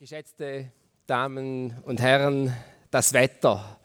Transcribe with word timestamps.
Geschätzte 0.00 0.70
Damen 1.08 1.76
und 1.82 2.00
Herren, 2.00 2.54
das 2.88 3.12
Wetter. 3.14 3.80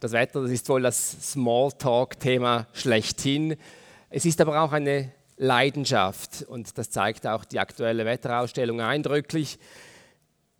Das 0.00 0.12
Wetter, 0.12 0.40
das 0.40 0.50
ist 0.50 0.66
wohl 0.70 0.80
das 0.80 1.32
Smalltalk-Thema 1.32 2.66
schlechthin. 2.72 3.58
Es 4.08 4.24
ist 4.24 4.40
aber 4.40 4.62
auch 4.62 4.72
eine 4.72 5.12
Leidenschaft 5.36 6.46
und 6.48 6.78
das 6.78 6.88
zeigt 6.88 7.26
auch 7.26 7.44
die 7.44 7.58
aktuelle 7.58 8.06
Wetterausstellung 8.06 8.80
eindrücklich. 8.80 9.58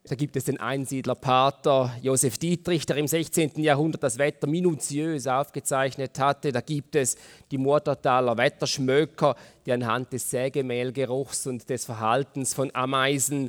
Da 0.02 0.16
gibt 0.16 0.36
es 0.36 0.44
den 0.44 0.60
Einsiedlerpater 0.60 1.96
Josef 2.02 2.36
Dietrich, 2.36 2.84
der 2.84 2.98
im 2.98 3.08
16. 3.08 3.52
Jahrhundert 3.62 4.02
das 4.02 4.18
Wetter 4.18 4.46
minutiös 4.46 5.26
aufgezeichnet 5.26 6.18
hatte. 6.18 6.52
Da 6.52 6.60
gibt 6.60 6.94
es 6.94 7.16
die 7.50 7.56
Murtertaler 7.56 8.36
Wetterschmöker, 8.36 9.34
die 9.64 9.72
anhand 9.72 10.12
des 10.12 10.28
Sägemehlgeruchs 10.28 11.46
und 11.46 11.70
des 11.70 11.86
Verhaltens 11.86 12.52
von 12.52 12.70
Ameisen 12.74 13.48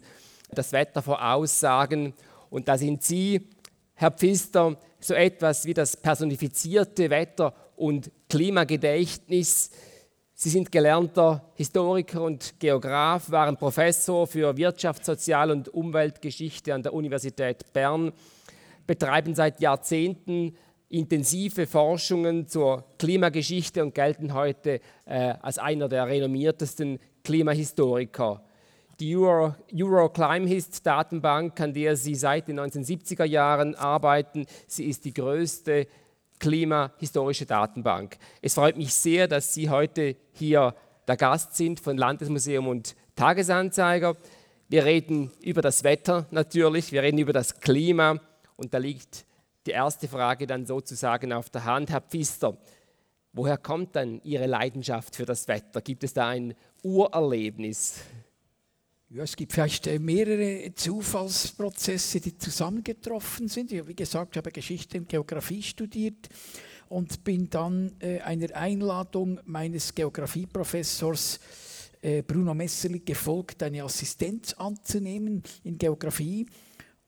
das 0.52 0.72
Wetter 0.72 1.02
voraussagen. 1.02 2.14
Und 2.50 2.68
da 2.68 2.78
sind 2.78 3.04
Sie, 3.04 3.50
Herr 3.94 4.12
Pfister, 4.12 4.78
so 5.00 5.14
etwas 5.14 5.66
wie 5.66 5.74
das 5.74 5.98
personifizierte 5.98 7.10
Wetter- 7.10 7.54
und 7.76 8.12
Klimagedächtnis. 8.30 9.70
Sie 10.34 10.50
sind 10.50 10.72
gelernter 10.72 11.50
Historiker 11.56 12.22
und 12.22 12.60
Geograf, 12.60 13.32
waren 13.32 13.56
Professor 13.56 14.28
für 14.28 14.54
Wirtschafts-, 14.56 15.06
Sozial- 15.06 15.52
und 15.52 15.70
Umweltgeschichte 15.70 16.74
an 16.74 16.84
der 16.84 16.94
Universität 16.94 17.72
Bern, 17.72 18.12
betreiben 18.86 19.34
seit 19.34 19.62
Jahrzehnten 19.62 20.56
intensive 20.90 21.68
Forschungen 21.68 22.48
zur 22.48 22.86
Klimageschichte 22.98 23.84
und 23.84 23.96
gelten 23.96 24.34
heute 24.34 24.80
äh, 25.06 25.34
als 25.42 25.58
einer 25.58 25.90
der 25.90 26.08
renommiertesten 26.08 27.00
Klimahistoriker. 27.24 28.44
Die 29.00 29.18
Euro, 29.18 29.54
Euroclimehist-Datenbank, 29.74 31.60
an 31.60 31.74
der 31.74 31.98
Sie 31.98 32.16
seit 32.16 32.48
den 32.48 32.62
1970er 32.62 33.26
Jahren 33.26 33.76
arbeiten, 33.76 34.46
sie 34.68 34.86
ist 34.86 35.04
die 35.04 35.14
größte 35.14 35.88
klimahistorische 36.40 37.46
Datenbank. 37.46 38.18
Es 38.42 38.54
freut 38.54 38.78
mich 38.78 38.94
sehr, 38.94 39.28
dass 39.28 39.54
Sie 39.54 39.70
heute 39.70 40.16
hier 40.32 40.74
der 41.08 41.18
Gast 41.18 41.58
sind 41.58 41.82
von 41.82 41.98
Landesmuseum 41.98 42.70
und 42.70 42.96
Tagesanzeiger. 43.18 44.16
Wir 44.70 44.86
reden 44.86 45.32
über 45.42 45.62
das 45.62 45.84
Wetter 45.84 46.26
natürlich, 46.32 46.94
wir 46.94 47.04
reden 47.04 47.18
über 47.18 47.34
das 47.34 47.60
Klima 47.60 48.22
und 48.56 48.74
da 48.74 48.78
liegt 48.78 49.26
die 49.66 49.72
erste 49.72 50.08
Frage 50.08 50.48
dann 50.48 50.66
sozusagen 50.66 51.34
auf 51.34 51.50
der 51.50 51.66
Hand. 51.66 51.90
Herr 51.90 52.02
Pfister, 52.02 52.58
woher 53.34 53.58
kommt 53.58 53.98
dann 53.98 54.22
Ihre 54.24 54.46
Leidenschaft 54.46 55.18
für 55.18 55.26
das 55.26 55.50
Wetter? 55.50 55.82
Gibt 55.82 56.06
es 56.06 56.14
da 56.14 56.30
ein 56.30 56.56
Urerlebnis? 56.82 58.00
Ja, 59.10 59.22
es 59.22 59.36
gibt 59.36 59.54
vielleicht 59.54 59.86
äh, 59.86 60.00
mehrere 60.00 60.74
Zufallsprozesse, 60.74 62.20
die 62.20 62.38
zusammengetroffen 62.40 63.48
sind. 63.48 63.72
Ich, 63.72 63.88
wie 63.88 63.96
gesagt, 63.96 64.32
ich 64.34 64.38
habe 64.38 64.52
Geschichte 64.52 64.98
und 64.98 65.08
Geografie 65.08 65.62
studiert 65.62 66.28
und 66.90 67.24
bin 67.24 67.48
dann 67.52 67.94
äh, 68.00 68.20
einer 68.22 68.56
Einladung 68.56 69.40
meines 69.46 69.94
Geografieprofessors 69.94 71.40
äh, 72.02 72.24
Bruno 72.24 72.56
Messerli 72.56 73.02
gefolgt, 73.02 73.62
eine 73.62 73.84
Assistenz 73.84 74.54
anzunehmen 74.54 75.44
in 75.64 75.78
Geografie. 75.78 76.48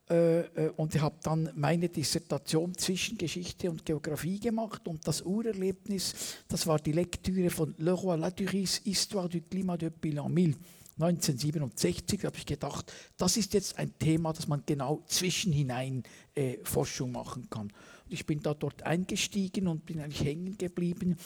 Äh, 0.08 0.42
äh 0.42 0.70
und 0.78 0.94
ich 0.94 1.02
habe 1.02 1.17
dann 1.23 1.50
meine 1.56 1.89
Dissertation 1.89 2.78
zwischen 2.78 3.17
Geschichte 3.17 3.72
und 3.72 3.84
Geografie 3.84 4.39
gemacht 4.39 4.88
und 4.88 5.08
das 5.08 5.23
Urerlebnis, 5.23 6.14
das 6.48 6.67
war 6.67 6.78
die 6.78 6.92
Lektüre 6.92 7.50
von 7.50 7.73
Leroy 7.80 8.20
Laduris 8.20 8.82
Histoire 8.84 9.28
du 9.28 9.42
climat 9.42 9.82
depuis 9.82 10.14
l'an 10.14 10.30
1000 10.30 10.77
1967 11.00 12.26
habe 12.26 12.38
ich 12.38 12.45
gedacht, 12.45 12.92
das 13.17 13.38
ist 13.38 13.53
jetzt 13.53 13.78
ein 13.78 13.98
Thema, 14.00 14.34
das 14.34 14.48
man 14.48 14.64
genau 14.66 15.04
zwischenhinein 15.06 16.04
äh, 16.34 16.58
Forschung 16.64 17.12
machen 17.12 17.48
kann. 17.50 17.67
Und 18.06 18.14
ich 18.14 18.26
bin 18.26 18.42
da 18.42 18.54
dort 18.54 18.84
eingestiegen 18.84 19.67
und 19.67 19.86
bin 19.86 20.00
eigentlich 20.02 20.23
hängen 20.23 20.58
geblieben 20.58 21.17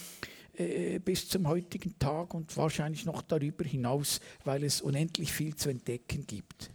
äh, 0.58 1.00
bis 1.00 1.30
zum 1.30 1.48
heutigen 1.48 1.98
Tag 2.00 2.34
und 2.34 2.56
wahrscheinlich 2.58 3.06
noch 3.06 3.22
darüber 3.22 3.64
hinaus, 3.64 4.20
weil 4.44 4.64
es 4.64 4.82
unendlich 4.82 5.32
viel 5.32 5.56
zu 5.56 5.70
entdecken 5.70 6.28
gibt 6.28 6.72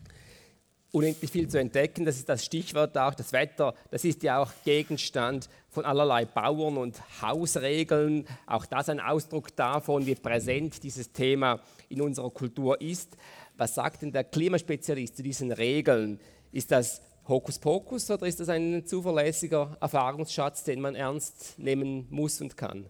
unendlich 0.97 1.31
viel 1.31 1.47
zu 1.47 1.61
entdecken. 1.61 2.07
Das 2.07 2.17
ist 2.17 2.29
das 2.29 2.43
Stichwort 2.43 2.97
auch. 2.97 3.15
Das 3.15 3.33
Wetter, 3.33 3.75
das 3.91 4.03
ist 4.05 4.23
ja 4.23 4.39
auch 4.43 4.51
Gegenstand 4.65 5.51
von 5.69 5.85
allerlei 5.85 6.25
Bauern- 6.25 6.79
und 6.79 6.99
Hausregeln. 7.21 8.27
Auch 8.47 8.65
das 8.65 8.89
ein 8.89 8.99
Ausdruck 8.99 9.55
davon, 9.55 10.07
wie 10.07 10.15
präsent 10.15 10.83
dieses 10.83 11.13
Thema 11.13 11.61
in 11.91 12.01
unserer 12.01 12.31
Kultur 12.31 12.81
ist. 12.81 13.15
Was 13.59 13.75
sagt 13.75 14.03
denn 14.03 14.13
der 14.13 14.25
Klimaspezialist 14.25 15.19
zu 15.19 15.23
diesen 15.23 15.53
Regeln? 15.53 16.19
Ist 16.51 16.71
das 16.71 17.03
Hokuspokus 17.29 18.11
oder 18.11 18.27
ist 18.27 18.41
das 18.41 18.49
ein 18.49 18.87
zuverlässiger 18.87 19.77
Erfahrungsschatz, 19.79 20.65
den 20.65 20.81
man 20.81 20.95
ernst 20.95 21.59
nehmen 21.59 22.07
muss 22.09 22.41
und 22.41 22.57
kann? 22.57 22.87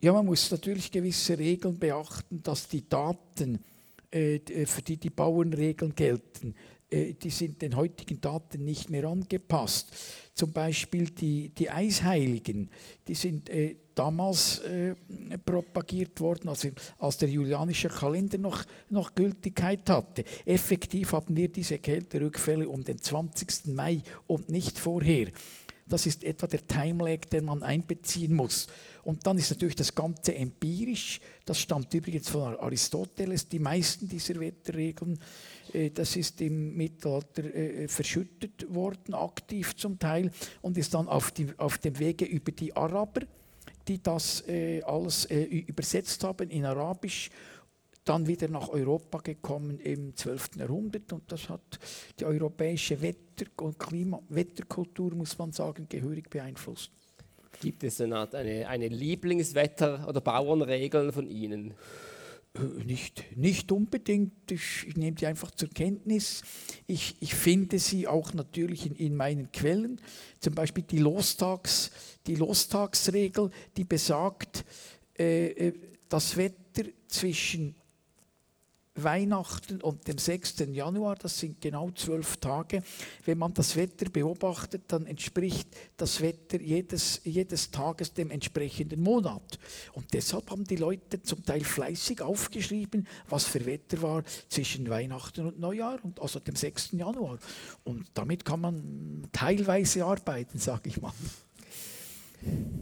Ja, 0.00 0.12
man 0.12 0.26
muss 0.26 0.48
natürlich 0.48 0.92
gewisse 0.92 1.36
Regeln 1.36 1.76
beachten, 1.76 2.40
dass 2.42 2.68
die 2.68 2.88
Daten, 2.88 3.64
äh, 4.12 4.38
für 4.66 4.82
die 4.82 4.98
die 4.98 5.10
Bauernregeln 5.10 5.94
gelten, 5.94 6.52
äh, 6.52 6.73
die 6.94 7.30
sind 7.30 7.62
den 7.62 7.76
heutigen 7.76 8.20
Daten 8.20 8.64
nicht 8.64 8.90
mehr 8.90 9.04
angepasst. 9.04 9.88
Zum 10.34 10.52
Beispiel 10.52 11.10
die, 11.10 11.50
die 11.50 11.70
Eisheiligen, 11.70 12.70
die 13.06 13.14
sind 13.14 13.48
äh, 13.48 13.76
damals 13.94 14.58
äh, 14.60 14.94
propagiert 15.44 16.20
worden, 16.20 16.48
als, 16.48 16.66
als, 16.98 17.18
der 17.18 17.28
julianische 17.28 17.88
Kalender 17.88 18.38
noch, 18.38 18.64
noch 18.90 19.14
Gültigkeit 19.14 19.88
hatte. 19.88 20.24
Effektiv 20.44 21.12
haben 21.12 21.36
wir 21.36 21.48
diese 21.48 21.78
Kälterückfälle 21.78 22.68
um 22.68 22.82
den 22.82 23.00
20. 23.00 23.66
Mai 23.68 24.02
und 24.26 24.48
nicht 24.50 24.78
vorher. 24.78 25.28
Das 25.86 26.06
ist 26.06 26.24
etwa 26.24 26.46
der 26.46 26.66
Timelag, 26.66 27.28
den 27.30 27.44
man 27.44 27.62
einbeziehen 27.62 28.34
muss. 28.34 28.68
Und 29.04 29.26
dann 29.26 29.38
ist 29.38 29.50
natürlich 29.50 29.76
das 29.76 29.94
Ganze 29.94 30.34
empirisch. 30.34 31.20
Das 31.44 31.58
stammt 31.58 31.92
übrigens 31.92 32.28
von 32.28 32.56
Aristoteles. 32.58 33.48
Die 33.48 33.58
meisten 33.58 34.08
dieser 34.08 34.40
Wetterregeln 34.40 35.18
äh, 35.74 35.90
das 35.90 36.16
ist 36.16 36.40
im 36.40 36.76
Mittelalter 36.76 37.44
äh, 37.44 37.88
verschüttet 37.88 38.72
worden, 38.72 39.14
aktiv 39.14 39.76
zum 39.76 39.98
Teil, 39.98 40.30
und 40.62 40.78
ist 40.78 40.94
dann 40.94 41.08
auf, 41.08 41.32
die, 41.32 41.48
auf 41.58 41.78
dem 41.78 41.98
Wege 41.98 42.24
über 42.24 42.52
die 42.52 42.74
Araber, 42.74 43.22
die 43.88 44.02
das 44.02 44.46
äh, 44.48 44.82
alles 44.82 45.26
übersetzt 45.26 46.24
haben 46.24 46.48
in 46.48 46.64
Arabisch, 46.64 47.30
dann 48.04 48.26
wieder 48.26 48.48
nach 48.48 48.68
Europa 48.68 49.18
gekommen 49.18 49.78
im 49.80 50.14
12. 50.14 50.56
Jahrhundert 50.58 51.10
und 51.12 51.30
das 51.32 51.48
hat 51.48 51.78
die 52.18 52.26
europäische 52.26 53.00
Wetter- 53.00 53.46
und 53.62 53.78
Klima 53.78 54.20
Wetterkultur, 54.28 55.14
muss 55.14 55.38
man 55.38 55.52
sagen, 55.52 55.86
gehörig 55.88 56.28
beeinflusst. 56.28 56.90
Gibt 57.60 57.84
es 57.84 58.00
eine 58.00 58.16
Art 58.16 58.34
eine, 58.34 58.68
eine 58.68 58.88
Lieblingswetter- 58.88 60.06
oder 60.06 60.20
Bauernregeln 60.20 61.12
von 61.12 61.26
Ihnen? 61.26 61.74
Äh, 62.54 62.84
nicht, 62.84 63.36
nicht 63.36 63.72
unbedingt, 63.72 64.50
ich, 64.50 64.86
ich, 64.86 64.96
nehme 64.96 65.16
die 65.16 65.26
einfach 65.26 65.50
zur 65.50 65.68
Kenntnis. 65.70 66.42
Ich, 66.86 67.16
ich 67.20 67.34
finde 67.34 67.78
sie 67.78 68.06
auch 68.06 68.32
natürlich 68.32 68.86
in, 68.86 68.94
in 68.94 69.16
meinen 69.16 69.50
Quellen, 69.52 70.00
zum 70.40 70.54
Beispiel 70.54 70.84
die, 70.84 70.98
Lostags, 70.98 71.90
die 72.26 72.36
Lostagsregel, 72.36 73.50
die 73.76 73.84
besagt, 73.84 74.64
äh, 75.18 75.46
äh 75.48 75.72
das 76.08 76.36
Wetter 76.36 76.84
zwischen 77.08 77.74
Weihnachten 78.96 79.80
und 79.80 80.06
dem 80.06 80.18
6. 80.18 80.66
Januar, 80.70 81.16
das 81.16 81.38
sind 81.38 81.60
genau 81.60 81.90
zwölf 81.90 82.36
Tage. 82.36 82.82
Wenn 83.24 83.38
man 83.38 83.52
das 83.52 83.74
Wetter 83.76 84.08
beobachtet, 84.08 84.82
dann 84.88 85.06
entspricht 85.06 85.68
das 85.96 86.20
Wetter 86.20 86.60
jedes, 86.60 87.20
jedes 87.24 87.70
Tages 87.70 88.12
dem 88.12 88.30
entsprechenden 88.30 89.02
Monat. 89.02 89.58
Und 89.94 90.12
deshalb 90.14 90.50
haben 90.50 90.64
die 90.64 90.76
Leute 90.76 91.22
zum 91.22 91.44
Teil 91.44 91.64
fleißig 91.64 92.22
aufgeschrieben, 92.22 93.06
was 93.28 93.44
für 93.44 93.66
Wetter 93.66 94.00
war 94.02 94.22
zwischen 94.48 94.88
Weihnachten 94.88 95.46
und 95.46 95.58
Neujahr, 95.58 95.98
und 96.04 96.20
also 96.20 96.38
dem 96.38 96.56
6. 96.56 96.92
Januar. 96.92 97.38
Und 97.82 98.06
damit 98.14 98.44
kann 98.44 98.60
man 98.60 99.28
teilweise 99.32 100.04
arbeiten, 100.04 100.58
sage 100.58 100.88
ich 100.88 101.00
mal. 101.00 101.12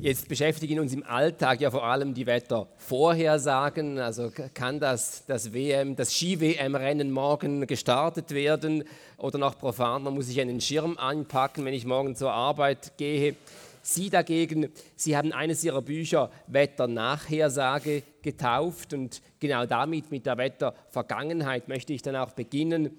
Jetzt 0.02 0.28
beschäftigen 0.28 0.80
uns 0.80 0.92
im 0.92 1.04
Alltag 1.04 1.60
ja 1.60 1.70
vor 1.70 1.84
allem 1.84 2.12
die 2.12 2.26
Wettervorhersagen. 2.26 4.00
Also 4.00 4.32
kann 4.52 4.80
das, 4.80 5.24
das 5.26 5.52
WM, 5.52 5.94
das 5.94 6.12
Ski-WM-Rennen 6.12 7.12
morgen 7.12 7.68
gestartet 7.68 8.32
werden 8.32 8.82
oder 9.16 9.38
noch 9.38 9.56
profaner 9.56 10.10
muss 10.10 10.28
ich 10.28 10.40
einen 10.40 10.60
Schirm 10.60 10.98
anpacken, 10.98 11.64
wenn 11.64 11.72
ich 11.72 11.86
morgen 11.86 12.16
zur 12.16 12.32
Arbeit 12.32 12.98
gehe. 12.98 13.36
Sie 13.82 14.10
dagegen, 14.10 14.70
Sie 14.96 15.16
haben 15.16 15.32
eines 15.32 15.62
Ihrer 15.62 15.82
Bücher 15.82 16.32
Wetternachhersage 16.48 18.02
getauft 18.22 18.94
und 18.94 19.22
genau 19.38 19.66
damit, 19.66 20.10
mit 20.10 20.26
der 20.26 20.36
Wettervergangenheit, 20.36 21.68
möchte 21.68 21.92
ich 21.92 22.02
dann 22.02 22.16
auch 22.16 22.32
beginnen. 22.32 22.98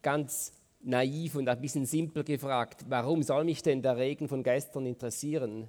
Ganz 0.00 0.52
naiv 0.80 1.34
und 1.34 1.48
ein 1.48 1.60
bisschen 1.60 1.86
simpel 1.86 2.22
gefragt, 2.22 2.84
warum 2.88 3.24
soll 3.24 3.42
mich 3.42 3.62
denn 3.62 3.82
der 3.82 3.96
Regen 3.96 4.28
von 4.28 4.44
gestern 4.44 4.86
interessieren? 4.86 5.68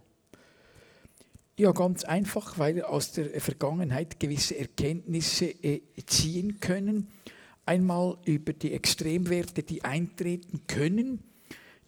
Ja, 1.58 1.72
ganz 1.72 2.04
einfach, 2.06 2.58
weil 2.58 2.76
wir 2.76 2.90
aus 2.90 3.12
der 3.12 3.40
Vergangenheit 3.42 4.20
gewisse 4.20 4.58
Erkenntnisse 4.58 5.46
äh, 5.46 5.82
ziehen 6.06 6.60
können. 6.60 7.08
Einmal 7.66 8.18
über 8.26 8.54
die 8.54 8.74
Extremwerte, 8.74 9.62
die 9.62 9.84
eintreten 9.84 10.62
können. 10.68 11.20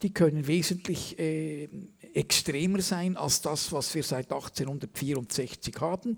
Die 0.02 0.14
können 0.14 0.48
wesentlich 0.48 1.18
äh, 1.18 1.70
extremer 2.14 2.82
sein 2.82 3.18
als 3.18 3.42
das, 3.42 3.72
was 3.72 3.96
wir 3.96 4.04
seit 4.04 4.32
1864 4.32 5.76
haben. 5.80 6.18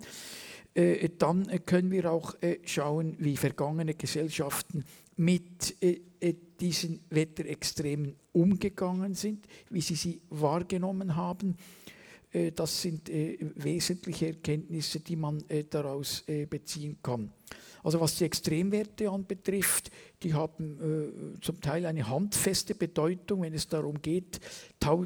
Äh, 0.74 1.08
dann 1.16 1.46
können 1.64 1.90
wir 1.90 2.12
auch 2.12 2.34
äh, 2.42 2.58
schauen, 2.64 3.16
wie 3.18 3.36
vergangene 3.36 3.94
Gesellschaften 3.94 4.84
mit 5.16 5.82
äh, 5.82 6.00
diesen 6.60 7.00
Wetterextremen 7.10 8.16
umgegangen 8.32 9.14
sind, 9.14 9.46
wie 9.70 9.80
sie 9.80 9.94
sie 9.94 10.20
wahrgenommen 10.30 11.16
haben. 11.16 11.56
Das 12.54 12.82
sind 12.82 13.08
wesentliche 13.08 14.26
Erkenntnisse, 14.26 15.00
die 15.00 15.16
man 15.16 15.42
daraus 15.70 16.24
beziehen 16.50 16.98
kann. 17.02 17.32
Also 17.86 18.00
was 18.00 18.16
die 18.16 18.24
Extremwerte 18.24 19.08
anbetrifft, 19.08 19.92
die 20.24 20.34
haben 20.34 21.36
äh, 21.36 21.40
zum 21.40 21.60
Teil 21.60 21.86
eine 21.86 22.08
handfeste 22.08 22.74
Bedeutung, 22.74 23.42
wenn 23.42 23.54
es 23.54 23.68
darum 23.68 24.02
geht, 24.02 24.40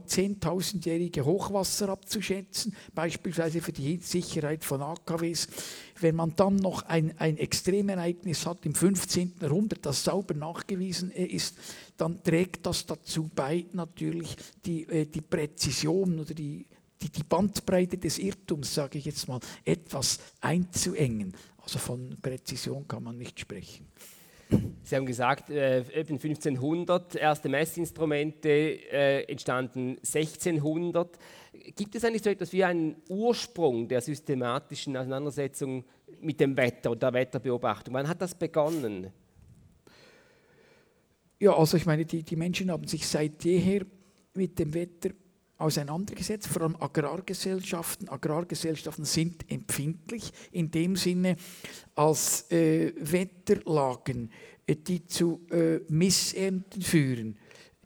zehntausendjährige 0.07 1.27
Hochwasser 1.27 1.91
abzuschätzen, 1.91 2.75
beispielsweise 2.95 3.61
für 3.61 3.73
die 3.73 3.99
Sicherheit 3.99 4.65
von 4.65 4.81
AKWs. 4.81 5.49
Wenn 6.01 6.17
man 6.17 6.35
dann 6.37 6.57
noch 6.57 6.83
ein, 6.85 7.13
ein 7.19 7.37
Extremereignis 7.37 8.47
hat 8.47 8.65
im 8.65 8.75
15. 8.75 9.35
Jahrhundert, 9.43 9.85
das 9.85 10.03
sauber 10.03 10.33
nachgewiesen 10.33 11.11
äh, 11.13 11.27
ist, 11.27 11.59
dann 11.99 12.23
trägt 12.23 12.65
das 12.65 12.87
dazu 12.87 13.29
bei, 13.35 13.67
natürlich 13.75 14.37
die, 14.65 14.85
äh, 14.85 15.05
die 15.05 15.21
Präzision 15.21 16.19
oder 16.19 16.33
die 16.33 16.65
die, 17.03 17.11
die 17.11 17.23
Bandbreite 17.23 17.99
des 17.99 18.19
Irrtums, 18.19 18.75
sage 18.75 18.99
ich 18.99 19.05
jetzt 19.05 19.29
mal, 19.29 19.41
etwas 19.65 20.19
einzuengen. 20.41 21.35
Also 21.63 21.79
von 21.79 22.17
Präzision 22.21 22.87
kann 22.87 23.03
man 23.03 23.17
nicht 23.17 23.41
sprechen. 23.41 23.87
Sie 24.83 24.97
haben 24.97 25.07
gesagt, 25.07 25.51
äh, 25.51 25.85
1500 25.95 27.15
erste 27.15 27.49
Messinstrumente 27.49 28.49
äh, 28.49 29.23
entstanden 29.31 29.99
1600. 29.99 31.19
Gibt 31.77 31.95
es 31.95 32.05
eigentlich 32.05 32.23
so 32.23 32.31
etwas 32.31 32.53
wie 32.53 32.65
einen 32.65 32.97
Ursprung 33.09 33.87
der 33.87 34.01
systematischen 34.01 34.97
Auseinandersetzung 34.97 35.85
mit 36.21 36.41
dem 36.41 36.57
Wetter 36.57 36.91
und 36.91 37.03
der 37.03 37.13
Wetterbeobachtung? 37.13 37.95
Wann 37.95 38.09
hat 38.09 38.21
das 38.21 38.35
begonnen? 38.35 39.13
Ja, 41.39 41.57
also 41.57 41.77
ich 41.77 41.87
meine, 41.87 42.05
die, 42.05 42.23
die 42.23 42.37
Menschen 42.37 42.71
haben 42.71 42.87
sich 42.87 43.07
seit 43.07 43.45
jeher 43.45 43.87
mit 44.35 44.59
dem 44.59 44.75
Wetter 44.75 45.11
auseinandergesetzt, 45.61 46.49
vor 46.49 46.63
allem 46.63 46.77
Agrargesellschaften. 46.81 48.09
Agrargesellschaften 48.09 49.05
sind 49.05 49.51
empfindlich 49.51 50.33
in 50.53 50.71
dem 50.71 50.97
Sinne, 50.97 51.37
als 51.95 52.51
äh, 52.51 52.93
Wetterlagen, 52.97 54.31
äh, 54.67 54.77
die 54.77 55.07
zu 55.07 55.41
äh, 55.51 55.81
Missernten 55.89 56.83
führen, 56.83 57.37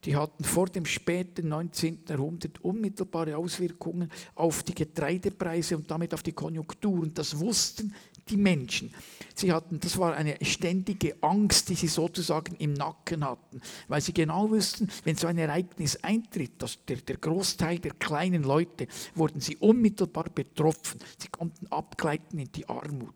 die 0.05 0.17
hatten 0.17 0.45
vor 0.45 0.67
dem 0.67 0.85
späten 0.85 1.49
19. 1.49 2.01
Jahrhundert 2.09 2.63
unmittelbare 2.63 3.37
Auswirkungen 3.37 4.11
auf 4.35 4.63
die 4.63 4.75
Getreidepreise 4.75 5.77
und 5.77 5.91
damit 5.91 6.13
auf 6.13 6.23
die 6.23 6.33
Konjunktur. 6.33 7.01
Und 7.01 7.17
das 7.17 7.39
wussten 7.39 7.95
die 8.29 8.37
Menschen. 8.37 8.93
Sie 9.35 9.53
hatten, 9.53 9.81
das 9.81 9.99
war 9.99 10.15
eine 10.15 10.37
ständige 10.43 11.17
Angst, 11.21 11.69
die 11.69 11.75
sie 11.75 11.89
sozusagen 11.89 12.55
im 12.57 12.73
Nacken 12.73 13.25
hatten, 13.25 13.61
weil 13.89 14.01
sie 14.01 14.15
genau 14.15 14.49
wussten, 14.51 14.89
wenn 15.03 15.17
so 15.17 15.27
ein 15.27 15.39
Ereignis 15.39 15.97
eintritt, 16.03 16.53
dass 16.63 16.85
der, 16.87 16.99
der 16.99 17.17
Großteil 17.17 17.81
der 17.81 17.93
kleinen 17.93 18.45
Leute 18.45 18.87
wurden 19.15 19.41
sie 19.41 19.57
unmittelbar 19.57 20.31
betroffen. 20.33 21.01
Sie 21.19 21.29
konnten 21.29 21.67
abgleiten 21.67 22.39
in 22.39 22.51
die 22.53 22.69
Armut. 22.69 23.15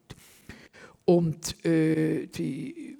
Und 1.04 1.64
äh, 1.64 2.26
die 2.26 2.97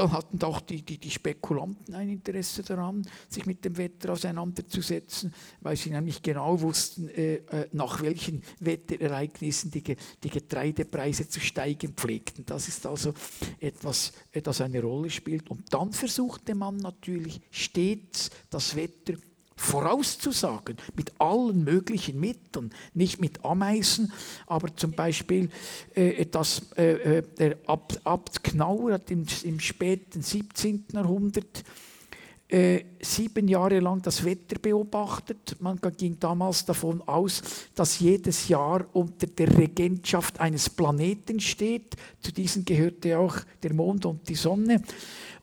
dann 0.00 0.12
hatten 0.12 0.42
auch 0.44 0.62
die, 0.62 0.80
die, 0.80 0.96
die, 0.96 1.10
Spekulanten 1.10 1.94
ein 1.94 2.08
Interesse 2.08 2.62
daran, 2.62 3.06
sich 3.28 3.44
mit 3.44 3.62
dem 3.66 3.76
Wetter 3.76 4.12
auseinanderzusetzen, 4.12 5.34
weil 5.60 5.76
sie 5.76 5.90
nämlich 5.90 6.22
genau 6.22 6.58
wussten, 6.62 7.08
äh, 7.10 7.34
äh 7.34 7.68
nach 7.72 8.00
welchen 8.00 8.42
Wetterereignissen 8.60 9.70
die, 9.70 9.82
die, 9.82 10.30
Getreidepreise 10.30 11.28
zu 11.28 11.38
steigen 11.38 11.92
pflegten. 11.92 12.46
Das 12.46 12.66
ist 12.66 12.86
also 12.86 13.12
etwas, 13.60 14.12
äh, 14.32 14.40
das 14.40 14.62
eine 14.62 14.80
Rolle 14.80 15.10
spielt. 15.10 15.50
Und 15.50 15.72
dann 15.72 15.92
versuchte 15.92 16.54
man 16.54 16.78
natürlich 16.78 17.38
stets 17.50 18.30
das 18.48 18.74
Wetter 18.76 19.14
vorauszusagen, 19.60 20.76
mit 20.96 21.12
allen 21.20 21.64
möglichen 21.64 22.18
Mitteln, 22.18 22.70
nicht 22.94 23.20
mit 23.20 23.44
Ameisen, 23.44 24.12
aber 24.46 24.74
zum 24.74 24.92
Beispiel 24.92 25.50
äh, 25.94 26.24
das, 26.26 26.62
äh, 26.76 27.18
äh 27.18 27.22
der 27.38 27.58
Abt, 27.66 28.00
Abt 28.04 28.42
Knauer 28.42 28.94
hat 28.94 29.10
im, 29.10 29.26
im 29.44 29.60
späten 29.60 30.22
17. 30.22 30.86
Jahrhundert 30.92 31.64
äh, 32.48 32.84
sieben 33.00 33.46
Jahre 33.46 33.78
lang 33.78 34.02
das 34.02 34.24
Wetter 34.24 34.58
beobachtet. 34.58 35.56
Man 35.60 35.78
ging 35.96 36.18
damals 36.18 36.64
davon 36.64 37.00
aus, 37.02 37.42
dass 37.74 38.00
jedes 38.00 38.48
Jahr 38.48 38.86
unter 38.92 39.26
der 39.28 39.56
Regentschaft 39.56 40.40
eines 40.40 40.68
Planeten 40.68 41.38
steht. 41.38 41.94
Zu 42.20 42.32
diesen 42.32 42.64
gehörte 42.64 43.18
auch 43.18 43.36
der 43.62 43.72
Mond 43.72 44.04
und 44.06 44.28
die 44.28 44.34
Sonne. 44.34 44.82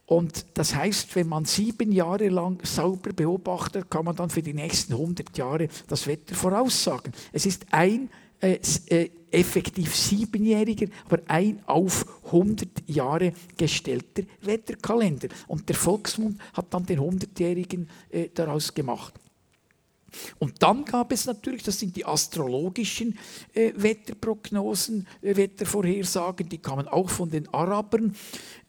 Und 0.07 0.45
das 0.53 0.73
heißt, 0.73 1.15
wenn 1.17 1.27
man 1.27 1.43
sieben 1.43 1.91
Jahre 1.91 2.29
lang 2.29 2.65
sauber 2.65 3.11
beobachtet, 3.11 3.91
kann 3.91 4.05
man 4.05 4.15
dann 4.15 4.29
für 4.29 4.41
die 4.41 4.53
nächsten 4.53 4.93
100 4.93 5.37
Jahre 5.37 5.67
das 5.87 6.07
Wetter 6.07 6.33
voraussagen. 6.33 7.11
Es 7.33 7.45
ist 7.45 7.65
ein 7.71 8.09
äh, 8.39 8.57
äh, 8.87 9.09
effektiv 9.31 9.93
siebenjähriger, 9.93 10.87
aber 11.05 11.19
ein 11.27 11.61
auf 11.65 12.05
100 12.27 12.69
Jahre 12.87 13.33
gestellter 13.57 14.23
Wetterkalender. 14.41 15.27
Und 15.47 15.67
der 15.67 15.75
Volksmund 15.75 16.39
hat 16.53 16.73
dann 16.73 16.85
den 16.85 16.99
100-jährigen 16.99 17.89
äh, 18.09 18.29
daraus 18.33 18.73
gemacht. 18.73 19.13
Und 20.39 20.63
dann 20.63 20.85
gab 20.85 21.11
es 21.11 21.25
natürlich, 21.25 21.63
das 21.63 21.79
sind 21.79 21.95
die 21.95 22.05
astrologischen 22.05 23.17
äh, 23.53 23.73
Wetterprognosen, 23.75 25.05
äh, 25.21 25.35
Wettervorhersagen, 25.35 26.47
die 26.47 26.59
kamen 26.59 26.87
auch 26.87 27.09
von 27.09 27.29
den 27.29 27.53
Arabern. 27.53 28.15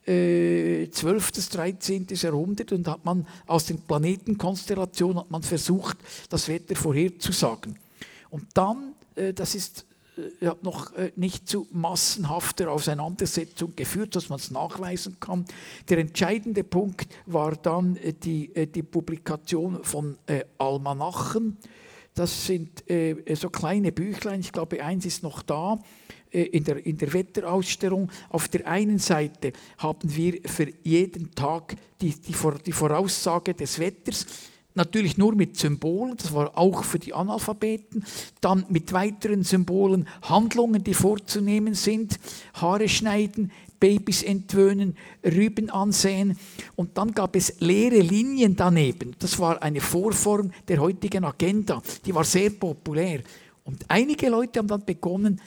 12. 0.09 1.31
bis 1.33 1.49
13. 1.49 2.07
Jahrhundert 2.09 2.71
und 2.71 2.87
hat 2.87 3.05
man 3.05 3.27
aus 3.45 3.65
den 3.65 3.79
Planetenkonstellationen 3.81 5.19
hat 5.19 5.29
man 5.29 5.43
versucht, 5.43 5.97
das 6.29 6.47
Wetter 6.47 6.75
vorherzusagen. 6.75 7.77
Und 8.31 8.45
dann, 8.55 8.93
äh, 9.15 9.33
das 9.33 9.53
ist 9.53 9.85
äh, 10.41 10.47
hat 10.47 10.63
noch 10.63 10.93
äh, 10.93 11.11
nicht 11.15 11.47
zu 11.47 11.67
massenhafter 11.71 12.71
Auseinandersetzung 12.71 13.75
geführt, 13.75 14.15
dass 14.15 14.29
man 14.29 14.39
es 14.39 14.49
nachweisen 14.49 15.19
kann. 15.19 15.45
Der 15.89 15.99
entscheidende 15.99 16.63
Punkt 16.63 17.07
war 17.27 17.55
dann 17.55 17.99
die, 18.23 18.51
die 18.67 18.83
Publikation 18.83 19.83
von 19.83 20.17
Almanachen. 20.57 21.57
Das 22.15 22.47
sind 22.47 22.83
so 23.33 23.49
kleine 23.49 23.91
Büchlein, 23.91 24.39
ich 24.39 24.51
glaube, 24.51 24.83
eins 24.83 25.05
ist 25.05 25.23
noch 25.23 25.43
da, 25.43 25.75
äh, 25.75 25.77
in 26.31 26.63
der, 26.63 26.85
in 26.85 26.97
der 26.97 27.13
Wetterausstellung. 27.13 28.09
Auf 28.29 28.47
der 28.47 28.67
einen 28.67 28.99
Seite 28.99 29.53
haben 29.77 30.15
wir 30.15 30.39
für 30.45 30.67
jeden 30.83 31.33
Tag 31.33 31.75
die, 32.01 32.11
die, 32.11 32.35
die 32.65 32.71
Voraussage 32.71 33.53
des 33.53 33.79
Wetters, 33.79 34.25
natürlich 34.75 35.17
nur 35.17 35.35
mit 35.35 35.57
Symbolen, 35.57 36.15
das 36.15 36.33
war 36.33 36.57
auch 36.57 36.83
für 36.83 36.99
die 36.99 37.13
Analphabeten, 37.13 38.05
dann 38.39 38.65
mit 38.69 38.93
weiteren 38.93 39.43
Symbolen 39.43 40.07
Handlungen, 40.21 40.83
die 40.83 40.93
vorzunehmen 40.93 41.73
sind, 41.73 42.19
Haare 42.53 42.87
schneiden, 42.87 43.51
Babys 43.79 44.23
entwöhnen, 44.23 44.95
Rüben 45.23 45.69
ansehen 45.69 46.37
und 46.75 46.97
dann 46.97 47.13
gab 47.13 47.35
es 47.35 47.59
leere 47.59 47.99
Linien 47.99 48.55
daneben. 48.55 49.15
Das 49.19 49.39
war 49.39 49.61
eine 49.61 49.81
Vorform 49.81 50.51
der 50.67 50.79
heutigen 50.79 51.23
Agenda, 51.23 51.81
die 52.05 52.13
war 52.13 52.23
sehr 52.23 52.51
populär. 52.51 53.21
Und 53.63 53.85
einige 53.87 54.29
Leute 54.29 54.59
haben 54.59 54.67
dann 54.67 54.83
begonnen, 54.83 55.39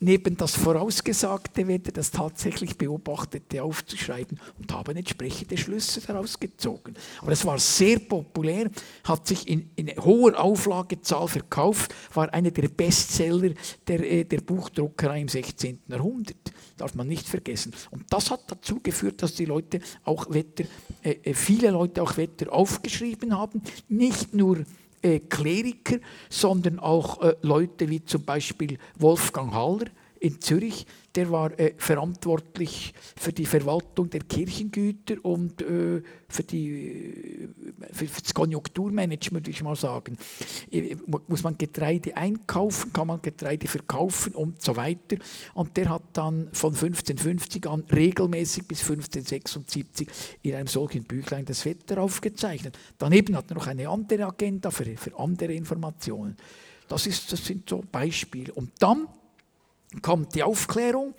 neben 0.00 0.36
das 0.36 0.54
Vorausgesagte 0.54 1.66
Wetter 1.66 1.92
das 1.92 2.10
tatsächlich 2.10 2.76
Beobachtete 2.78 3.62
aufzuschreiben 3.62 4.38
und 4.58 4.72
haben 4.72 4.96
entsprechende 4.96 5.56
Schlüsse 5.56 6.00
daraus 6.00 6.38
gezogen. 6.38 6.94
Aber 7.20 7.32
es 7.32 7.44
war 7.44 7.58
sehr 7.58 7.98
populär, 7.98 8.70
hat 9.04 9.26
sich 9.26 9.48
in, 9.48 9.70
in 9.76 9.88
hoher 9.96 10.38
Auflagezahl 10.38 11.26
verkauft, 11.26 11.94
war 12.14 12.32
einer 12.32 12.50
der 12.50 12.68
Bestseller 12.68 13.54
der, 13.86 14.00
äh, 14.00 14.24
der 14.24 14.40
Buchdruckerei 14.40 15.20
im 15.20 15.28
16. 15.28 15.80
Jahrhundert. 15.88 16.52
Darf 16.76 16.94
man 16.94 17.08
nicht 17.08 17.26
vergessen. 17.26 17.74
Und 17.90 18.04
das 18.10 18.30
hat 18.30 18.44
dazu 18.48 18.80
geführt, 18.80 19.22
dass 19.22 19.34
die 19.34 19.46
Leute 19.46 19.80
auch 20.04 20.30
Wetter, 20.30 20.64
äh, 21.02 21.16
äh 21.24 21.34
viele 21.34 21.70
Leute 21.70 22.02
auch 22.02 22.16
Wetter 22.16 22.52
aufgeschrieben 22.52 23.36
haben. 23.36 23.62
Nicht 23.88 24.32
nur 24.34 24.64
äh, 25.02 25.20
Kleriker, 25.20 25.98
sondern 26.28 26.78
auch 26.78 27.22
äh, 27.22 27.34
Leute 27.42 27.88
wie 27.88 28.04
zum 28.04 28.24
Beispiel 28.24 28.78
Wolfgang 28.98 29.52
Haller, 29.52 29.86
in 30.20 30.40
Zürich, 30.40 30.86
der 31.18 31.30
war 31.32 31.58
äh, 31.58 31.74
verantwortlich 31.76 32.94
für 33.16 33.32
die 33.32 33.44
Verwaltung 33.44 34.08
der 34.08 34.20
Kirchengüter 34.20 35.16
und 35.24 35.60
äh, 35.62 36.00
für, 36.28 36.44
die, 36.44 37.48
für, 37.90 38.06
für, 38.06 38.22
das 38.22 38.32
Konjunkturmanagement, 38.32 39.44
würde 39.44 39.50
ich 39.50 39.60
mal 39.64 39.74
sagen. 39.74 40.16
Äh, 40.70 40.94
muss 41.26 41.42
man 41.42 41.58
Getreide 41.58 42.16
einkaufen, 42.16 42.92
kann 42.92 43.08
man 43.08 43.20
Getreide 43.20 43.66
verkaufen 43.66 44.32
und 44.36 44.62
so 44.62 44.76
weiter. 44.76 45.16
Und 45.54 45.76
der 45.76 45.88
hat 45.88 46.02
dann 46.12 46.50
von 46.52 46.72
1550 46.72 47.66
an 47.66 47.82
regelmäßig 47.92 48.68
bis 48.68 48.82
1576 48.82 50.06
in 50.42 50.54
einem 50.54 50.68
solchen 50.68 51.02
Büchlein 51.02 51.44
das 51.44 51.64
Wetter 51.64 52.00
aufgezeichnet. 52.00 52.78
Daneben 52.96 53.36
hat 53.36 53.50
er 53.50 53.56
noch 53.56 53.66
eine 53.66 53.88
andere 53.88 54.24
Agenda 54.24 54.70
für, 54.70 54.84
für 54.96 55.18
andere 55.18 55.52
Informationen. 55.52 56.36
Das, 56.86 57.08
ist, 57.08 57.32
das 57.32 57.44
sind 57.44 57.68
so 57.68 57.82
Beispiele. 57.90 58.52
Und 58.54 58.70
dann 58.78 59.08
kommt 60.02 60.34
die 60.34 60.42
Aufklärung. 60.42 61.14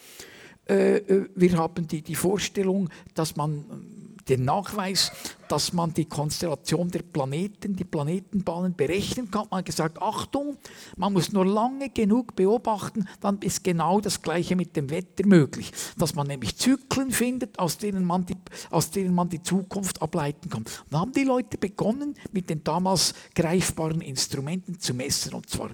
Äh, 0.67 0.97
äh, 0.97 1.29
wir 1.35 1.57
haben 1.57 1.87
die, 1.87 2.01
die 2.01 2.15
Vorstellung, 2.15 2.89
dass 3.15 3.35
man 3.35 3.59
äh, 3.59 4.29
den 4.29 4.45
Nachweis, 4.45 5.11
dass 5.47 5.73
man 5.73 5.93
die 5.95 6.05
Konstellation 6.05 6.91
der 6.91 7.01
Planeten, 7.01 7.75
die 7.75 7.83
Planetenbahnen 7.83 8.75
berechnen 8.75 9.31
kann. 9.31 9.47
Man 9.49 9.59
hat 9.59 9.65
gesagt, 9.65 9.99
Achtung, 9.99 10.57
man 10.95 11.13
muss 11.13 11.31
nur 11.31 11.45
lange 11.45 11.89
genug 11.89 12.35
beobachten, 12.35 13.07
dann 13.21 13.39
ist 13.39 13.63
genau 13.63 13.99
das 13.99 14.21
Gleiche 14.21 14.55
mit 14.55 14.75
dem 14.75 14.91
Wetter 14.91 15.25
möglich. 15.25 15.71
Dass 15.97 16.13
man 16.13 16.27
nämlich 16.27 16.55
Zyklen 16.57 17.09
findet, 17.09 17.57
aus 17.57 17.79
denen 17.79 18.05
man 18.05 18.27
die, 18.27 18.37
aus 18.69 18.91
denen 18.91 19.15
man 19.15 19.29
die 19.29 19.41
Zukunft 19.41 20.03
ableiten 20.03 20.51
kann. 20.51 20.65
Dann 20.91 21.01
haben 21.01 21.11
die 21.13 21.23
Leute 21.23 21.57
begonnen, 21.57 22.13
mit 22.31 22.51
den 22.51 22.63
damals 22.63 23.15
greifbaren 23.33 24.01
Instrumenten 24.01 24.79
zu 24.79 24.93
messen. 24.93 25.33
Und 25.33 25.49
zwar 25.49 25.71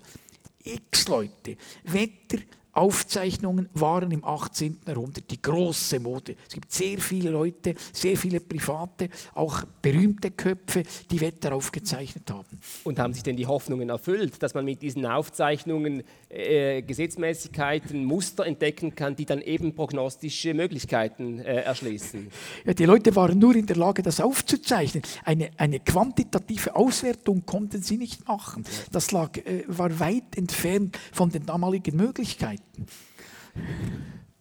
x 0.63 1.09
Leute. 1.09 1.57
Wetter, 1.83 2.37
Aufzeichnungen 2.75 3.69
waren 3.73 4.11
im 4.11 4.25
18. 4.25 4.81
Jahrhundert 4.85 5.31
die 5.31 5.41
große 5.41 5.99
Mode. 6.01 6.35
Es 6.45 6.53
gibt 6.53 6.71
sehr 6.71 6.97
viele 6.99 7.29
Leute, 7.29 7.73
sehr 7.93 8.17
viele 8.17 8.41
Private, 8.41 9.09
auch 9.33 9.63
berühmte 9.81 10.31
Köpfe, 10.31 10.83
die 11.09 11.21
Wetter 11.21 11.55
aufgezeichnet 11.55 12.29
haben. 12.29 12.59
Und 12.83 12.99
haben 12.99 13.13
sich 13.13 13.23
denn 13.23 13.37
die 13.37 13.47
Hoffnungen 13.47 13.89
erfüllt, 13.89 14.43
dass 14.43 14.53
man 14.53 14.65
mit 14.65 14.81
diesen 14.81 15.05
Aufzeichnungen 15.05 16.03
äh, 16.27 16.81
Gesetzmäßigkeiten, 16.81 18.03
Muster 18.03 18.45
entdecken 18.45 18.93
kann, 18.93 19.15
die 19.15 19.25
dann 19.25 19.41
eben 19.41 19.73
prognostische 19.73 20.53
Möglichkeiten 20.53 21.39
äh, 21.39 21.61
erschließen? 21.61 22.27
Ja, 22.65 22.73
die 22.73 22.85
Leute 22.85 23.15
waren 23.15 23.39
nur 23.39 23.55
in 23.55 23.67
der 23.67 23.77
Lage, 23.77 24.01
das 24.01 24.19
aufzuzeichnen. 24.19 25.03
Eine, 25.23 25.51
eine 25.55 25.79
quantitative 25.79 26.75
Auswertung 26.75 27.45
konnten 27.45 27.81
sie 27.81 27.97
nicht 27.97 28.27
machen. 28.27 28.65
Das 28.91 29.11
lag, 29.11 29.37
äh, 29.37 29.63
war 29.67 29.97
weit 30.01 30.35
entfernt 30.35 30.99
von 31.13 31.29
den 31.29 31.45
damaligen 31.45 31.95
Möglichkeiten. 31.95 32.64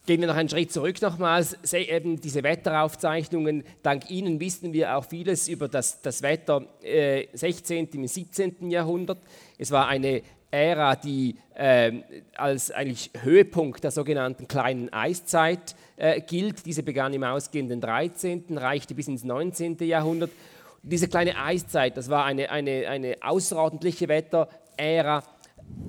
Gehen 0.07 0.21
wir 0.21 0.29
noch 0.29 0.37
einen 0.37 0.51
Schritt 0.51 0.71
zurück 0.71 1.01
nochmals. 1.01 1.57
Eben 1.73 2.21
diese 2.21 2.43
Wetteraufzeichnungen. 2.43 3.65
Dank 3.83 4.11
Ihnen 4.11 4.39
wissen 4.39 4.75
wir 4.75 4.97
auch 4.97 5.07
vieles 5.07 5.49
über 5.49 5.67
das, 5.67 6.03
das 6.03 6.21
Wetter 6.21 6.67
äh, 6.83 7.27
16. 7.33 7.89
und 7.95 8.09
17. 8.09 8.71
Jahrhundert. 8.71 9.19
Es 9.57 9.71
war 9.71 9.89
eine 9.89 10.23
Ära, 10.51 10.95
die 10.95 11.37
äh, 11.55 11.93
als 12.37 12.71
eigentlich 12.71 13.11
Höhepunkt 13.23 13.83
der 13.83 13.91
sogenannten 13.91 14.47
kleinen 14.47 14.93
Eiszeit 14.93 15.75
äh, 15.97 16.21
gilt. 16.21 16.65
Diese 16.67 16.83
begann 16.83 17.13
im 17.13 17.25
ausgehenden 17.25 17.81
13., 17.81 18.59
reichte 18.59 18.95
bis 18.95 19.09
ins 19.09 19.25
19. 19.25 19.79
Jahrhundert. 19.81 20.31
diese 20.83 21.09
kleine 21.09 21.37
Eiszeit, 21.39 21.97
das 21.97 22.11
war 22.11 22.25
eine, 22.25 22.51
eine, 22.51 22.89
eine 22.89 23.17
außerordentliche 23.23 24.07
Wetterära, 24.07 25.25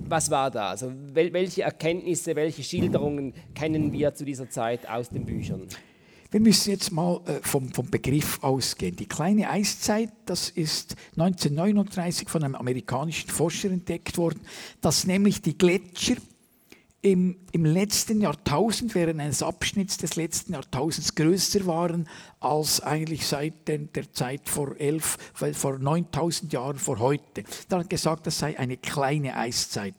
was 0.08 0.30
war 0.30 0.52
da? 0.52 0.70
Also 0.70 0.92
wel 1.14 1.34
welche 1.34 1.64
Erkenntnisse, 1.64 2.36
welche 2.36 2.64
Schilderungen 2.64 3.34
kennen 3.54 3.92
wir 3.92 4.14
zu 4.14 4.26
dieser 4.26 4.50
Zeit 4.50 4.88
aus 4.88 5.10
den 5.10 5.26
Büchern? 5.26 5.68
Wir 6.32 6.42
müssen 6.42 6.72
jetzt 6.72 6.92
mal 6.92 7.22
äh, 7.28 7.40
vom, 7.42 7.70
vom 7.70 7.90
Begriff 7.90 8.44
ausgehen. 8.44 8.96
Die 8.96 9.06
kleine 9.06 9.50
Eiszeit, 9.50 10.10
das 10.26 10.50
ist 10.50 10.96
1939 11.12 12.30
von 12.30 12.44
einem 12.44 12.56
amerikanischen 12.56 13.30
Forscher 13.30 13.70
entdeckt 13.72 14.18
worden, 14.18 14.42
dass 14.82 15.08
nämlich 15.08 15.42
die 15.42 15.58
Gletscher 15.58 16.16
im, 17.06 17.38
im 17.52 17.66
letzten 17.66 18.20
Jahrtausend, 18.20 18.96
während 18.96 19.20
eines 19.20 19.44
Abschnitts 19.44 19.98
des 19.98 20.16
letzten 20.16 20.54
Jahrtausends 20.54 21.14
größer 21.14 21.68
waren 21.68 22.10
als 22.40 22.82
eigentlich 22.82 23.28
seit 23.28 23.68
den, 23.68 23.94
der 23.94 24.12
Zeit 24.12 24.50
vor 24.50 24.76
elf, 24.80 25.18
vor 25.54 25.78
9000 25.78 26.52
Jahren 26.52 26.80
vor 26.80 26.98
heute. 26.98 27.44
Da 27.70 27.80
hat 27.80 27.92
gesagt, 27.92 28.26
das 28.26 28.40
sei 28.40 28.58
eine 28.58 28.78
kleine 28.78 29.38
Eiszeit. 29.38 29.94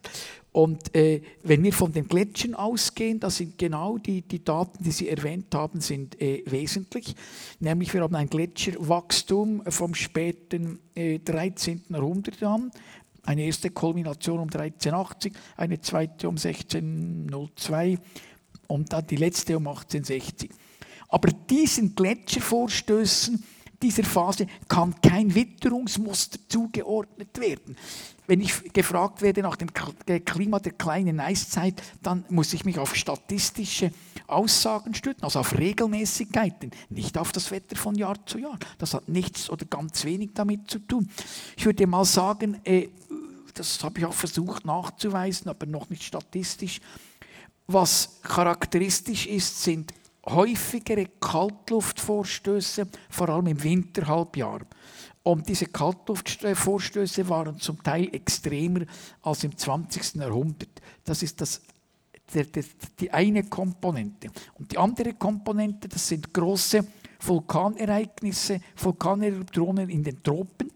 Und 0.50 0.96
äh, 0.96 1.22
wenn 1.44 1.62
wir 1.62 1.72
von 1.72 1.92
den 1.92 2.08
Gletschern 2.08 2.54
ausgehen, 2.54 3.20
das 3.20 3.36
sind 3.36 3.56
genau 3.56 3.98
die, 3.98 4.22
die 4.22 4.42
Daten, 4.42 4.82
die 4.82 4.90
Sie 4.90 5.08
erwähnt 5.08 5.54
haben, 5.54 5.80
sind 5.80 6.20
äh, 6.20 6.42
wesentlich. 6.46 7.14
Nämlich 7.60 7.94
wir 7.94 8.00
haben 8.00 8.16
ein 8.16 8.28
Gletscherwachstum 8.28 9.62
vom 9.68 9.94
späten 9.94 10.80
äh, 10.96 11.20
13. 11.20 11.82
Jahrhundert 11.90 12.42
an 12.42 12.72
eine 13.26 13.45
erste 13.45 13.71
Kulmination 13.71 14.38
um 14.38 14.49
1380, 14.49 15.33
eine 15.56 15.80
zweite 15.80 16.28
um 16.28 16.37
1602 16.37 17.99
und 18.68 18.92
dann 18.92 19.06
die 19.06 19.16
letzte 19.16 19.56
um 19.56 19.66
1860. 19.66 20.50
Aber 21.09 21.28
diesen 21.49 21.95
Gletschervorstößen 21.95 23.42
dieser 23.83 24.04
Phase 24.04 24.47
kann 24.68 24.95
kein 25.00 25.35
Witterungsmuster 25.35 26.38
zugeordnet 26.49 27.38
werden. 27.38 27.76
Wenn 28.26 28.40
ich 28.40 28.73
gefragt 28.73 29.23
werde 29.23 29.42
nach 29.42 29.56
dem 29.56 29.68
Klima 30.25 30.59
der 30.59 30.73
kleinen 30.73 31.21
Eiszeit, 31.21 31.80
dann 32.02 32.25
muss 32.28 32.52
ich 32.54 32.64
mich 32.64 32.78
auf 32.78 32.97
statistische 32.97 33.92
Aussagen 34.26 34.95
stützen, 34.95 35.23
also 35.23 35.38
auf 35.38 35.56
Regelmäßigkeiten, 35.56 36.73
nicht 36.90 37.18
auf 37.18 37.30
das 37.30 37.52
Wetter 37.52 37.76
von 37.76 37.95
Jahr 37.95 38.16
zu 38.26 38.38
Jahr. 38.38 38.59
Das 38.78 38.95
hat 38.95 39.09
nichts 39.09 39.49
oder 39.49 39.64
ganz 39.66 40.04
wenig 40.04 40.30
damit 40.35 40.68
zu 40.68 40.80
tun. 40.80 41.09
Ich 41.56 41.64
würde 41.66 41.87
mal 41.87 42.04
sagen, 42.04 42.61
äh, 42.64 42.88
das 43.58 43.82
habe 43.82 43.98
ich 43.98 44.06
auch 44.06 44.14
versucht 44.14 44.64
nachzuweisen, 44.64 45.48
aber 45.48 45.66
noch 45.66 45.90
nicht 45.90 46.02
statistisch. 46.02 46.80
Was 47.66 48.20
charakteristisch 48.22 49.26
ist, 49.26 49.62
sind 49.62 49.92
häufigere 50.28 51.06
Kaltluftvorstöße, 51.20 52.86
vor 53.10 53.28
allem 53.28 53.48
im 53.48 53.62
Winterhalbjahr. 53.62 54.60
Und 55.22 55.48
diese 55.48 55.66
Kaltluftvorstöße 55.66 57.28
waren 57.28 57.58
zum 57.58 57.82
Teil 57.82 58.14
extremer 58.14 58.82
als 59.22 59.42
im 59.42 59.56
20. 59.56 60.14
Jahrhundert. 60.16 60.80
Das 61.04 61.22
ist 61.22 61.40
das, 61.40 61.62
der, 62.32 62.44
der, 62.44 62.64
die 63.00 63.10
eine 63.10 63.44
Komponente. 63.44 64.28
Und 64.54 64.70
die 64.70 64.78
andere 64.78 65.14
Komponente, 65.14 65.88
das 65.88 66.06
sind 66.06 66.32
große 66.32 66.86
Vulkanereignisse, 67.20 68.60
Vulkaneruptionen 68.76 69.88
in 69.88 70.04
den 70.04 70.22
Tropen. 70.22 70.70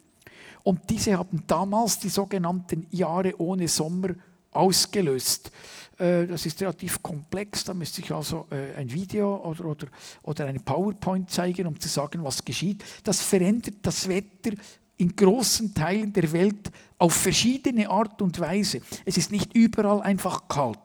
Und 0.63 0.89
diese 0.89 1.17
haben 1.17 1.43
damals 1.47 1.99
die 1.99 2.09
sogenannten 2.09 2.87
Jahre 2.91 3.41
ohne 3.41 3.69
Sommer 3.69 4.11
ausgelöst. 4.53 5.51
Äh, 5.99 6.27
das 6.27 6.47
ist 6.47 6.61
relativ 6.61 7.03
komplex, 7.03 7.65
da 7.65 7.75
müsste 7.75 8.01
ich 8.01 8.11
also 8.13 8.47
äh, 8.51 8.75
ein 8.77 8.93
Video 8.93 9.37
oder, 9.45 9.65
oder, 9.65 9.87
oder 10.23 10.47
eine 10.47 10.61
PowerPoint 10.61 11.31
zeigen, 11.31 11.67
um 11.67 11.79
zu 11.79 11.89
sagen, 11.89 12.25
was 12.25 12.45
geschieht. 12.45 12.85
Das 13.05 13.21
verändert 13.21 13.77
das 13.83 14.09
Wetter 14.09 14.53
in 14.97 15.15
großen 15.15 15.73
Teilen 15.75 16.13
der 16.13 16.31
Welt 16.33 16.71
auf 16.99 17.15
verschiedene 17.15 17.89
Art 17.89 18.21
und 18.21 18.39
Weise. 18.39 18.81
Es 19.05 19.17
ist 19.17 19.33
nicht 19.33 19.55
überall 19.55 20.03
einfach 20.03 20.47
kalt 20.49 20.79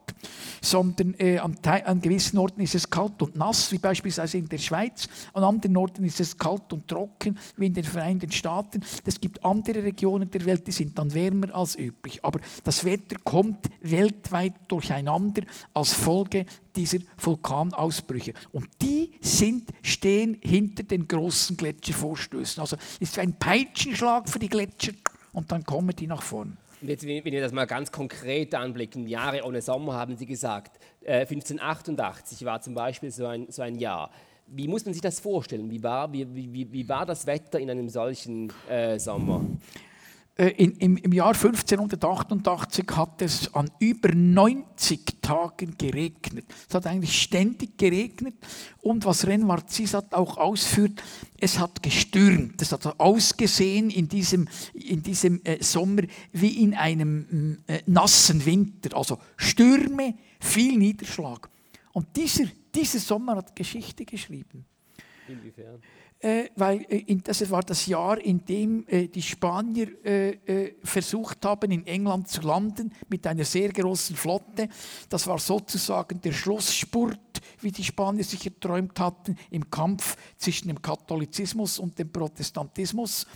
sondern 0.66 1.14
äh, 1.20 1.38
an, 1.38 1.56
an, 1.64 2.02
gewissen 2.02 2.38
Orten 2.38 2.62
ist 2.62 2.76
es 2.76 2.90
kalt 2.90 3.22
und 3.22 3.36
nass, 3.36 3.72
wie 3.72 3.78
beispielsweise 3.78 4.38
in 4.38 4.50
der 4.50 4.58
Schweiz. 4.58 5.08
An 5.34 5.44
anderen 5.44 5.78
Orten 5.78 6.04
ist 6.04 6.20
es 6.20 6.38
kalt 6.38 6.74
und 6.74 6.88
trocken, 6.88 7.38
wie 7.58 7.68
in 7.68 7.74
den 7.74 7.84
Vereinigten 7.84 8.32
Staaten. 8.32 8.84
Es 9.06 9.20
gibt 9.22 9.44
andere 9.46 9.84
Regionen 9.84 10.30
der 10.30 10.46
Welt, 10.46 10.66
die 10.68 10.72
sind 10.72 10.98
dann 10.98 11.14
wärmer 11.14 11.54
als 11.54 11.78
üblich. 11.78 12.24
Aber 12.26 12.40
das 12.64 12.84
Wetter 12.84 13.16
kommt 13.24 13.70
weltweit 13.82 14.54
durcheinander 14.68 15.44
als 15.74 15.94
Folge 15.94 16.46
dieser 16.76 17.00
Vulkanausbrüche. 17.18 18.34
Und 18.52 18.68
die 18.82 19.12
sind, 19.22 19.70
stehen 19.82 20.38
hinter 20.42 20.84
den 20.84 21.08
großen 21.08 21.56
Gletschervorstößen. 21.58 22.60
Also 22.60 22.76
ist 23.00 23.20
ein 23.20 23.38
Peitschenschlag 23.38 24.28
für 24.28 24.40
die 24.40 24.50
Gletscher 24.50 24.94
und 25.32 25.52
dann 25.52 25.64
kommen 25.64 25.96
die 25.96 26.08
nach 26.08 26.22
vorn. 26.22 26.58
Und 26.82 26.90
jetzt, 26.90 27.06
wenn 27.08 27.24
wir 27.24 27.42
das 27.42 27.52
mal 27.52 27.66
ganz 27.66 27.92
konkret 27.92 28.54
anblicken, 28.54 29.08
Jahre 29.08 29.44
ohne 29.44 29.62
Sommer 29.62 29.94
haben 29.94 30.18
Sie 30.18 30.26
gesagt, 30.26 30.80
äh, 31.02 31.22
1588 31.22 32.46
war 32.46 32.62
zum 32.62 32.74
Beispiel 32.74 33.12
so 33.12 33.26
ein, 33.26 33.48
so 33.50 33.62
ein 33.62 33.76
Jahr. 33.76 34.12
Wie 34.48 34.68
muss 34.68 34.86
man 34.86 34.94
sich 34.94 35.02
das 35.02 35.20
vorstellen? 35.20 35.72
Wie 35.72 35.82
war, 35.82 36.12
wie, 36.14 36.28
wie, 36.36 36.72
wie 36.72 36.90
war 36.90 37.06
das 37.06 37.26
Wetter 37.26 37.60
in 37.60 37.70
einem 37.70 37.90
solchen 37.90 38.52
äh, 38.70 39.00
Sommer? 39.00 39.42
Äh, 40.38 40.50
in, 40.50 40.74
im, 40.78 40.98
im, 40.98 41.14
Jahr 41.14 41.34
1588 41.34 42.86
hat 42.92 43.22
es 43.22 43.54
an 43.54 43.72
über 43.80 44.10
90 44.14 45.22
Tagen 45.22 45.78
geregnet. 45.78 46.46
Es 46.68 46.76
hat 46.76 46.88
eigentlich 46.88 47.22
ständig 47.22 47.78
geregnet 47.78 48.36
und 48.82 49.06
was 49.06 49.26
Renward 49.26 49.70
Zisat 49.70 50.14
auch 50.14 50.38
ausführt, 50.38 51.02
es 51.40 51.58
hat 51.58 51.82
gestürmt. 51.82 52.62
Es 52.62 52.74
hat 52.74 53.00
ausgesehen 53.00 53.90
in 53.90 54.10
diesem, 54.10 54.50
in 54.74 55.02
diesem 55.02 55.40
äh, 55.46 55.64
Sommer 55.64 56.04
wie 56.34 56.64
in 56.64 56.74
einem 56.74 57.60
äh, 57.68 57.82
nassen 57.86 58.46
Winter. 58.46 58.98
Also 58.98 59.20
Stürme, 59.38 60.16
viel 60.42 60.78
Niederschlag. 60.78 61.50
Und 61.94 62.14
dieser, 62.14 62.44
dieser 62.74 63.00
Sommer 63.00 63.38
hat 63.38 63.56
Geschichte 63.56 64.04
geschrieben. 64.04 64.66
Inwiefern? 65.30 65.82
Äh, 66.26 66.50
weil 66.56 66.84
äh, 66.90 67.16
das 67.24 67.48
war 67.52 67.62
das 67.62 67.86
Jahr, 67.86 68.18
in 68.20 68.44
dem 68.46 68.84
äh, 68.88 69.08
die 69.08 69.22
Spanier 69.22 69.90
versucht 70.84 71.46
haben, 71.46 71.70
in 71.72 71.86
England 71.86 72.28
zu 72.28 72.42
landen 72.42 72.92
mit 73.10 73.28
einer 73.28 73.46
sehr 73.46 73.72
großen 73.72 74.16
Flotte. 74.16 74.68
Das 75.08 75.28
war 75.28 75.38
sozusagen 75.38 76.20
der 76.22 76.32
Schlussspurt, 76.32 77.20
wie 77.62 77.72
die 77.72 77.84
Spanier 77.84 78.24
sich 78.24 78.46
erträumt 78.46 79.00
hatten, 79.00 79.38
im 79.52 79.70
Kampf 79.70 80.18
zwischen 80.38 80.70
dem 80.70 80.82
Katholizismus 80.82 81.78
und 81.78 81.98
dem 82.00 82.12
Protestantismus. 82.12 83.28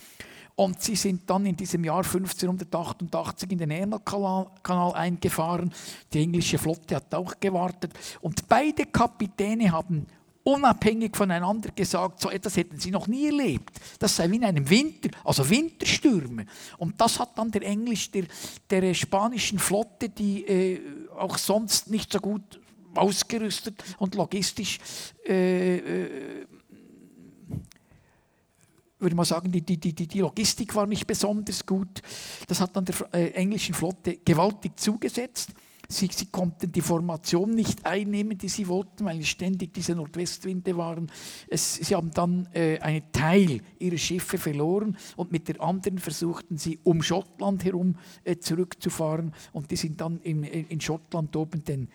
Und 0.56 0.82
sie 0.82 0.96
sind 0.96 1.30
dann 1.30 1.46
in 1.46 1.56
diesem 1.56 1.84
Jahr 1.84 2.04
1588 2.04 3.52
in 3.52 3.58
den 3.58 3.70
Ärmelkanal 3.70 4.48
eingefahren. 4.94 5.72
Die 6.12 6.22
englische 6.22 6.58
Flotte 6.58 6.96
hat 6.96 7.14
auch 7.14 7.38
gewartet. 7.38 7.92
Und 8.20 8.48
beide 8.48 8.86
Kapitäne 8.86 9.70
haben 9.70 10.06
unabhängig 10.54 11.16
voneinander 11.16 11.70
gesagt, 11.70 12.20
so 12.20 12.30
etwas 12.30 12.56
hätten 12.56 12.78
sie 12.78 12.90
noch 12.90 13.06
nie 13.06 13.26
erlebt. 13.26 13.78
Das 13.98 14.16
sei 14.16 14.30
wie 14.30 14.36
in 14.36 14.44
einem 14.44 14.68
Winter, 14.68 15.10
also 15.24 15.48
Winterstürme. 15.48 16.46
Und 16.78 17.00
das 17.00 17.18
hat 17.18 17.36
dann 17.36 17.50
der 17.50 17.62
Englisch, 17.62 18.10
der, 18.10 18.24
der 18.70 18.94
spanischen 18.94 19.58
Flotte, 19.58 20.08
die 20.08 20.44
äh, 20.46 20.80
auch 21.16 21.38
sonst 21.38 21.90
nicht 21.90 22.12
so 22.12 22.18
gut 22.18 22.60
ausgerüstet 22.94 23.82
und 23.98 24.14
logistisch 24.14 24.78
äh, 25.26 25.76
äh, 25.76 26.46
würde 29.00 29.16
man 29.16 29.24
sagen, 29.24 29.50
die, 29.50 29.62
die, 29.62 29.78
die, 29.78 29.94
die 29.94 30.20
Logistik 30.20 30.74
war 30.74 30.86
nicht 30.86 31.06
besonders 31.06 31.64
gut. 31.64 32.02
Das 32.46 32.60
hat 32.60 32.76
dann 32.76 32.84
der 32.84 32.94
äh, 33.14 33.30
englischen 33.30 33.74
Flotte 33.74 34.18
gewaltig 34.18 34.78
zugesetzt. 34.78 35.50
Sie, 35.90 36.08
sie, 36.12 36.26
konnten 36.26 36.70
die 36.70 36.80
Formation 36.80 37.50
nicht 37.50 37.84
einnehmen, 37.84 38.38
die 38.38 38.48
sie 38.48 38.68
wollten, 38.68 39.04
weil 39.04 39.22
ständig 39.24 39.74
diese 39.74 39.94
Nordwestwinde 39.94 40.76
waren. 40.76 41.10
Es, 41.48 41.74
sie 41.74 41.94
haben 41.94 42.12
dann 42.12 42.48
äh, 42.54 42.78
einen 42.78 43.10
Teil 43.12 43.60
ihrer 43.78 43.98
Schiffe 43.98 44.38
verloren 44.38 44.96
und 45.16 45.32
mit 45.32 45.48
der 45.48 45.60
anderen 45.60 45.98
versuchten 45.98 46.56
sie 46.58 46.78
um 46.84 47.02
Schottland 47.02 47.64
herum 47.64 47.96
äh, 48.24 48.36
zurückzufahren 48.36 49.34
und 49.52 49.70
die 49.70 49.76
sind 49.76 50.00
dann 50.00 50.20
in, 50.20 50.44
in 50.44 50.80
Schottland 50.80 51.34
oben 51.34 51.64
den 51.64 51.88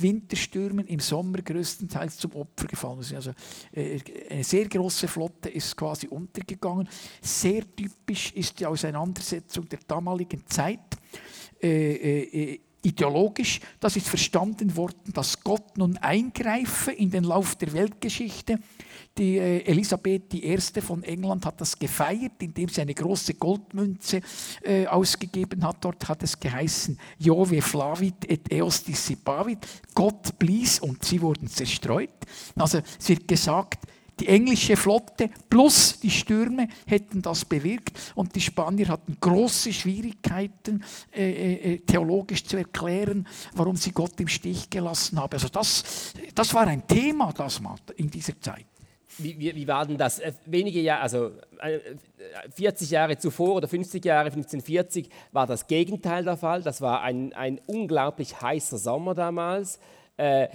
Winterstürmen 0.00 0.86
im 0.86 1.00
Sommer 1.00 1.42
größtenteils 1.42 2.18
zum 2.18 2.32
Opfer 2.34 2.66
gefallen 2.66 3.04
Also 3.14 3.32
äh, 3.72 3.98
eine 4.30 4.44
sehr 4.44 4.68
große 4.68 5.08
Flotte 5.08 5.48
ist 5.48 5.76
quasi 5.76 6.08
untergegangen. 6.08 6.88
Sehr 7.20 7.64
typisch 7.74 8.32
ist 8.32 8.58
die 8.60 8.66
Auseinandersetzung 8.66 9.68
der 9.68 9.80
damaligen 9.86 10.46
Zeit. 10.46 10.96
Äh, 11.62 12.52
äh, 12.52 12.60
ideologisch, 12.82 13.60
das 13.78 13.96
ist 13.96 14.08
verstanden 14.08 14.76
worden, 14.76 15.12
dass 15.12 15.40
Gott 15.40 15.76
nun 15.76 15.96
eingreife 15.98 16.92
in 16.92 17.10
den 17.10 17.24
Lauf 17.24 17.56
der 17.56 17.72
Weltgeschichte. 17.72 18.58
Die 19.18 19.38
äh, 19.38 19.64
Elisabeth 19.64 20.32
I. 20.34 20.56
von 20.80 21.02
England 21.02 21.44
hat 21.44 21.60
das 21.60 21.78
gefeiert, 21.78 22.40
indem 22.40 22.68
sie 22.68 22.80
eine 22.80 22.94
große 22.94 23.34
Goldmünze 23.34 24.20
äh, 24.62 24.86
ausgegeben 24.86 25.64
hat. 25.64 25.78
Dort 25.80 26.08
hat 26.08 26.22
es 26.22 26.38
geheißen, 26.38 26.98
Jove 27.18 27.60
flavit 27.60 28.30
et 28.30 28.52
eos 28.52 28.84
dissipavit, 28.84 29.66
Gott 29.94 30.38
blies 30.38 30.78
und 30.78 31.04
sie 31.04 31.20
wurden 31.20 31.48
zerstreut. 31.48 32.10
Also 32.56 32.80
es 32.98 33.08
wird 33.08 33.26
gesagt, 33.26 33.84
die 34.20 34.28
englische 34.28 34.76
Flotte 34.76 35.30
plus 35.48 35.98
die 36.00 36.10
Stürme 36.10 36.68
hätten 36.86 37.22
das 37.22 37.44
bewirkt 37.44 38.12
und 38.14 38.34
die 38.34 38.40
Spanier 38.40 38.88
hatten 38.88 39.16
große 39.20 39.72
Schwierigkeiten, 39.72 40.84
äh, 41.12 41.30
äh, 41.30 41.74
äh, 41.74 41.78
theologisch 41.78 42.44
zu 42.44 42.56
erklären, 42.56 43.26
warum 43.54 43.76
sie 43.76 43.92
Gott 43.92 44.20
im 44.20 44.28
Stich 44.28 44.68
gelassen 44.68 45.18
haben. 45.18 45.32
Also 45.32 45.48
das, 45.48 46.12
das 46.34 46.54
war 46.54 46.66
ein 46.66 46.86
Thema 46.86 47.32
das 47.32 47.60
in 47.96 48.10
dieser 48.10 48.38
Zeit. 48.40 48.66
Wie, 49.18 49.38
wie, 49.38 49.54
wie, 49.54 49.66
war 49.66 49.86
denn 49.86 49.98
das? 49.98 50.18
Äh, 50.18 50.32
wenige 50.46 50.80
Jahre, 50.80 51.02
also 51.02 51.32
40 52.54 52.90
äh, 52.90 52.94
Jahre 52.94 53.18
zuvor 53.18 53.56
oder 53.56 53.68
50 53.68 54.04
Jahre, 54.04 54.26
1540, 54.26 55.08
war 55.32 55.46
das 55.46 55.66
Gegenteil 55.66 56.24
der 56.24 56.36
Fall. 56.36 56.62
Das 56.62 56.80
war 56.80 57.02
ein, 57.02 57.32
ein 57.32 57.60
unglaublich 57.66 58.40
heißer 58.40 58.78
Sommer 58.78 59.14
damals. 59.14 59.78
Äh, 60.16 60.48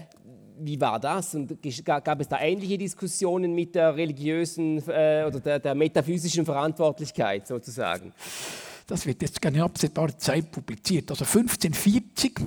wie 0.59 0.79
war 0.79 0.99
das? 0.99 1.35
Und 1.35 1.57
gab 1.83 2.19
es 2.19 2.27
da 2.27 2.39
ähnliche 2.39 2.77
Diskussionen 2.77 3.53
mit 3.53 3.75
der 3.75 3.95
religiösen 3.95 4.77
äh, 4.87 5.25
oder 5.27 5.39
der, 5.39 5.59
der, 5.59 5.75
metaphysischen 5.75 6.45
Verantwortlichkeit 6.45 7.47
sozusagen? 7.47 8.13
Das 8.87 9.05
wird 9.05 9.21
jetzt 9.21 9.41
keine 9.41 9.63
absehbare 9.63 10.15
Zeit 10.17 10.51
publiziert. 10.51 11.09
Also 11.09 11.25
1540 11.25 12.39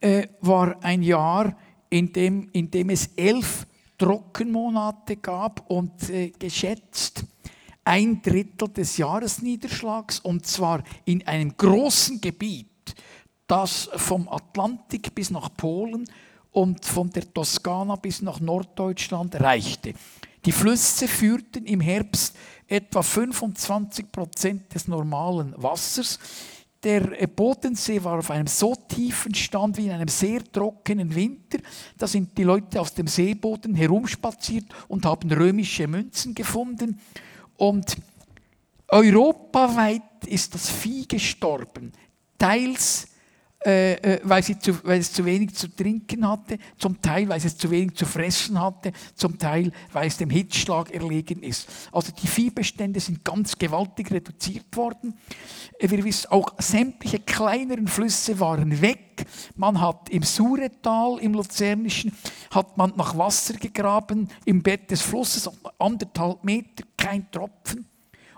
äh, 0.00 0.26
war 0.40 0.82
ein 0.82 1.02
Jahr, 1.02 1.56
in 1.90 2.12
dem, 2.12 2.48
in 2.52 2.70
dem 2.70 2.90
es 2.90 3.10
elf 3.16 3.66
Trockenmonate 3.98 5.16
gab 5.16 5.68
und 5.70 6.08
äh, 6.08 6.30
geschätzt 6.30 7.24
ein 7.84 8.22
Drittel 8.22 8.68
des 8.68 8.96
Jahresniederschlags 8.96 10.20
und 10.20 10.46
zwar 10.46 10.82
in 11.04 11.26
einem 11.26 11.56
großen 11.56 12.20
Gebiet, 12.20 12.68
das 13.46 13.90
vom 13.96 14.28
Atlantik 14.28 15.14
bis 15.14 15.30
nach 15.30 15.54
Polen 15.56 16.04
und 16.52 16.84
von 16.84 17.10
der 17.10 17.32
Toskana 17.32 17.96
bis 17.96 18.22
nach 18.22 18.40
Norddeutschland 18.40 19.40
reichte. 19.40 19.94
Die 20.44 20.52
Flüsse 20.52 21.06
führten 21.06 21.66
im 21.66 21.80
Herbst 21.80 22.34
etwa 22.66 23.02
25 23.02 24.10
Prozent 24.10 24.74
des 24.74 24.88
normalen 24.88 25.54
Wassers. 25.56 26.18
Der 26.82 27.26
Bodensee 27.26 28.02
war 28.02 28.18
auf 28.18 28.30
einem 28.30 28.46
so 28.46 28.74
tiefen 28.74 29.34
Stand 29.34 29.76
wie 29.76 29.86
in 29.86 29.92
einem 29.92 30.08
sehr 30.08 30.42
trockenen 30.50 31.14
Winter. 31.14 31.58
Da 31.98 32.06
sind 32.06 32.36
die 32.38 32.44
Leute 32.44 32.80
aus 32.80 32.94
dem 32.94 33.06
Seeboden 33.06 33.74
herumspaziert 33.74 34.64
und 34.88 35.04
haben 35.04 35.30
römische 35.30 35.86
Münzen 35.86 36.34
gefunden. 36.34 36.98
Und 37.58 37.98
europaweit 38.88 40.02
ist 40.26 40.54
das 40.54 40.70
Vieh 40.70 41.06
gestorben, 41.06 41.92
teils 42.38 43.09
äh, 43.62 43.92
äh, 43.92 44.20
weil, 44.24 44.42
sie 44.42 44.58
zu, 44.58 44.82
weil 44.84 45.00
es 45.00 45.12
zu 45.12 45.22
wenig 45.26 45.54
zu 45.54 45.68
trinken 45.68 46.26
hatte, 46.26 46.56
zum 46.78 47.02
Teil, 47.02 47.28
weil 47.28 47.44
es 47.44 47.58
zu 47.58 47.70
wenig 47.70 47.94
zu 47.94 48.06
fressen 48.06 48.58
hatte, 48.58 48.90
zum 49.14 49.38
Teil, 49.38 49.70
weil 49.92 50.08
es 50.08 50.16
dem 50.16 50.30
Hitzschlag 50.30 50.90
erlegen 50.90 51.42
ist. 51.42 51.68
Also 51.92 52.10
die 52.10 52.26
Viehbestände 52.26 53.00
sind 53.00 53.22
ganz 53.22 53.58
gewaltig 53.58 54.10
reduziert 54.12 54.74
worden. 54.74 55.12
Äh, 55.78 55.90
wir 55.90 56.02
wissen 56.04 56.30
auch, 56.30 56.54
sämtliche 56.56 57.18
kleineren 57.18 57.86
Flüsse 57.86 58.40
waren 58.40 58.80
weg. 58.80 59.26
Man 59.56 59.78
hat 59.78 60.08
im 60.08 60.22
Suretal, 60.22 61.18
im 61.20 61.34
Luzernischen, 61.34 62.12
hat 62.50 62.78
man 62.78 62.94
nach 62.96 63.18
Wasser 63.18 63.52
gegraben, 63.52 64.30
im 64.46 64.62
Bett 64.62 64.90
des 64.90 65.02
Flusses, 65.02 65.50
anderthalb 65.78 66.42
Meter, 66.44 66.84
kein 66.96 67.30
Tropfen. 67.30 67.86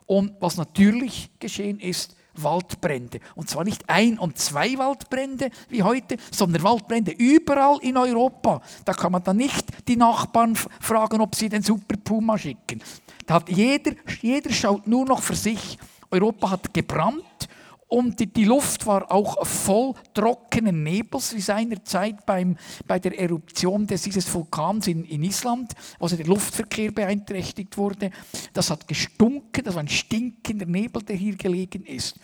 Und 0.05 0.33
was 0.41 0.57
natürlich 0.57 1.31
geschehen 1.39 1.79
ist, 1.79 2.17
Waldbrände. 2.35 3.21
Und 3.35 3.49
zwar 3.49 3.65
nicht 3.65 3.89
ein 3.89 4.19
und 4.19 4.39
zwei 4.39 4.77
Waldbrände 4.79 5.51
wie 5.69 5.83
heute, 5.83 6.17
sondern 6.31 6.63
Waldbrände 6.63 7.13
überall 7.13 7.79
in 7.83 7.97
Europa. 7.97 8.61
Da 8.85 8.93
kann 8.93 9.13
man 9.13 9.23
dann 9.23 9.37
nicht 9.37 9.67
die 9.89 9.97
Nachbarn 9.97 10.57
fragen, 10.57 11.21
ob 11.21 11.35
sie 11.35 11.49
den 11.49 11.63
Super 11.63 11.97
Puma 12.03 12.39
schicken. 12.39 12.83
Da 13.27 13.35
hat 13.35 13.49
jeder, 13.49 13.93
jeder 14.21 14.53
schaut 14.53 14.87
nur 14.87 15.05
noch 15.05 15.23
für 15.23 15.37
sich. 15.37 15.79
Europa 16.11 16.51
hat 16.51 16.75
gebrannt 16.75 17.49
und 17.93 18.37
die, 18.37 18.45
Luft 18.45 18.87
war 18.87 19.13
auch 19.13 19.47
voll 19.47 19.93
trockenen 20.15 20.83
Nebels, 20.83 21.37
wie 21.37 21.43
seinerzeit 21.43 22.25
beim, 22.25 22.57
bei 22.87 22.99
der 22.99 23.21
Eruption 23.21 23.87
des, 23.87 24.01
dieses 24.01 24.33
Vulkans 24.33 24.87
in, 24.87 25.05
in 25.05 25.23
Island, 25.23 25.75
wo 25.99 26.07
also 26.07 26.17
der 26.17 26.25
Luftverkehr 26.25 26.91
beeinträchtigt 26.91 27.77
wurde. 27.77 28.11
Das 28.55 28.71
hat 28.71 28.89
gestunken, 28.89 29.63
das 29.63 29.75
war 29.75 29.83
ein 29.83 29.89
stinkender 29.89 30.65
Nebel, 30.65 31.03
der 31.03 31.17
hier 31.17 31.37
gelegen 31.37 31.85
ist. 31.85 32.19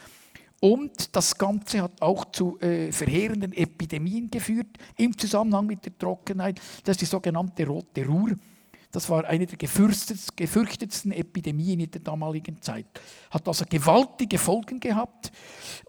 Und 0.59 1.14
das 1.14 1.37
Ganze 1.37 1.83
hat 1.83 2.00
auch 2.00 2.24
zu 2.33 2.59
äh, 2.61 2.90
verheerenden 2.90 3.52
Epidemien 3.52 4.31
geführt 4.31 4.78
im 4.96 5.18
Zusammenhang 5.18 5.66
mit 5.66 5.85
der 5.85 5.98
Trockenheit. 5.98 6.59
Das 6.83 6.94
ist 6.94 7.02
die 7.02 7.04
sogenannte 7.04 7.66
Rote 7.66 8.07
Ruhr. 8.07 8.31
Das 8.90 9.11
war 9.11 9.24
eine 9.27 9.46
der 9.46 9.59
gefürchtetsten 9.59 11.12
Epidemien 11.12 11.81
in 11.81 11.90
der 11.90 12.01
damaligen 12.01 12.61
Zeit. 12.62 12.87
Hat 13.31 13.46
also 13.46 13.64
gewaltige 13.68 14.38
Folgen 14.38 14.81
gehabt. 14.81 15.31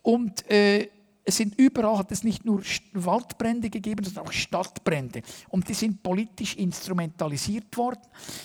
Und 0.01 0.49
äh, 0.51 0.89
es 1.29 1.37
sind 1.37 1.59
überall 1.59 1.99
hat 1.99 2.11
es 2.11 2.23
nicht 2.23 2.43
nur 2.43 2.61
Waldbrände 2.93 3.69
gegeben, 3.69 4.03
sondern 4.03 4.25
auch 4.25 4.31
Stadtbrände. 4.31 5.21
Und 5.49 5.69
die 5.69 5.75
sind 5.75 6.01
politisch 6.01 6.55
instrumentalisiert 6.55 7.77
worden. 7.77 8.01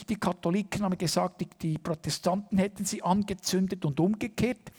Die 0.09 0.17
Katholiken 0.17 0.83
haben 0.83 0.99
gesagt, 0.99 1.41
die, 1.41 1.49
die 1.61 1.79
Protestanten 1.79 2.59
hätten 2.59 2.85
sie 2.85 3.03
angezündet 3.03 3.85
und 3.85 3.99
umgekehrt. 3.99 4.71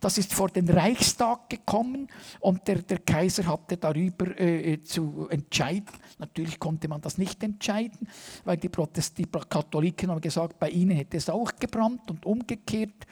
Das 0.00 0.18
ist 0.18 0.32
vor 0.34 0.48
den 0.48 0.68
Reichstag 0.68 1.48
gekommen 1.48 2.08
und 2.40 2.66
der, 2.66 2.82
der 2.82 2.98
Kaiser 2.98 3.46
hatte 3.46 3.76
darüber 3.76 4.38
äh, 4.40 4.82
zu 4.82 5.28
entscheiden. 5.30 5.86
Natürlich 6.18 6.58
konnte 6.58 6.88
man 6.88 7.00
das 7.00 7.18
nicht 7.18 7.42
entscheiden, 7.42 8.08
weil 8.44 8.56
die, 8.56 8.68
Protest 8.68 9.18
die 9.18 9.26
Katholiken 9.26 10.10
haben 10.10 10.20
gesagt, 10.20 10.58
bei 10.58 10.70
ihnen 10.70 10.96
hätte 10.96 11.16
es 11.16 11.28
auch 11.30 11.52
gebrannt 11.58 12.10
und 12.10 12.26
umgekehrt. 12.26 13.06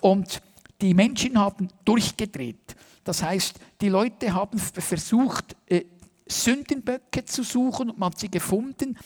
Und 0.00 0.42
die 0.80 0.94
Menschen 0.94 1.38
haben 1.38 1.68
durchgedreht. 1.84 2.76
Das 3.04 3.22
heißt, 3.22 3.60
die 3.80 3.90
Leute 3.90 4.32
haben 4.32 4.58
versucht, 4.58 5.54
äh, 5.66 5.84
Sündenböcke 6.26 7.24
zu 7.26 7.42
suchen 7.42 7.90
und 7.90 7.98
man 7.98 8.10
hat 8.10 8.18
sie 8.18 8.30
gefunden. 8.30 8.96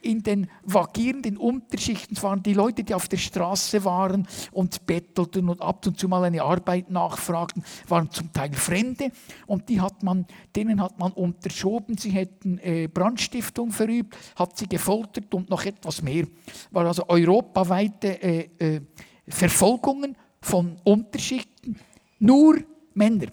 In 0.00 0.22
den 0.22 0.48
vagierenden 0.62 1.36
Unterschichten 1.36 2.20
waren 2.22 2.42
die 2.42 2.54
Leute, 2.54 2.84
die 2.84 2.94
auf 2.94 3.08
der 3.08 3.16
Straße 3.16 3.84
waren 3.84 4.28
und 4.52 4.86
bettelten 4.86 5.48
und 5.48 5.60
ab 5.60 5.84
und 5.86 5.98
zu 5.98 6.08
mal 6.08 6.22
eine 6.22 6.42
Arbeit 6.42 6.90
nachfragten, 6.90 7.64
waren 7.88 8.10
zum 8.10 8.32
Teil 8.32 8.52
Fremde 8.52 9.10
und 9.46 9.68
die 9.68 9.80
hat 9.80 10.04
man, 10.04 10.26
denen 10.54 10.80
hat 10.80 10.98
man 10.98 11.12
unterschoben, 11.12 11.98
sie 11.98 12.10
hätten 12.10 12.58
äh, 12.58 12.86
Brandstiftung 12.86 13.72
verübt, 13.72 14.16
hat 14.36 14.56
sie 14.56 14.68
gefoltert 14.68 15.34
und 15.34 15.50
noch 15.50 15.64
etwas 15.64 16.00
mehr. 16.00 16.26
War 16.70 16.86
also 16.86 17.08
europaweite 17.08 18.22
äh, 18.22 18.48
äh, 18.58 18.80
Verfolgungen 19.26 20.16
von 20.40 20.76
Unterschichten, 20.84 21.76
nur 22.20 22.58
Männer, 22.94 23.26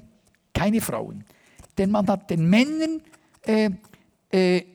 keine 0.51 0.81
Frauen. 0.81 1.23
Denn 1.77 1.91
man 1.91 2.07
hat 2.07 2.29
den 2.29 2.49
Männern 2.49 3.01
äh, 3.45 3.69
äh, 4.31 4.65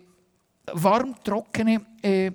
warm, 0.73 1.15
trockene 1.23 1.81
äh, 2.03 2.31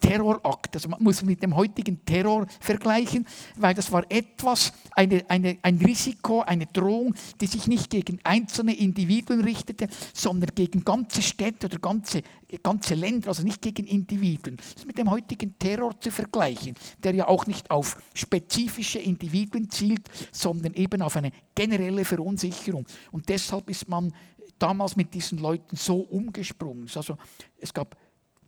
Terrorakt. 0.00 0.76
Also 0.76 0.88
man 0.88 1.02
muss 1.02 1.22
mit 1.22 1.42
dem 1.42 1.56
heutigen 1.56 2.04
Terror 2.04 2.46
vergleichen, 2.60 3.26
weil 3.56 3.74
das 3.74 3.90
war 3.90 4.04
etwas, 4.08 4.72
eine, 4.92 5.24
eine, 5.28 5.58
ein 5.62 5.78
Risiko, 5.78 6.40
eine 6.42 6.66
Drohung, 6.66 7.14
die 7.40 7.46
sich 7.46 7.66
nicht 7.66 7.90
gegen 7.90 8.20
einzelne 8.22 8.76
Individuen 8.76 9.40
richtete, 9.40 9.88
sondern 10.14 10.50
gegen 10.54 10.84
ganze 10.84 11.20
Städte 11.20 11.66
oder 11.66 11.78
ganze, 11.80 12.22
ganze 12.62 12.94
Länder, 12.94 13.28
also 13.28 13.42
nicht 13.42 13.60
gegen 13.60 13.86
Individuen. 13.86 14.56
Das 14.56 14.66
ist 14.68 14.86
mit 14.86 14.98
dem 14.98 15.10
heutigen 15.10 15.58
Terror 15.58 16.00
zu 16.00 16.12
vergleichen, 16.12 16.76
der 17.02 17.14
ja 17.14 17.26
auch 17.26 17.46
nicht 17.46 17.70
auf 17.70 18.00
spezifische 18.14 19.00
Individuen 19.00 19.68
zielt, 19.68 20.08
sondern 20.30 20.74
eben 20.74 21.02
auf 21.02 21.16
eine 21.16 21.32
generelle 21.56 22.04
Verunsicherung. 22.04 22.86
Und 23.10 23.28
deshalb 23.28 23.68
ist 23.68 23.88
man 23.88 24.12
damals 24.58 24.96
mit 24.96 25.14
diesen 25.14 25.38
Leuten 25.38 25.76
so 25.76 26.00
umgesprungen. 26.00 26.88
Also 26.94 27.16
es 27.58 27.72
gab, 27.72 27.96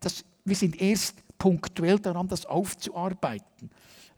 das, 0.00 0.24
wir 0.44 0.56
sind 0.56 0.80
erst 0.80 1.22
punktuell 1.38 1.98
daran, 1.98 2.28
das 2.28 2.46
aufzuarbeiten. 2.46 3.70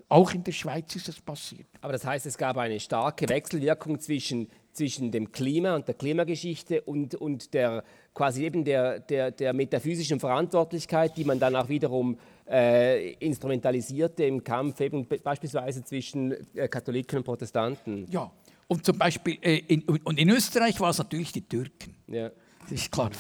Auch 0.09 0.35
in 0.35 0.45
der 0.45 0.53
Schweiz 0.53 0.95
ist 0.95 1.09
das 1.09 1.19
passiert. 1.21 1.67
Aber 1.81 1.95
das 1.95 2.05
heißt, 2.05 2.27
es 2.27 2.37
gab 2.37 2.59
eine 2.59 2.79
starke 2.79 3.27
Wechselwirkung 3.29 3.99
zwischen, 3.99 4.49
zwischen 4.73 5.11
dem 5.11 5.33
Klima 5.33 5.75
und 5.75 5.89
der 5.89 5.95
Klimageschichte 5.95 6.83
und, 6.83 7.15
und 7.15 7.55
der 7.55 7.83
quasi 8.13 8.45
eben 8.45 8.63
der, 8.63 9.01
der, 9.01 9.31
der 9.31 9.55
metaphysischen 9.55 10.21
Verantwortlichkeit, 10.21 11.17
die 11.17 11.25
man 11.25 11.41
dann 11.41 11.57
auch 11.57 11.71
wiederum 11.71 12.19
äh, 12.47 13.13
instrumentalisierte 13.15 14.25
im 14.25 14.45
Kampf 14.45 14.81
eben 14.81 15.07
beispielsweise 15.07 15.83
zwischen 15.83 16.33
äh, 16.55 16.69
Katholiken 16.69 17.19
und 17.19 17.25
Protestanten. 17.25 18.07
Ja, 18.11 18.31
und 18.73 18.87
zum 18.87 18.97
Beispiel 18.97 19.39
äh, 19.43 19.59
in, 19.59 19.83
und 19.83 20.19
in 20.19 20.31
Österreich 20.31 20.81
war 20.81 20.91
es 20.91 20.99
natürlich 20.99 21.31
die 21.31 21.43
Türken. 21.43 21.95
Ja. 22.09 22.31
Das 22.63 22.73
ist 22.73 22.93
klar. 22.93 23.11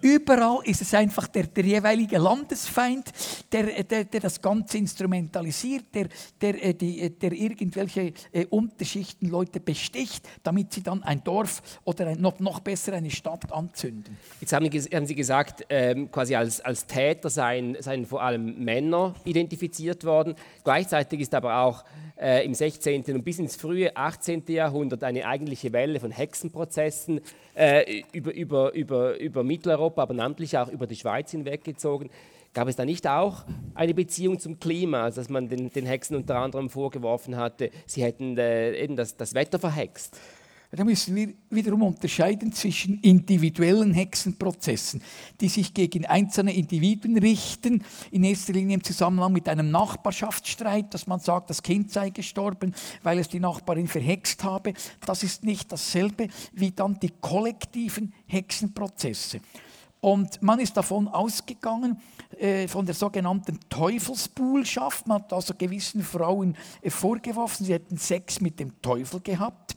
Überall 0.00 0.58
ist 0.64 0.82
es 0.82 0.92
einfach 0.92 1.28
der, 1.28 1.44
der 1.46 1.64
jeweilige 1.64 2.18
Landesfeind, 2.18 3.12
der, 3.52 3.84
der, 3.84 4.04
der, 4.04 4.20
das 4.20 4.42
Ganze 4.42 4.78
instrumentalisiert, 4.78 5.84
der, 5.94 6.08
der, 6.40 6.62
äh, 6.62 6.74
die, 6.74 7.08
der 7.16 7.32
irgendwelche 7.32 8.12
äh, 8.32 8.44
Unterschichten 8.46 9.28
Leute 9.28 9.60
besticht, 9.60 10.28
damit 10.42 10.72
sie 10.72 10.82
dann 10.82 11.02
ein 11.04 11.22
Dorf 11.22 11.62
oder 11.84 12.08
ein, 12.08 12.20
noch, 12.20 12.40
noch 12.40 12.58
besser 12.58 12.92
eine 12.94 13.10
Stadt 13.10 13.52
anzünden. 13.52 14.16
Jetzt 14.40 14.52
haben, 14.52 14.66
haben 14.66 15.06
Sie 15.06 15.14
gesagt, 15.14 15.64
ähm, 15.68 16.10
quasi 16.10 16.34
als, 16.34 16.60
als 16.60 16.84
Täter 16.84 17.30
seien, 17.30 17.76
seien 17.80 18.04
vor 18.04 18.22
allem 18.22 18.64
Männer 18.64 19.14
identifiziert 19.24 20.04
worden. 20.04 20.34
Gleichzeitig 20.64 21.20
ist 21.20 21.34
aber 21.34 21.58
auch 21.58 21.84
äh, 22.20 22.44
im 22.44 22.54
16. 22.54 23.04
und 23.08 23.24
bis 23.24 23.38
ins 23.38 23.56
frühe 23.56 23.96
18. 23.96 24.44
Jahrhundert 24.48 25.04
eine 25.04 25.26
eigentliche 25.26 25.72
Welle 25.72 26.00
von 26.00 26.10
Hexenprozessen 26.10 27.20
äh, 27.54 28.02
über, 28.12 28.32
über, 28.32 28.74
über, 28.74 29.18
über 29.18 29.44
Mitteleuropa, 29.44 30.02
aber 30.02 30.14
namentlich 30.14 30.56
auch 30.58 30.68
über 30.68 30.86
die 30.86 30.96
Schweiz 30.96 31.30
hinweggezogen. 31.30 32.10
Gab 32.54 32.68
es 32.68 32.76
da 32.76 32.84
nicht 32.84 33.06
auch 33.06 33.44
eine 33.74 33.94
Beziehung 33.94 34.38
zum 34.38 34.60
Klima, 34.60 35.04
also 35.04 35.20
dass 35.20 35.30
man 35.30 35.48
den, 35.48 35.70
den 35.70 35.86
Hexen 35.86 36.16
unter 36.16 36.36
anderem 36.36 36.68
vorgeworfen 36.68 37.36
hatte, 37.36 37.70
sie 37.86 38.02
hätten 38.02 38.36
äh, 38.36 38.74
eben 38.76 38.94
das, 38.94 39.16
das 39.16 39.34
Wetter 39.34 39.58
verhext? 39.58 40.18
Da 40.74 40.84
müssen 40.84 41.14
wir 41.14 41.34
wiederum 41.50 41.82
unterscheiden 41.82 42.50
zwischen 42.50 42.98
individuellen 43.00 43.92
Hexenprozessen, 43.92 45.02
die 45.38 45.50
sich 45.50 45.74
gegen 45.74 46.06
einzelne 46.06 46.54
Individuen 46.54 47.18
richten, 47.18 47.84
in 48.10 48.24
erster 48.24 48.54
Linie 48.54 48.76
im 48.76 48.82
Zusammenhang 48.82 49.34
mit 49.34 49.50
einem 49.50 49.70
Nachbarschaftsstreit, 49.70 50.94
dass 50.94 51.06
man 51.06 51.20
sagt, 51.20 51.50
das 51.50 51.62
Kind 51.62 51.92
sei 51.92 52.08
gestorben, 52.08 52.74
weil 53.02 53.18
es 53.18 53.28
die 53.28 53.38
Nachbarin 53.38 53.86
verhext 53.86 54.44
habe. 54.44 54.72
Das 55.04 55.22
ist 55.22 55.44
nicht 55.44 55.70
dasselbe 55.70 56.28
wie 56.54 56.70
dann 56.70 56.98
die 56.98 57.12
kollektiven 57.20 58.14
Hexenprozesse. 58.24 59.40
Und 60.00 60.40
man 60.42 60.58
ist 60.58 60.74
davon 60.74 61.06
ausgegangen, 61.06 62.00
äh, 62.38 62.66
von 62.66 62.86
der 62.86 62.94
sogenannten 62.94 63.60
Teufelsbuhlschaft. 63.68 65.06
Man 65.06 65.22
hat 65.22 65.34
also 65.34 65.52
gewissen 65.52 66.02
Frauen 66.02 66.56
äh, 66.80 66.88
vorgeworfen, 66.88 67.66
sie 67.66 67.74
hätten 67.74 67.98
Sex 67.98 68.40
mit 68.40 68.58
dem 68.58 68.80
Teufel 68.80 69.20
gehabt. 69.20 69.76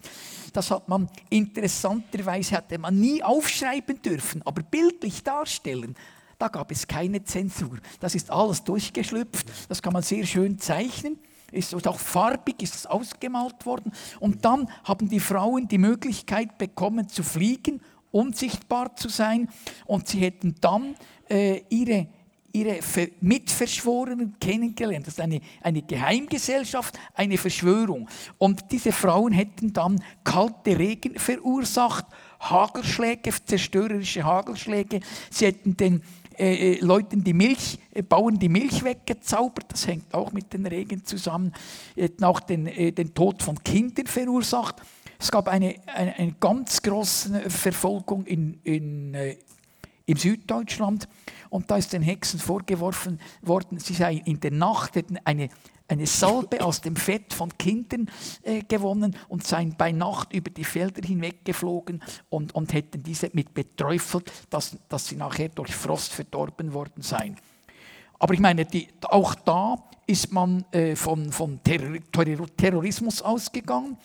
Das 0.55 0.71
hat 0.71 0.87
man 0.87 1.09
interessanterweise 1.29 2.55
hatte 2.55 2.77
man 2.77 2.97
nie 2.97 3.21
aufschreiben 3.21 4.01
dürfen, 4.01 4.41
aber 4.45 4.63
bildlich 4.63 5.21
darstellen. 5.21 5.95
Da 6.37 6.47
gab 6.47 6.71
es 6.71 6.87
keine 6.87 7.23
Zensur. 7.23 7.77
Das 7.99 8.15
ist 8.15 8.31
alles 8.31 8.63
durchgeschlüpft. 8.63 9.47
Das 9.69 9.81
kann 9.81 9.91
man 9.91 10.01
sehr 10.01 10.25
schön 10.25 10.57
zeichnen. 10.57 11.19
Ist 11.51 11.73
auch 11.87 11.99
farbig 11.99 12.61
ist 12.61 12.75
es 12.75 12.85
ausgemalt 12.85 13.65
worden. 13.65 13.91
Und 14.19 14.45
dann 14.45 14.69
haben 14.85 15.09
die 15.09 15.19
Frauen 15.19 15.67
die 15.67 15.77
Möglichkeit 15.77 16.57
bekommen 16.57 17.09
zu 17.09 17.23
fliegen, 17.23 17.81
unsichtbar 18.11 18.95
zu 18.95 19.09
sein. 19.09 19.49
Und 19.85 20.07
sie 20.07 20.19
hätten 20.19 20.55
dann 20.61 20.95
äh, 21.29 21.63
ihre 21.69 22.07
ihre 22.55 22.79
Mitverschworenen 23.19 24.35
kennengelernt. 24.39 25.07
Das 25.07 25.15
ist 25.15 25.19
eine, 25.19 25.41
eine 25.61 25.81
Geheimgesellschaft, 25.81 26.97
eine 27.13 27.37
Verschwörung. 27.37 28.07
Und 28.37 28.63
diese 28.71 28.91
Frauen 28.91 29.33
hätten 29.33 29.73
dann 29.73 30.01
kalte 30.23 30.79
Regen 30.79 31.19
verursacht, 31.19 32.05
Hagelschläge, 32.39 33.31
zerstörerische 33.45 34.23
Hagelschläge. 34.23 35.01
Sie 35.29 35.45
hätten 35.45 35.75
den 35.75 36.01
äh, 36.37 36.73
äh 36.73 36.79
Leuten 36.79 37.23
die 37.23 37.33
Milch, 37.33 37.77
äh, 37.91 38.01
Bauern 38.01 38.39
die 38.39 38.49
Milch 38.49 38.83
weggezaubert, 38.83 39.65
das 39.69 39.87
hängt 39.87 40.13
auch 40.13 40.31
mit 40.31 40.53
den 40.53 40.65
Regen 40.65 41.03
zusammen, 41.05 41.53
Sie 41.95 42.03
hätten 42.03 42.23
auch 42.23 42.39
den, 42.39 42.67
äh, 42.67 42.91
den 42.91 43.13
Tod 43.13 43.43
von 43.43 43.61
Kindern 43.63 44.07
verursacht. 44.07 44.81
Es 45.17 45.31
gab 45.31 45.47
eine, 45.47 45.75
eine, 45.87 46.13
eine 46.15 46.35
ganz 46.39 46.81
große 46.81 47.49
Verfolgung 47.49 48.25
in, 48.25 48.59
in, 48.63 49.13
äh, 49.13 49.37
im 50.05 50.17
Süddeutschland 50.17 51.07
und 51.49 51.71
da 51.71 51.77
ist 51.77 51.93
den 51.93 52.01
Hexen 52.01 52.39
vorgeworfen 52.39 53.19
worden, 53.41 53.79
sie 53.79 53.93
seien 53.93 54.19
in 54.25 54.39
der 54.39 54.51
Nacht 54.51 54.95
hätten 54.95 55.17
eine, 55.23 55.49
eine 55.87 56.05
Salbe 56.05 56.63
aus 56.63 56.81
dem 56.81 56.95
Fett 56.95 57.33
von 57.33 57.55
Kindern 57.57 58.09
äh, 58.43 58.61
gewonnen 58.63 59.15
und 59.29 59.45
seien 59.45 59.75
bei 59.77 59.91
Nacht 59.91 60.33
über 60.33 60.49
die 60.49 60.63
Felder 60.63 61.05
hinweggeflogen 61.05 62.01
und, 62.29 62.53
und 62.53 62.73
hätten 62.73 63.03
diese 63.03 63.29
mit 63.33 63.53
beträufelt, 63.53 64.31
dass, 64.49 64.77
dass 64.89 65.07
sie 65.07 65.15
nachher 65.15 65.49
durch 65.49 65.73
Frost 65.73 66.13
verdorben 66.13 66.73
worden 66.73 67.01
seien. 67.01 67.37
Aber 68.19 68.33
ich 68.33 68.39
meine, 68.39 68.65
die, 68.65 68.87
auch 69.03 69.35
da 69.35 69.83
ist 70.07 70.31
man 70.31 70.65
äh, 70.71 70.95
von, 70.95 71.31
von 71.31 71.61
Terror, 71.63 71.97
Terrorismus 72.55 73.21
ausgegangen. 73.21 73.97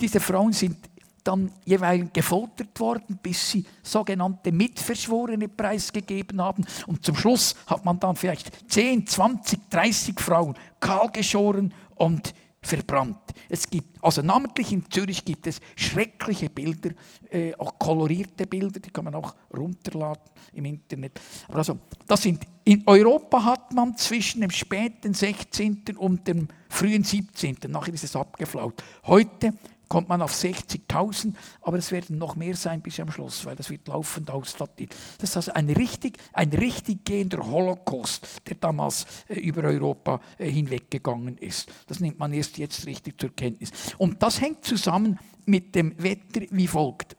Diese 0.00 0.20
Frauen 0.20 0.52
sind 0.52 0.76
dann 1.24 1.50
jeweils 1.64 2.12
gefoltert 2.12 2.78
worden, 2.80 3.18
bis 3.22 3.50
sie 3.50 3.64
sogenannte 3.82 4.52
Mitverschworene 4.52 5.48
preisgegeben 5.48 6.40
haben. 6.40 6.64
Und 6.86 7.04
zum 7.04 7.16
Schluss 7.16 7.54
hat 7.66 7.84
man 7.84 8.00
dann 8.00 8.16
vielleicht 8.16 8.70
10, 8.70 9.06
20, 9.06 9.70
30 9.70 10.20
Frauen 10.20 10.54
kahlgeschoren 10.80 11.74
und 11.96 12.34
verbrannt. 12.60 13.18
Es 13.48 13.68
gibt, 13.68 14.02
also 14.02 14.20
namentlich 14.20 14.72
in 14.72 14.90
Zürich 14.90 15.24
gibt 15.24 15.46
es 15.46 15.60
schreckliche 15.76 16.50
Bilder, 16.50 16.90
äh, 17.30 17.54
auch 17.54 17.78
kolorierte 17.78 18.46
Bilder, 18.46 18.80
die 18.80 18.90
kann 18.90 19.04
man 19.04 19.14
auch 19.14 19.34
runterladen 19.56 20.22
im 20.52 20.64
Internet. 20.64 21.20
Aber 21.46 21.58
also, 21.58 21.78
das 22.06 22.22
sind, 22.22 22.44
in 22.64 22.82
Europa 22.86 23.44
hat 23.44 23.72
man 23.72 23.96
zwischen 23.96 24.40
dem 24.40 24.50
späten 24.50 25.14
16. 25.14 25.96
und 25.96 26.26
dem 26.26 26.48
frühen 26.68 27.04
17., 27.04 27.56
nachher 27.68 27.94
ist 27.94 28.04
es 28.04 28.16
abgeflaut. 28.16 28.82
Heute 29.06 29.54
kommt 29.88 30.08
man 30.08 30.22
auf 30.22 30.32
60.000, 30.32 31.34
aber 31.62 31.78
es 31.78 31.90
werden 31.92 32.18
noch 32.18 32.36
mehr 32.36 32.56
sein 32.56 32.80
bis 32.80 33.00
am 33.00 33.10
Schluss, 33.10 33.44
weil 33.44 33.56
das 33.56 33.70
wird 33.70 33.88
laufend 33.88 34.30
ausstatiert. 34.30 34.94
Das 35.18 35.30
ist 35.30 35.36
also 35.36 35.52
ein 35.52 35.70
richtig, 35.70 36.18
ein 36.32 36.50
richtig 36.50 37.04
gehender 37.04 37.44
Holocaust, 37.44 38.26
der 38.46 38.56
damals 38.56 39.06
äh, 39.28 39.34
über 39.40 39.64
Europa 39.64 40.20
äh, 40.38 40.50
hinweggegangen 40.50 41.38
ist. 41.38 41.70
Das 41.86 42.00
nimmt 42.00 42.18
man 42.18 42.32
erst 42.32 42.58
jetzt 42.58 42.86
richtig 42.86 43.20
zur 43.20 43.34
Kenntnis. 43.34 43.70
Und 43.98 44.22
das 44.22 44.40
hängt 44.40 44.64
zusammen 44.64 45.18
mit 45.46 45.74
dem 45.74 45.94
Wetter 46.02 46.42
wie 46.50 46.66
folgt. 46.66 47.16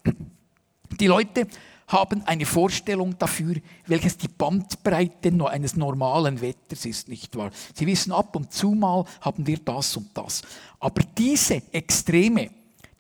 Die 1.00 1.08
Leute 1.08 1.48
haben 1.90 2.24
eine 2.26 2.46
Vorstellung 2.46 3.18
dafür, 3.18 3.56
welches 3.88 4.18
die 4.18 4.28
Bandbreite 4.28 5.32
eines 5.50 5.76
normalen 5.76 6.40
Wetters 6.40 6.86
ist, 6.86 7.08
nicht 7.08 7.36
wahr? 7.36 7.50
Sie 7.74 7.88
wissen, 7.88 8.12
ab 8.12 8.36
und 8.36 8.54
zu 8.54 8.72
mal 8.72 9.06
haben 9.22 9.46
wir 9.46 9.58
das 9.58 9.98
und 9.98 10.16
das. 10.16 10.44
Aber 10.80 11.02
diese 11.18 11.62
Extreme, 11.72 12.52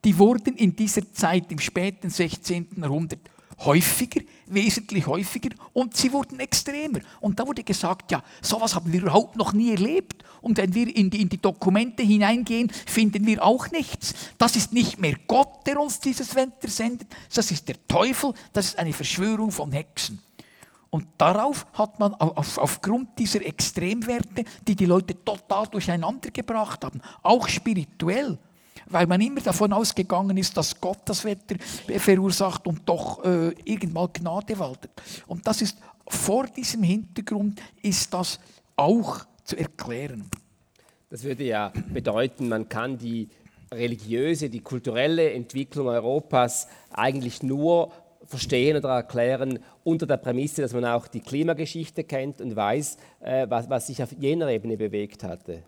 die 0.05 0.17
wurden 0.17 0.55
in 0.55 0.75
dieser 0.75 1.12
Zeit 1.13 1.51
im 1.51 1.59
späten 1.59 2.09
16. 2.09 2.67
Jahrhundert 2.77 3.19
häufiger, 3.65 4.21
wesentlich 4.45 5.05
häufiger 5.05 5.49
und 5.73 5.95
sie 5.95 6.12
wurden 6.13 6.39
extremer. 6.39 6.99
Und 7.19 7.39
da 7.39 7.45
wurde 7.45 7.63
gesagt, 7.63 8.12
ja, 8.12 8.23
sowas 8.41 8.73
haben 8.75 8.91
wir 8.91 9.01
überhaupt 9.01 9.35
noch 9.35 9.53
nie 9.53 9.71
erlebt. 9.71 10.23
Und 10.41 10.57
wenn 10.57 10.73
wir 10.73 10.95
in 10.95 11.09
die, 11.09 11.21
in 11.21 11.29
die 11.29 11.41
Dokumente 11.41 12.01
hineingehen, 12.01 12.69
finden 12.69 13.25
wir 13.25 13.43
auch 13.43 13.69
nichts. 13.71 14.13
Das 14.38 14.55
ist 14.55 14.71
nicht 14.71 14.99
mehr 14.99 15.15
Gott, 15.27 15.67
der 15.67 15.79
uns 15.79 15.99
dieses 15.99 16.35
Wetter 16.35 16.69
sendet, 16.69 17.07
das 17.33 17.51
ist 17.51 17.67
der 17.67 17.75
Teufel, 17.88 18.33
das 18.53 18.67
ist 18.67 18.79
eine 18.79 18.93
Verschwörung 18.93 19.51
von 19.51 19.71
Hexen. 19.71 20.19
Und 20.89 21.05
darauf 21.17 21.67
hat 21.73 21.99
man 21.99 22.15
auf, 22.15 22.57
aufgrund 22.57 23.19
dieser 23.19 23.45
Extremwerte, 23.45 24.43
die 24.67 24.75
die 24.75 24.85
Leute 24.85 25.23
total 25.23 25.67
durcheinander 25.67 26.31
gebracht 26.31 26.83
haben, 26.83 27.01
auch 27.21 27.47
spirituell, 27.47 28.39
weil 28.88 29.08
man 29.08 29.22
immer 29.22 29.42
davon 29.42 29.74
ausgegangen 29.74 30.38
ist, 30.38 30.56
dass 30.58 30.80
Gott 30.80 31.00
das 31.06 31.24
Wetter 31.24 31.56
verursacht 32.00 32.68
und 32.68 32.82
doch 32.88 33.24
äh, 33.24 33.50
irgendwann 33.63 34.10
Gnade 34.13 34.58
waltet. 34.60 34.92
Und 35.28 35.46
das 35.48 35.62
ist 35.62 35.78
vor 36.08 36.48
diesem 36.48 36.84
Hintergrund 36.84 37.62
ist 37.82 38.13
das 38.13 38.39
auch 38.76 39.20
zu 39.44 39.58
erklären. 39.58 40.30
Das 41.10 41.24
würde 41.24 41.44
ja 41.44 41.72
bedeuten, 41.92 42.50
man 42.50 42.70
kann 42.70 42.98
die 42.98 43.30
religiöse, 43.72 44.50
die 44.50 44.62
kulturelle 44.62 45.32
Entwicklung 45.34 45.88
Europas 45.88 46.68
eigentlich 46.92 47.44
nur 47.44 47.92
verstehen 48.26 48.78
oder 48.78 48.89
erklären 48.89 49.60
unter 49.84 50.06
der 50.06 50.18
Prämisse, 50.18 50.62
dass 50.62 50.74
man 50.74 50.86
auch 50.86 51.08
die 51.08 51.20
Klimageschichte 51.20 52.04
kennt 52.04 52.42
und 52.42 52.56
weiß, 52.56 52.98
äh, 53.22 53.48
was, 53.50 53.70
was 53.70 53.88
sich 53.88 54.02
auf 54.04 54.12
jener 54.20 54.50
Ebene 54.50 54.78
bewegt 54.78 55.24
hatte. 55.24 55.63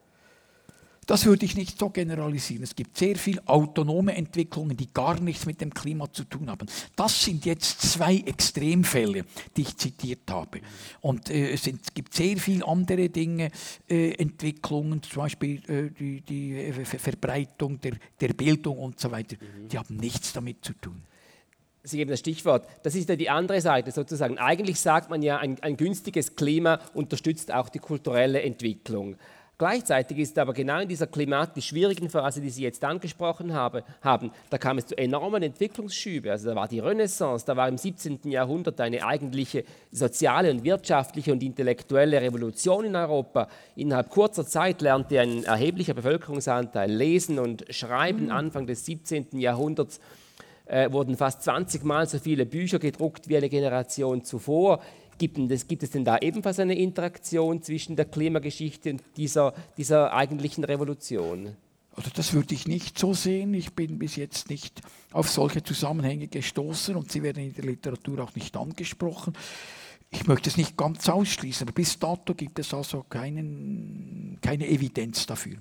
Das 1.11 1.25
würde 1.25 1.43
ich 1.43 1.57
nicht 1.57 1.77
so 1.77 1.89
generalisieren. 1.89 2.63
Es 2.63 2.73
gibt 2.73 2.95
sehr 2.95 3.17
viele 3.17 3.45
autonome 3.45 4.15
Entwicklungen, 4.15 4.77
die 4.77 4.87
gar 4.93 5.19
nichts 5.19 5.45
mit 5.45 5.59
dem 5.59 5.73
Klima 5.73 6.09
zu 6.09 6.23
tun 6.23 6.49
haben. 6.49 6.65
Das 6.95 7.25
sind 7.25 7.43
jetzt 7.45 7.81
zwei 7.81 8.15
Extremfälle, 8.15 9.25
die 9.57 9.63
ich 9.63 9.75
zitiert 9.75 10.21
habe. 10.29 10.61
Und 11.01 11.29
äh, 11.29 11.51
es, 11.51 11.65
sind, 11.65 11.81
es, 11.83 11.93
gibt 11.93 12.13
sehr 12.13 12.37
viele 12.37 12.65
andere 12.65 13.09
Dinge, 13.09 13.51
äh, 13.89 14.13
Entwicklungen, 14.13 15.03
zum 15.03 15.23
Beispiel 15.23 15.61
äh, 15.69 15.89
die, 15.89 16.21
die 16.21 16.55
äh, 16.55 16.85
Verbreitung 16.85 17.81
der, 17.81 17.97
der, 18.21 18.29
Bildung 18.29 18.77
und 18.77 18.97
so 18.97 19.11
weiter. 19.11 19.35
Mhm. 19.35 19.67
Die 19.67 19.77
haben 19.77 19.97
nichts 19.97 20.31
damit 20.31 20.63
zu 20.63 20.71
tun. 20.71 21.01
Sie 21.83 21.97
geben 21.97 22.11
das 22.11 22.21
Stichwort. 22.21 22.65
Das 22.83 22.95
ist 22.95 23.09
ja 23.09 23.17
die 23.17 23.29
andere 23.29 23.59
Seite 23.59 23.91
sozusagen. 23.91 24.37
Eigentlich 24.37 24.79
sagt 24.79 25.09
man 25.09 25.21
ja, 25.21 25.39
ein, 25.39 25.61
ein 25.61 25.75
günstiges 25.75 26.37
Klima 26.37 26.79
unterstützt 26.93 27.51
auch 27.51 27.67
die 27.67 27.79
kulturelle 27.79 28.41
Entwicklung. 28.43 29.17
Gleichzeitig 29.61 30.17
ist 30.17 30.39
aber 30.39 30.53
genau 30.53 30.79
in 30.79 30.87
dieser 30.87 31.05
klimatisch 31.05 31.67
schwierigen 31.67 32.09
Phase, 32.09 32.41
die 32.41 32.49
Sie 32.49 32.63
jetzt 32.63 32.83
angesprochen 32.83 33.53
habe, 33.53 33.83
haben, 34.01 34.31
da 34.49 34.57
kam 34.57 34.79
es 34.79 34.87
zu 34.87 34.97
enormen 34.97 35.43
Entwicklungsschüben. 35.43 36.31
Also 36.31 36.49
da 36.49 36.55
war 36.55 36.67
die 36.67 36.79
Renaissance, 36.79 37.45
da 37.45 37.55
war 37.55 37.69
im 37.69 37.77
17. 37.77 38.21
Jahrhundert 38.23 38.81
eine 38.81 39.05
eigentliche 39.05 39.63
soziale 39.91 40.49
und 40.49 40.63
wirtschaftliche 40.63 41.31
und 41.31 41.43
intellektuelle 41.43 42.19
Revolution 42.19 42.85
in 42.85 42.95
Europa. 42.95 43.47
Innerhalb 43.75 44.09
kurzer 44.09 44.47
Zeit 44.47 44.81
lernte 44.81 45.19
ein 45.19 45.43
erheblicher 45.43 45.93
Bevölkerungsanteil 45.93 46.91
lesen 46.91 47.37
und 47.37 47.63
schreiben. 47.69 48.25
Mhm. 48.25 48.31
Anfang 48.31 48.65
des 48.65 48.83
17. 48.87 49.27
Jahrhunderts 49.37 49.99
äh, 50.65 50.91
wurden 50.91 51.17
fast 51.17 51.43
20 51.43 51.83
Mal 51.83 52.07
so 52.07 52.17
viele 52.17 52.47
Bücher 52.47 52.79
gedruckt 52.79 53.29
wie 53.29 53.37
eine 53.37 53.49
Generation 53.49 54.23
zuvor. 54.23 54.81
Gibt 55.21 55.37
es, 55.37 55.67
gibt 55.67 55.83
es 55.83 55.91
denn 55.91 56.03
da 56.03 56.17
ebenfalls 56.17 56.57
eine 56.57 56.75
Interaktion 56.75 57.61
zwischen 57.61 57.95
der 57.95 58.05
Klimageschichte 58.05 58.89
und 58.89 59.03
dieser, 59.17 59.53
dieser 59.77 60.11
eigentlichen 60.13 60.63
Revolution? 60.63 61.55
Also 61.95 62.09
das 62.11 62.33
würde 62.33 62.55
ich 62.55 62.67
nicht 62.67 62.97
so 62.97 63.13
sehen. 63.13 63.53
Ich 63.53 63.75
bin 63.75 63.99
bis 63.99 64.15
jetzt 64.15 64.49
nicht 64.49 64.81
auf 65.11 65.29
solche 65.29 65.61
Zusammenhänge 65.61 66.27
gestoßen 66.27 66.95
und 66.95 67.11
sie 67.11 67.21
werden 67.21 67.43
in 67.43 67.53
der 67.53 67.65
Literatur 67.65 68.23
auch 68.23 68.33
nicht 68.33 68.57
angesprochen. 68.57 69.33
Ich 70.09 70.25
möchte 70.25 70.49
es 70.49 70.57
nicht 70.57 70.75
ganz 70.75 71.07
ausschließen, 71.07 71.67
aber 71.67 71.75
bis 71.75 71.99
dato 71.99 72.33
gibt 72.33 72.57
es 72.57 72.73
also 72.73 73.03
keinen, 73.03 74.39
keine 74.41 74.67
Evidenz 74.67 75.27
dafür. 75.27 75.57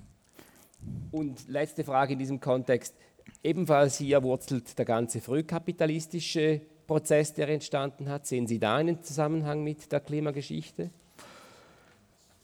Und 1.11 1.47
letzte 1.47 1.83
Frage 1.83 2.13
in 2.13 2.19
diesem 2.19 2.39
Kontext. 2.39 2.95
Ebenfalls 3.43 3.99
hier 3.99 4.23
wurzelt 4.23 4.75
der 4.79 4.85
ganze 4.85 5.21
frühkapitalistische 5.21 6.61
Prozess, 6.91 7.33
der 7.33 7.47
entstanden 7.47 8.09
hat? 8.09 8.27
Sehen 8.27 8.47
Sie 8.47 8.59
da 8.59 8.75
einen 8.75 9.01
Zusammenhang 9.01 9.63
mit 9.63 9.93
der 9.93 10.01
Klimageschichte? 10.01 10.89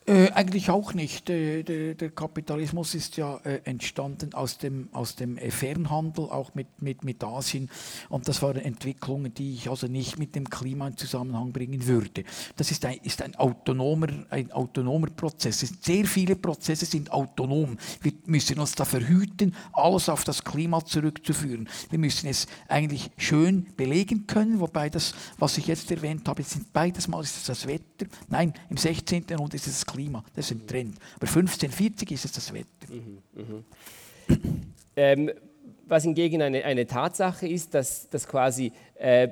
Äh, 0.10 0.32
eigentlich 0.32 0.70
auch 0.70 0.94
nicht. 0.94 1.30
Äh, 1.30 1.64
der, 1.64 1.94
der, 1.94 2.12
Kapitalismus 2.12 2.96
ist 2.96 3.18
ja 3.18 3.42
äh, 3.44 3.60
entstanden 3.66 4.34
aus 4.34 4.58
dem, 4.58 4.88
aus 4.94 5.18
dem 5.18 5.38
Fernhandel, 5.38 6.30
auch 6.30 6.56
mit, 6.56 6.82
mit, 6.82 7.04
mit 7.04 7.22
Asien. 7.26 7.70
Und 8.08 8.26
das 8.26 8.42
waren 8.42 8.56
Entwicklungen, 8.56 9.34
die 9.34 9.56
ich 9.56 9.70
also 9.70 9.88
nicht 9.88 10.18
mit 10.18 10.34
dem 10.34 10.50
Klima 10.50 10.88
in 10.88 10.96
Zusammenhang 10.96 11.52
bringen 11.52 11.86
würde. 11.86 12.24
Das 12.56 12.72
ist 12.72 12.86
ein, 12.86 13.00
ist 13.04 13.22
ein, 13.22 13.36
autonomer, 13.36 14.08
ein 14.30 14.50
autonomer 14.54 15.08
Prozess. 15.08 15.60
Sehr 15.82 16.06
viele 16.06 16.38
Prozesse 16.38 16.86
sind 16.86 17.12
autonom. 17.12 17.78
Wir 18.02 18.14
müssen 18.28 18.60
uns 18.60 18.76
da 18.76 18.86
verhüten, 18.86 19.54
alles 19.74 20.08
auf 20.08 20.24
das 20.24 20.42
Klima 20.42 20.86
zurückzuführen. 20.86 21.68
Wir 21.90 22.00
müssen 22.00 22.30
es 22.30 22.48
eigentlich 22.70 23.12
schön 23.18 23.76
belegen 23.76 24.26
können, 24.26 24.62
wobei 24.62 24.90
das, 24.90 25.14
was 25.38 25.58
ich 25.58 25.68
jetzt 25.68 25.92
erwähnt 25.92 26.30
habe, 26.30 26.44
sind 26.44 26.72
beides 26.72 27.10
mal 27.10 27.22
ist 27.22 27.36
es 27.36 27.44
das 27.44 27.68
Wetter. 27.68 28.06
Nein, 28.30 28.54
im 28.70 28.78
16. 28.78 29.26
Jahrhundert 29.30 29.56
ist 29.56 29.68
es 29.68 29.74
das 29.74 29.86
Klima. 29.86 29.97
Klima. 29.98 30.24
Das 30.36 30.46
ist 30.46 30.52
ein 30.52 30.68
Trend. 30.68 30.96
Aber 31.16 31.28
1540 31.28 32.12
ist 32.12 32.26
es 32.26 32.32
das 32.32 32.54
Wetter. 32.54 32.68
Mhm, 32.88 33.18
mh. 33.34 34.38
ähm, 34.96 35.32
was 35.88 36.04
hingegen 36.04 36.42
eine, 36.42 36.64
eine, 36.66 36.86
Tatsache 36.86 37.48
ist, 37.48 37.74
dass, 37.74 38.10
dass 38.10 38.28
quasi 38.28 38.74
äh, 38.96 39.30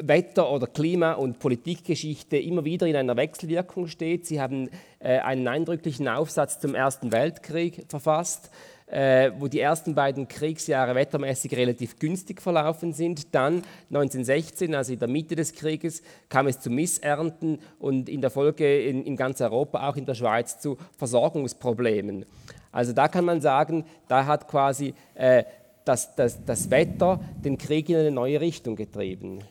Wetter 0.00 0.52
oder 0.52 0.66
Klima 0.66 1.14
und 1.14 1.38
Politikgeschichte 1.38 2.36
immer 2.36 2.64
wieder 2.64 2.86
in 2.86 2.94
einer 2.94 3.16
Wechselwirkung 3.16 3.88
steht. 3.88 4.26
Sie 4.26 4.40
haben 4.40 4.68
äh, 5.00 5.18
einen 5.18 5.48
eindrücklichen 5.48 6.06
Aufsatz 6.06 6.60
zum 6.60 6.74
Ersten 6.74 7.12
Weltkrieg 7.12 7.86
verfasst 7.88 8.50
äh, 8.86 9.32
wo 9.38 9.48
die 9.48 9.60
ersten 9.60 9.94
beiden 9.94 10.28
Kriegsjahre 10.28 10.94
wettermäßig 10.94 11.56
relativ 11.56 11.98
günstig 11.98 12.40
verlaufen 12.40 12.92
sind. 12.92 13.34
Dann 13.34 13.62
1916, 13.88 14.74
also 14.74 14.92
in 14.92 14.98
der 14.98 15.08
Mitte 15.08 15.34
des 15.34 15.52
Krieges, 15.52 16.02
kam 16.28 16.46
es 16.46 16.60
zu 16.60 16.70
Missernten 16.70 17.58
und 17.78 18.08
in 18.08 18.20
der 18.20 18.30
Folge 18.30 18.82
in, 18.82 19.04
in 19.04 19.16
ganz 19.16 19.40
Europa, 19.40 19.88
auch 19.88 19.96
in 19.96 20.06
der 20.06 20.14
Schweiz, 20.14 20.60
zu 20.60 20.76
Versorgungsproblemen. 20.96 22.24
Also 22.70 22.92
da 22.92 23.08
kann 23.08 23.24
man 23.24 23.40
sagen, 23.40 23.84
da 24.06 24.26
hat 24.26 24.46
quasi 24.48 24.94
äh, 25.14 25.44
das, 25.84 26.14
das, 26.14 26.44
das 26.44 26.70
Wetter 26.70 27.20
den 27.44 27.58
Krieg 27.58 27.88
in 27.88 27.96
eine 27.96 28.10
neue 28.10 28.40
Richtung 28.40 28.76
getrieben. 28.76 29.42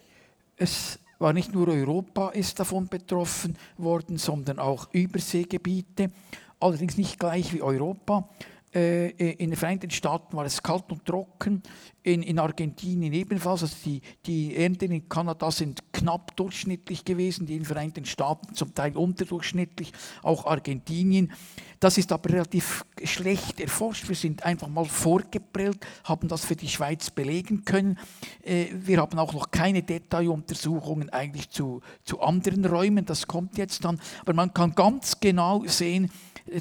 Es 0.57 0.99
war 1.19 1.33
nicht 1.33 1.53
nur 1.53 1.67
Europa 1.69 2.29
ist 2.29 2.59
davon 2.59 2.87
betroffen 2.87 3.55
worden, 3.77 4.17
sondern 4.17 4.59
auch 4.59 4.89
Überseegebiete, 4.91 6.11
allerdings 6.59 6.97
nicht 6.97 7.19
gleich 7.19 7.53
wie 7.53 7.61
Europa. 7.61 8.29
Äh, 8.75 9.11
in 9.31 9.51
den 9.51 9.55
Vereinigten 9.55 9.89
Staaten 9.89 10.35
war 10.35 10.45
es 10.45 10.61
kalt 10.61 10.91
und 10.91 11.05
trocken, 11.05 11.63
in, 12.03 12.21
in 12.21 12.37
Argentinien 12.37 13.13
ebenfalls. 13.13 13.63
Also 13.63 13.75
die, 13.85 14.01
die 14.25 14.55
Ernten 14.55 14.91
in 14.91 15.07
Kanada 15.07 15.49
sind 15.49 15.81
knapp 15.93 16.35
durchschnittlich 16.35 17.05
gewesen, 17.05 17.45
die 17.45 17.53
in 17.53 17.59
den 17.59 17.65
Vereinigten 17.65 18.05
Staaten 18.05 18.53
zum 18.53 18.75
Teil 18.75 18.97
unterdurchschnittlich, 18.97 19.93
auch 20.21 20.45
Argentinien. 20.45 21.31
Das 21.79 21.97
ist 21.97 22.11
aber 22.11 22.29
relativ 22.29 22.85
schlecht 23.03 23.59
erforscht. 23.61 24.09
Wir 24.09 24.15
sind 24.15 24.43
einfach 24.43 24.67
mal 24.67 24.85
vorgeprellt, 24.85 25.85
haben 26.03 26.27
das 26.27 26.43
für 26.43 26.55
die 26.55 26.67
Schweiz 26.67 27.09
belegen 27.09 27.63
können. 27.63 27.97
Äh, 28.43 28.67
wir 28.73 28.97
haben 28.97 29.17
auch 29.17 29.33
noch 29.33 29.51
keine 29.51 29.83
Detailuntersuchungen 29.83 31.09
eigentlich 31.11 31.49
zu, 31.49 31.81
zu 32.03 32.19
anderen 32.19 32.65
Räumen. 32.65 33.05
Das 33.05 33.25
kommt 33.25 33.57
jetzt 33.57 33.85
dann. 33.85 34.01
Aber 34.21 34.33
man 34.33 34.53
kann 34.53 34.75
ganz 34.75 35.19
genau 35.21 35.63
sehen, 35.65 36.11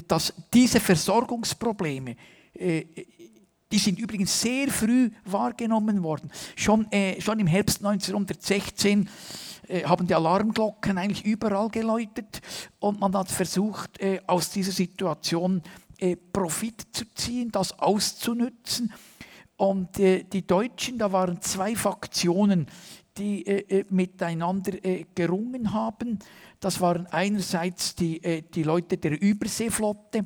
dass 0.07 0.33
diese 0.53 0.79
Versorgungsprobleme, 0.79 2.15
äh, 2.53 2.85
die 3.71 3.77
sind 3.77 3.99
übrigens 3.99 4.39
sehr 4.39 4.69
früh 4.69 5.09
wahrgenommen 5.25 6.03
worden. 6.03 6.31
Schon, 6.55 6.89
äh, 6.91 7.19
schon 7.19 7.39
im 7.39 7.47
Herbst 7.47 7.83
1916 7.83 9.09
äh, 9.67 9.83
haben 9.83 10.07
die 10.07 10.15
Alarmglocken 10.15 10.97
eigentlich 10.97 11.25
überall 11.25 11.69
geläutet 11.69 12.41
und 12.79 12.99
man 12.99 13.15
hat 13.15 13.29
versucht, 13.29 13.99
aus 14.27 14.51
dieser 14.51 14.71
Situation 14.71 15.61
Profit 16.33 16.87
zu 16.91 17.05
ziehen, 17.15 17.51
das 17.51 17.79
auszunützen. 17.79 18.91
Und 19.55 19.97
die 19.97 20.45
Deutschen, 20.45 20.97
da 20.97 21.11
waren 21.13 21.41
zwei 21.41 21.75
Faktionen, 21.75 22.67
die 23.17 23.85
miteinander 23.89 24.73
gerungen 25.15 25.73
haben. 25.73 26.19
Das 26.59 26.81
waren 26.81 27.07
einerseits 27.07 27.95
die, 27.95 28.23
äh, 28.23 28.41
die 28.41 28.63
Leute 28.63 28.97
der 28.97 29.21
Überseeflotte, 29.21 30.25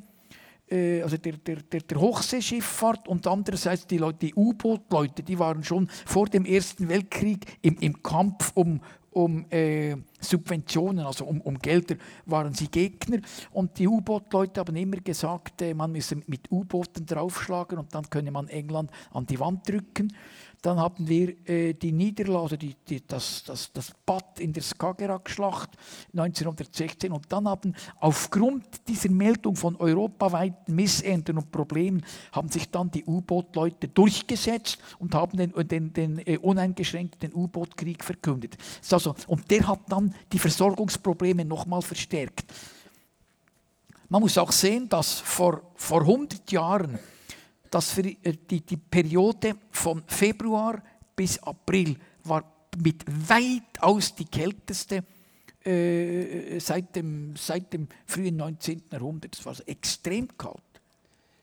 äh, 0.69 1.01
also 1.01 1.17
der, 1.17 1.33
der, 1.33 1.57
der, 1.57 1.81
der, 1.81 1.99
Hochseeschifffahrt 1.99 3.07
und 3.07 3.25
andererseits 3.27 3.87
die, 3.87 3.97
Leute, 3.97 4.19
die 4.27 4.33
U-Boot-Leute, 4.35 5.23
die 5.23 5.39
waren 5.39 5.63
schon 5.63 5.89
vor 6.05 6.27
dem 6.27 6.45
Ersten 6.45 6.87
Weltkrieg 6.89 7.57
im, 7.61 7.77
im 7.79 8.03
Kampf 8.03 8.51
um, 8.55 8.79
um 9.11 9.45
äh, 9.49 9.95
Subventionen, 10.19 11.05
also 11.05 11.25
um, 11.25 11.41
um, 11.41 11.57
Gelder, 11.57 11.95
waren 12.25 12.53
sie 12.53 12.67
Gegner. 12.67 13.19
Und 13.51 13.77
die 13.79 13.87
U-Boot-Leute 13.87 14.59
haben 14.59 14.75
immer 14.75 14.97
gesagt, 14.97 15.61
äh, 15.61 15.73
man 15.73 15.91
müsse 15.91 16.17
mit 16.27 16.51
U-Booten 16.51 17.05
draufschlagen 17.05 17.79
und 17.79 17.93
dann 17.93 18.09
könne 18.09 18.31
man 18.31 18.47
England 18.49 18.91
an 19.11 19.25
die 19.25 19.39
Wand 19.39 19.67
drücken. 19.67 20.13
Dann 20.61 20.77
haben 20.77 21.07
wir 21.07 21.47
äh, 21.47 21.73
die 21.73 21.93
Niederlage, 21.93 22.39
also 22.39 22.57
die, 22.57 22.75
die, 22.87 23.05
das, 23.07 23.43
das, 23.45 23.71
das 23.71 23.91
Bad 24.05 24.41
in 24.41 24.51
der 24.51 24.61
Skagerrak-Schlacht 24.61 25.69
1916. 26.11 27.13
Und 27.13 27.31
dann 27.31 27.47
haben 27.47 27.73
aufgrund 28.01 28.65
dieser 28.87 29.09
Meldung 29.09 29.55
von 29.55 29.77
europaweiten 29.77 30.75
Missernten 30.75 31.37
und 31.37 31.51
Problemen 31.51 32.03
haben 32.33 32.49
sich 32.49 32.69
dann 32.69 32.91
die 32.91 33.05
U-Boot-Leute 33.05 33.87
durchgesetzt 33.87 34.79
und 34.99 35.15
haben 35.15 35.37
den, 35.37 35.53
den, 35.67 35.93
den 35.93 36.27
äh, 36.27 36.37
uneingeschränkten 36.37 37.33
U-Boot-Krieg 37.33 38.03
verkündet. 38.03 38.57
Also, 38.91 39.15
und 39.27 39.49
der 39.49 39.65
hat 39.65 39.79
dann 39.87 40.13
die 40.33 40.39
Versorgungsprobleme 40.39 41.45
nochmal 41.45 41.81
verstärkt. 41.81 42.43
Man 44.09 44.21
muss 44.23 44.37
auch 44.37 44.51
sehen, 44.51 44.89
dass 44.89 45.19
vor, 45.19 45.61
vor 45.75 46.01
100 46.01 46.51
Jahren 46.51 46.99
dass 47.69 47.91
für 47.91 48.05
äh, 48.05 48.15
die, 48.49 48.61
die 48.61 48.77
Periode 48.77 49.55
von 49.71 50.03
Februar 50.07 50.81
bis 51.15 51.39
April 51.39 51.95
war 52.23 52.43
mit 52.77 53.03
weitaus 53.07 54.15
die 54.15 54.25
kälteste 54.25 55.03
äh, 55.65 56.59
seit, 56.59 56.95
dem, 56.95 57.35
seit 57.35 57.73
dem 57.73 57.87
frühen 58.05 58.37
19. 58.37 58.83
Jahrhundert. 58.91 59.35
Es 59.35 59.45
war 59.45 59.51
also 59.51 59.63
extrem 59.65 60.27
kalt. 60.37 60.61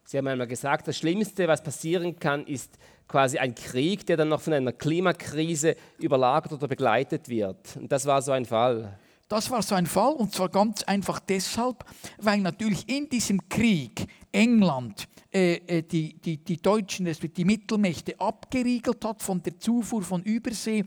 Sie 0.05 0.17
haben 0.17 0.27
einmal 0.29 0.47
gesagt, 0.47 0.87
das 0.87 0.97
Schlimmste, 0.97 1.49
was 1.49 1.63
passieren 1.63 2.19
kann, 2.19 2.47
ist 2.47 2.79
quasi 3.09 3.39
ein 3.39 3.55
Krieg, 3.55 4.07
der 4.07 4.17
dann 4.17 4.29
noch 4.29 4.41
von 4.41 4.53
einer 4.53 4.73
Klimakrise 4.73 5.77
überlagert 5.99 6.53
oder 6.53 6.69
begleitet 6.69 7.29
wird. 7.29 7.77
Und 7.77 7.91
das 7.91 8.07
war 8.07 8.23
so 8.23 8.33
ein 8.33 8.45
Fall. 8.45 8.99
Das 9.29 9.51
war 9.51 9.63
so 9.63 9.75
ein 9.75 9.87
Fall 9.87 10.13
und 10.13 10.33
zwar 10.33 10.49
ganz 10.49 10.85
einfach 10.85 11.19
deshalb, 11.19 11.85
weil 12.19 12.39
natürlich 12.39 12.89
in 12.89 13.09
diesem 13.09 13.49
Krieg 13.49 14.07
England 14.37 15.09
äh, 15.33 15.55
äh 15.67 15.83
die, 15.83 16.15
die, 16.21 16.37
die 16.37 16.59
Deutschen, 16.59 17.07
die 17.07 17.45
Mittelmächte 17.45 18.21
abgeriegelt 18.21 19.03
hat 19.05 19.23
von 19.23 19.43
der 19.43 19.59
Zufuhr 19.59 20.03
von 20.03 20.23
Übersee 20.23 20.85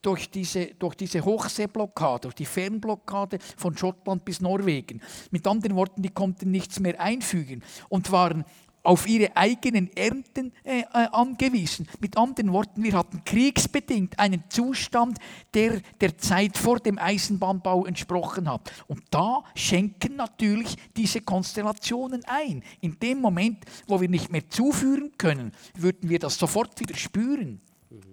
durch 0.00 0.30
diese, 0.30 0.66
durch 0.78 0.94
diese 0.94 1.24
Hochseeblockade, 1.24 2.22
durch 2.22 2.34
die 2.34 2.44
Fernblockade 2.44 3.38
von 3.56 3.76
Schottland 3.76 4.24
bis 4.24 4.40
Norwegen. 4.40 5.00
Mit 5.32 5.46
anderen 5.46 5.76
Worten, 5.76 6.02
die 6.02 6.10
konnten 6.10 6.52
nichts 6.52 6.78
mehr 6.78 7.00
einfügen 7.00 7.62
und 7.88 8.12
waren 8.12 8.44
auf 8.82 9.08
ihre 9.08 9.36
eigenen 9.36 9.94
Ernten 9.96 10.52
äh, 10.64 10.80
äh, 10.80 10.84
angewiesen. 11.12 11.88
Mit 12.00 12.16
anderen 12.16 12.52
Worten, 12.52 12.82
wir 12.82 12.94
hatten 12.94 13.22
kriegsbedingt 13.24 14.18
einen 14.18 14.44
Zustand, 14.48 15.18
der 15.54 15.80
der 16.00 16.18
Zeit 16.18 16.58
vor 16.58 16.78
dem 16.78 16.98
Eisenbahnbau 16.98 17.86
entsprochen 17.86 18.50
hat. 18.50 18.72
Und 18.88 19.02
da 19.10 19.44
schenken 19.54 20.16
natürlich 20.16 20.76
diese 20.96 21.20
Konstellationen 21.20 22.24
ein. 22.26 22.62
In 22.80 22.98
dem 22.98 23.20
Moment, 23.20 23.58
wo 23.86 24.00
wir 24.00 24.08
nicht 24.08 24.30
mehr 24.30 24.48
zuführen 24.48 25.12
können, 25.18 25.52
würden 25.76 26.08
wir 26.08 26.18
das 26.18 26.38
sofort 26.38 26.78
wieder 26.80 26.96
spüren. 26.96 27.60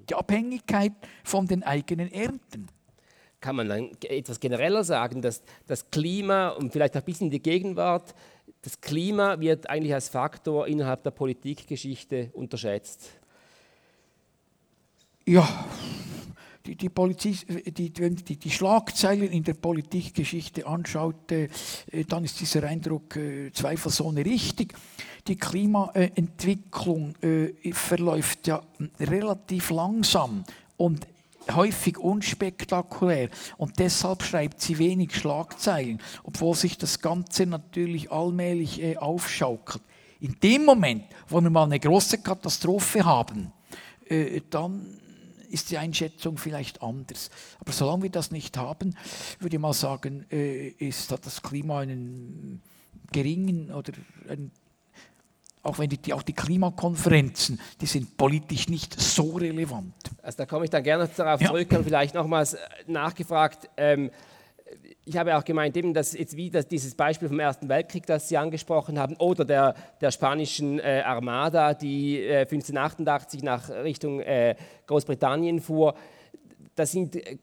Die 0.10 0.15
Abhängigkeit 0.15 0.93
von 1.23 1.47
den 1.47 1.63
eigenen 1.63 2.12
Ernten 2.12 2.67
kann 3.41 3.55
man 3.55 3.69
dann 3.69 3.91
etwas 4.03 4.39
genereller 4.39 4.84
sagen, 4.84 5.21
dass 5.21 5.41
das 5.65 5.89
Klima 5.91 6.49
und 6.49 6.73
vielleicht 6.73 6.95
auch 6.95 7.01
ein 7.01 7.05
bisschen 7.05 7.29
die 7.29 7.41
Gegenwart 7.41 8.13
das 8.61 8.81
Klima 8.81 9.39
wird 9.39 9.69
eigentlich 9.69 9.93
als 9.93 10.09
Faktor 10.09 10.67
innerhalb 10.67 11.03
der 11.03 11.11
Politikgeschichte 11.11 12.29
unterschätzt. 12.33 13.09
Ja, 15.25 15.47
die, 16.65 16.75
die, 16.75 16.89
Politik, 16.89 17.73
die, 17.73 17.89
die, 17.91 18.37
die 18.37 18.51
Schlagzeilen 18.51 19.31
in 19.31 19.43
der 19.43 19.53
Politikgeschichte 19.53 20.67
anschaut, 20.67 21.31
äh, 21.31 21.47
dann 22.07 22.25
ist 22.25 22.39
dieser 22.39 22.63
Eindruck 22.63 23.15
äh, 23.15 23.51
zweifelsohne 23.51 24.25
richtig. 24.25 24.73
Die 25.27 25.37
Klimaentwicklung 25.37 27.15
äh, 27.21 27.71
verläuft 27.71 28.47
ja 28.47 28.61
relativ 28.99 29.69
langsam 29.69 30.43
und 30.77 31.07
häufig 31.55 31.97
unspektakulär 31.97 33.29
und 33.57 33.79
deshalb 33.79 34.23
schreibt 34.23 34.62
sie 34.62 34.77
wenig 34.77 35.15
Schlagzeilen, 35.15 36.01
obwohl 36.23 36.55
sich 36.55 36.77
das 36.77 36.99
Ganze 37.01 37.45
natürlich 37.45 38.12
allmählich 38.12 38.81
äh, 38.81 38.97
aufschaukelt. 38.97 39.83
In 40.19 40.35
dem 40.41 40.65
Moment, 40.65 41.03
wo 41.27 41.39
wir 41.41 41.49
mal 41.49 41.63
eine 41.63 41.79
große 41.79 42.19
Katastrophe 42.19 43.05
haben, 43.05 43.53
äh, 44.07 44.41
dann 44.49 44.99
ist 45.49 45.71
die 45.71 45.77
Einschätzung 45.77 46.38
vielleicht 46.38 46.81
anders. 46.81 47.29
Aber 47.59 47.71
solange 47.71 48.03
wir 48.03 48.09
das 48.09 48.31
nicht 48.31 48.57
haben, 48.57 48.95
würde 49.39 49.55
ich 49.55 49.62
mal 49.62 49.73
sagen, 49.73 50.25
äh, 50.31 50.67
ist, 50.69 51.12
hat 51.12 51.25
das 51.25 51.41
Klima 51.41 51.79
einen 51.79 52.62
geringen 53.12 53.71
oder 53.71 53.93
einen 54.27 54.51
auch 55.69 55.79
wenn 55.79 55.89
die, 55.89 56.13
auch 56.13 56.23
die 56.23 56.34
Klimakonferenzen, 56.34 57.60
die 57.79 57.86
sind 57.86 58.17
politisch 58.17 58.67
nicht 58.67 58.99
so 58.99 59.38
relevant. 59.38 59.93
Also 60.21 60.39
da 60.39 60.45
komme 60.45 60.65
ich 60.65 60.71
dann 60.71 60.84
gerne 60.84 61.10
darauf 61.15 61.39
zurück 61.39 61.71
ja. 61.71 61.77
und 61.77 61.84
vielleicht 61.84 62.15
nochmals 62.15 62.55
äh, 62.55 62.60
nachgefragt. 62.88 63.69
Ähm, 63.77 64.10
ich 65.05 65.17
habe 65.17 65.36
auch 65.36 65.43
gemeint, 65.43 65.75
eben, 65.77 65.93
dass 65.93 66.13
jetzt 66.13 66.36
wieder 66.36 66.62
dieses 66.63 66.93
Beispiel 66.93 67.27
vom 67.27 67.39
Ersten 67.39 67.69
Weltkrieg, 67.69 68.05
das 68.05 68.29
Sie 68.29 68.38
angesprochen 68.38 68.99
haben, 68.99 69.15
oder 69.15 69.45
der, 69.45 69.75
der 70.01 70.12
spanischen 70.12 70.79
äh, 70.79 71.01
Armada, 71.05 71.73
die 71.73 72.19
äh, 72.19 72.41
1588 72.41 73.41
nach 73.41 73.69
Richtung 73.69 74.19
äh, 74.19 74.55
Großbritannien 74.86 75.62
fuhr, 75.62 75.95
das 76.79 76.91
sind 76.91 77.15
äh, 77.15 77.37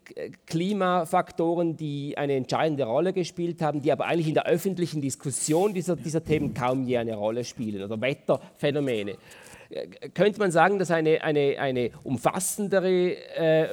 Klimafaktoren, 0.46 1.77
die 1.77 2.16
eine 2.16 2.35
entscheidende 2.35 2.85
Rolle 2.85 3.12
gespielt 3.12 3.61
haben, 3.61 3.83
die 3.83 3.92
aber 3.92 4.07
eigentlich 4.07 4.29
in 4.29 4.35
der 4.35 4.46
öffentlichen 4.46 5.03
Diskussion 5.03 5.75
dieser, 5.75 5.94
dieser 5.94 6.25
Themen 6.25 6.55
kaum 6.55 6.85
je 6.85 6.96
eine 6.96 7.14
Rolle 7.14 7.44
spielen 7.44 7.83
oder 7.83 8.01
Wetterphänomene. 8.01 9.16
Äh, 9.70 10.09
könnte 10.11 10.38
man 10.38 10.50
sagen, 10.50 10.79
dass 10.79 10.90
eine, 10.90 11.22
eine, 11.22 11.57
eine 11.59 11.90
umfassendere 12.02 13.16
äh, 13.37 13.68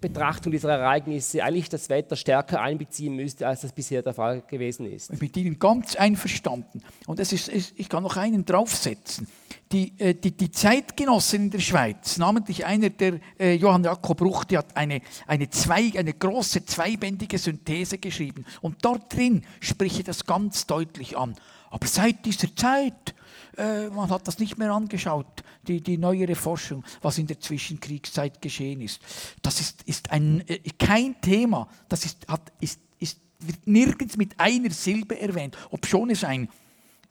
Betrachtung 0.00 0.52
dieser 0.52 0.70
Ereignisse 0.70 1.42
eigentlich 1.42 1.68
das 1.68 1.88
Wetter 1.88 2.16
stärker 2.16 2.60
einbeziehen 2.60 3.14
müsste, 3.14 3.46
als 3.46 3.62
das 3.62 3.72
bisher 3.72 4.02
der 4.02 4.14
Fall 4.14 4.42
gewesen 4.48 4.86
ist? 4.86 5.20
Mit 5.20 5.36
Ihnen 5.36 5.58
ganz 5.58 5.96
einverstanden. 5.96 6.82
Und 7.06 7.20
es 7.20 7.32
ist, 7.32 7.50
ich 7.76 7.88
kann 7.88 8.02
noch 8.02 8.16
einen 8.16 8.44
draufsetzen 8.44 9.26
die, 9.72 9.92
äh, 9.98 10.14
die, 10.14 10.32
die 10.32 10.50
Zeitgenossen 10.50 11.44
in 11.44 11.50
der 11.50 11.60
Schweiz, 11.60 12.18
namentlich 12.18 12.66
einer 12.66 12.90
der 12.90 13.20
äh, 13.38 13.54
Johann 13.54 13.84
Jakob 13.84 14.20
Ruch, 14.20 14.44
die 14.44 14.58
hat 14.58 14.76
eine, 14.76 15.00
eine, 15.26 15.48
zwei, 15.50 15.92
eine 15.96 16.12
große 16.12 16.64
zweibändige 16.64 17.38
Synthese 17.38 17.98
geschrieben. 17.98 18.44
Und 18.60 18.84
dort 18.84 19.14
drin 19.14 19.42
spricht 19.60 20.08
das 20.08 20.26
ganz 20.26 20.66
deutlich 20.66 21.16
an. 21.16 21.36
Aber 21.70 21.86
seit 21.86 22.24
dieser 22.24 22.54
Zeit, 22.56 23.14
äh, 23.60 23.90
man 23.90 24.10
hat 24.10 24.26
das 24.26 24.38
nicht 24.38 24.58
mehr 24.58 24.72
angeschaut, 24.72 25.44
die, 25.68 25.80
die 25.80 25.98
neuere 25.98 26.34
Forschung, 26.34 26.82
was 27.02 27.18
in 27.18 27.26
der 27.26 27.40
Zwischenkriegszeit 27.40 28.40
geschehen 28.40 28.80
ist. 28.80 29.00
Das 29.42 29.60
ist, 29.60 29.82
ist 29.82 30.10
ein, 30.10 30.42
äh, 30.48 30.58
kein 30.78 31.20
Thema, 31.20 31.68
das 31.88 32.04
ist, 32.04 32.26
hat, 32.26 32.52
ist, 32.60 32.80
ist, 32.98 33.20
wird 33.38 33.66
nirgends 33.66 34.16
mit 34.16 34.38
einer 34.40 34.70
Silbe 34.70 35.20
erwähnt, 35.20 35.56
obschon 35.70 36.10
es 36.10 36.24
ein 36.24 36.48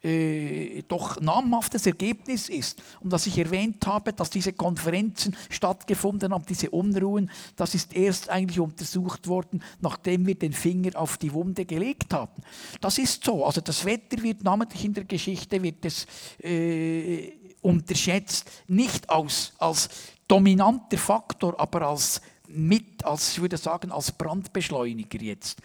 äh, 0.02 0.84
doch 0.88 1.20
namhaftes 1.20 1.86
Ergebnis 1.86 2.50
ist. 2.50 2.82
Und 3.02 3.12
was 3.12 3.28
ich 3.28 3.38
erwähnt 3.38 3.86
habe, 3.86 4.14
dass 4.14 4.30
diese 4.30 4.54
Konferenzen 4.54 5.36
stattgefunden 5.50 6.34
haben, 6.34 6.46
diese 6.48 6.70
Unruhen, 6.70 7.30
das 7.56 7.76
ist 7.76 7.94
erst 7.96 8.30
eigentlich 8.30 8.60
untersucht 8.60 9.28
worden, 9.28 9.64
nachdem 9.82 10.26
wir 10.26 10.36
den 10.36 10.54
Finger 10.54 10.92
auf 10.96 11.18
die 11.18 11.34
Wunde 11.34 11.66
gelegt 11.66 12.14
haben. 12.14 12.42
Das 12.82 12.98
ist 12.98 13.24
so. 13.24 13.46
Also 13.46 13.62
das 13.62 13.84
Wetter 13.86 14.22
wird 14.24 14.44
namentlich 14.44 14.86
in 14.86 14.94
der 14.94 15.06
Geschichte 15.06 15.62
wird 15.62 15.84
es 15.84 16.08
äh, 16.42 17.34
unterschätzt, 17.62 18.50
nicht 18.68 19.10
aus, 19.10 19.54
als 19.58 19.90
dominanter 20.28 20.98
Faktor, 20.98 21.60
aber 21.60 21.82
als 21.82 22.22
mit, 22.52 23.06
als 23.06 23.34
ich 23.34 23.42
würde 23.42 23.58
sagen, 23.58 23.92
als 23.92 24.12
Brandbeschleuniger 24.12 25.22
jetzt. 25.22 25.62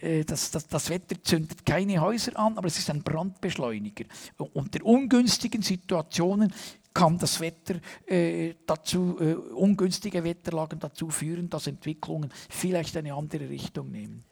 Mhm. 0.00 0.26
Das, 0.26 0.50
das, 0.50 0.66
das, 0.66 0.90
Wetter 0.90 1.22
zündet 1.22 1.64
keine 1.64 2.00
Häuser 2.00 2.38
an, 2.38 2.58
aber 2.58 2.66
es 2.66 2.78
ist 2.78 2.90
ein 2.90 3.02
Brandbeschleuniger. 3.02 4.04
Unter 4.52 4.84
ungünstigen 4.84 5.62
Situationen 5.62 6.52
kann 6.92 7.18
das 7.18 7.40
Wetter 7.40 7.74
äh, 8.06 8.54
dazu, 8.66 9.18
äh, 9.20 9.34
ungünstige 9.34 10.22
Wetterlagen 10.22 10.78
dazu 10.78 11.10
führen, 11.10 11.50
dass 11.50 11.66
Entwicklungen 11.66 12.30
vielleicht 12.48 12.96
eine 12.96 13.14
andere 13.14 13.48
Richtung 13.48 13.90
nehmen. 13.90 14.24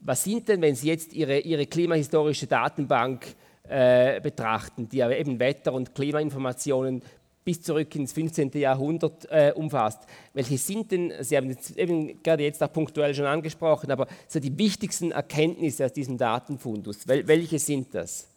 Was 0.00 0.24
sind 0.24 0.48
denn, 0.48 0.60
wenn 0.60 0.74
Sie 0.74 0.88
jetzt 0.88 1.12
Ihre, 1.12 1.38
Ihre 1.40 1.66
klimahistorische 1.66 2.46
Datenbank 2.46 3.34
äh, 3.68 4.20
betrachten, 4.20 4.88
die 4.88 4.98
ja 4.98 5.10
eben 5.10 5.38
Wetter- 5.38 5.72
und 5.72 5.94
Klimainformationen 5.94 7.02
bis 7.44 7.62
zurück 7.62 7.94
ins 7.96 8.12
15. 8.12 8.50
Jahrhundert 8.54 9.26
äh, 9.30 9.52
umfasst. 9.54 10.00
Welche 10.34 10.58
sind 10.58 10.90
denn, 10.90 11.12
Sie 11.20 11.36
haben 11.36 11.48
jetzt 11.48 11.76
eben 11.76 12.22
gerade 12.22 12.42
jetzt 12.42 12.62
auch 12.62 12.72
punktuell 12.72 13.14
schon 13.14 13.26
angesprochen, 13.26 13.90
aber 13.90 14.06
so 14.26 14.38
die 14.40 14.56
wichtigsten 14.56 15.12
Erkenntnisse 15.12 15.86
aus 15.86 15.92
diesem 15.92 16.18
Datenfundus, 16.18 17.06
wel 17.08 17.26
welche 17.26 17.58
sind 17.58 17.94
das? 17.94 18.28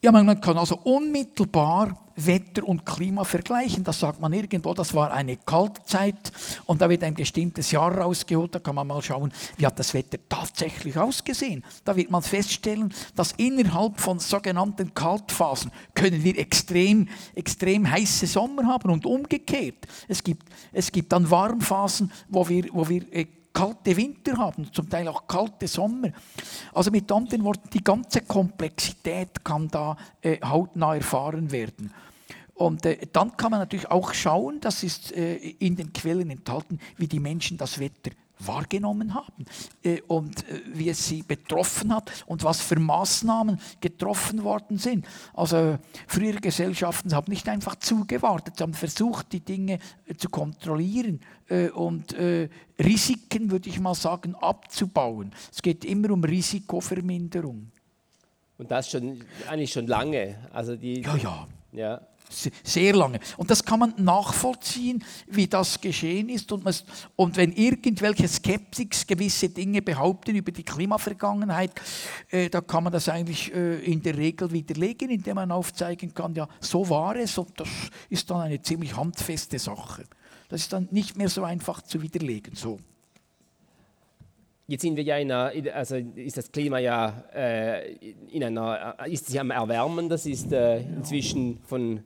Ja, 0.00 0.12
man 0.12 0.40
kann 0.40 0.56
also 0.56 0.76
unmittelbar 0.76 2.08
Wetter 2.14 2.62
und 2.62 2.86
Klima 2.86 3.24
vergleichen. 3.24 3.82
Das 3.82 3.98
sagt 3.98 4.20
man 4.20 4.32
irgendwo, 4.32 4.72
das 4.72 4.94
war 4.94 5.12
eine 5.12 5.36
Kaltzeit 5.36 6.32
und 6.66 6.80
da 6.80 6.88
wird 6.88 7.02
ein 7.02 7.14
bestimmtes 7.14 7.72
Jahr 7.72 7.96
rausgeholt. 7.98 8.54
Da 8.54 8.60
kann 8.60 8.76
man 8.76 8.86
mal 8.86 9.02
schauen, 9.02 9.32
wie 9.56 9.66
hat 9.66 9.78
das 9.78 9.94
Wetter 9.94 10.18
tatsächlich 10.28 10.96
ausgesehen. 10.96 11.64
Da 11.84 11.96
wird 11.96 12.12
man 12.12 12.22
feststellen, 12.22 12.92
dass 13.16 13.32
innerhalb 13.32 14.00
von 14.00 14.20
sogenannten 14.20 14.94
Kaltphasen 14.94 15.72
können 15.94 16.22
wir 16.22 16.38
extrem, 16.38 17.08
extrem 17.34 17.90
heiße 17.90 18.28
Sommer 18.28 18.66
haben 18.66 18.90
und 18.90 19.04
umgekehrt. 19.04 19.86
Es 20.06 20.22
gibt, 20.22 20.48
es 20.72 20.92
gibt 20.92 21.12
dann 21.12 21.28
Warmphasen, 21.28 22.12
wo 22.28 22.48
wir, 22.48 22.66
wo 22.72 22.88
wir 22.88 23.02
äh, 23.12 23.26
kalte 23.52 23.96
Winter 23.96 24.36
haben, 24.36 24.72
zum 24.72 24.88
Teil 24.88 25.08
auch 25.08 25.26
kalte 25.26 25.66
Sommer. 25.66 26.12
Also 26.72 26.90
mit 26.90 27.10
anderen 27.10 27.44
Worten, 27.44 27.68
die 27.72 27.82
ganze 27.82 28.22
Komplexität 28.22 29.44
kann 29.44 29.68
da 29.68 29.96
äh, 30.20 30.38
hautnah 30.44 30.96
erfahren 30.96 31.50
werden. 31.50 31.92
Und 32.54 32.84
äh, 32.86 33.06
dann 33.12 33.36
kann 33.36 33.50
man 33.50 33.60
natürlich 33.60 33.90
auch 33.90 34.12
schauen, 34.12 34.60
das 34.60 34.82
ist 34.82 35.12
äh, 35.12 35.36
in 35.36 35.76
den 35.76 35.92
Quellen 35.92 36.30
enthalten, 36.30 36.80
wie 36.96 37.06
die 37.06 37.20
Menschen 37.20 37.56
das 37.56 37.78
Wetter 37.78 38.10
wahrgenommen 38.38 39.14
haben 39.14 39.44
äh, 39.82 40.00
und 40.02 40.48
äh, 40.48 40.60
wie 40.66 40.88
es 40.88 41.06
sie 41.06 41.22
betroffen 41.22 41.94
hat 41.94 42.10
und 42.26 42.44
was 42.44 42.60
für 42.60 42.78
Maßnahmen 42.78 43.60
getroffen 43.80 44.44
worden 44.44 44.78
sind. 44.78 45.06
Also 45.34 45.78
frühere 46.06 46.40
Gesellschaften 46.40 47.14
haben 47.14 47.30
nicht 47.30 47.48
einfach 47.48 47.76
zugewartet, 47.76 48.56
sie 48.56 48.62
haben 48.62 48.74
versucht, 48.74 49.32
die 49.32 49.40
Dinge 49.40 49.78
äh, 50.06 50.14
zu 50.14 50.28
kontrollieren 50.28 51.20
und 51.74 52.14
Risiken, 52.78 53.50
würde 53.50 53.70
ich 53.70 53.80
mal 53.80 53.94
sagen, 53.94 54.34
abzubauen. 54.34 55.32
Es 55.50 55.62
geht 55.62 55.82
immer 55.86 56.10
um 56.10 56.22
Risikoverminderung. 56.22 57.72
Und 58.58 58.70
das 58.70 58.90
schon 58.90 59.24
eigentlich 59.48 59.72
schon 59.72 59.86
lange. 59.86 60.36
Also 60.52 60.76
die, 60.76 61.00
ja, 61.00 61.16
ja. 61.16 61.48
ja 61.72 62.00
sehr 62.28 62.94
lange. 62.94 63.20
Und 63.36 63.50
das 63.50 63.64
kann 63.64 63.80
man 63.80 63.94
nachvollziehen, 63.96 65.04
wie 65.26 65.46
das 65.46 65.80
geschehen 65.80 66.28
ist. 66.28 66.52
Und, 66.52 66.64
man, 66.64 66.74
und 67.16 67.36
wenn 67.36 67.52
irgendwelche 67.52 68.28
Skeptiker 68.28 69.04
gewisse 69.06 69.48
Dinge 69.48 69.82
behaupten 69.82 70.36
über 70.36 70.52
die 70.52 70.62
Klimavergangenheit, 70.62 71.72
äh, 72.30 72.48
da 72.48 72.60
kann 72.60 72.84
man 72.84 72.92
das 72.92 73.08
eigentlich 73.08 73.52
äh, 73.54 73.78
in 73.80 74.02
der 74.02 74.16
Regel 74.16 74.50
widerlegen, 74.50 75.10
indem 75.10 75.36
man 75.36 75.50
aufzeigen 75.50 76.14
kann, 76.14 76.34
ja, 76.34 76.48
so 76.60 76.88
war 76.88 77.16
es 77.16 77.38
und 77.38 77.58
das 77.58 77.68
ist 78.08 78.30
dann 78.30 78.40
eine 78.40 78.60
ziemlich 78.62 78.96
handfeste 78.96 79.58
Sache. 79.58 80.04
Das 80.48 80.62
ist 80.62 80.72
dann 80.72 80.88
nicht 80.90 81.16
mehr 81.16 81.28
so 81.28 81.44
einfach 81.44 81.82
zu 81.82 82.00
widerlegen. 82.00 82.54
So. 82.54 82.78
Jetzt 84.66 84.82
sind 84.82 84.96
wir 84.96 85.02
ja 85.02 85.16
in 85.16 85.32
einer, 85.32 85.50
also 85.74 85.96
ist 85.96 86.36
das 86.36 86.52
Klima 86.52 86.78
ja 86.78 87.24
äh, 87.34 87.94
in 88.30 88.44
einer, 88.44 88.96
äh, 88.98 89.12
ist 89.12 89.26
sich 89.26 89.40
am 89.40 89.50
Erwärmen, 89.50 90.10
das 90.10 90.26
ist 90.26 90.52
äh, 90.52 90.80
inzwischen 90.80 91.58
von 91.66 92.02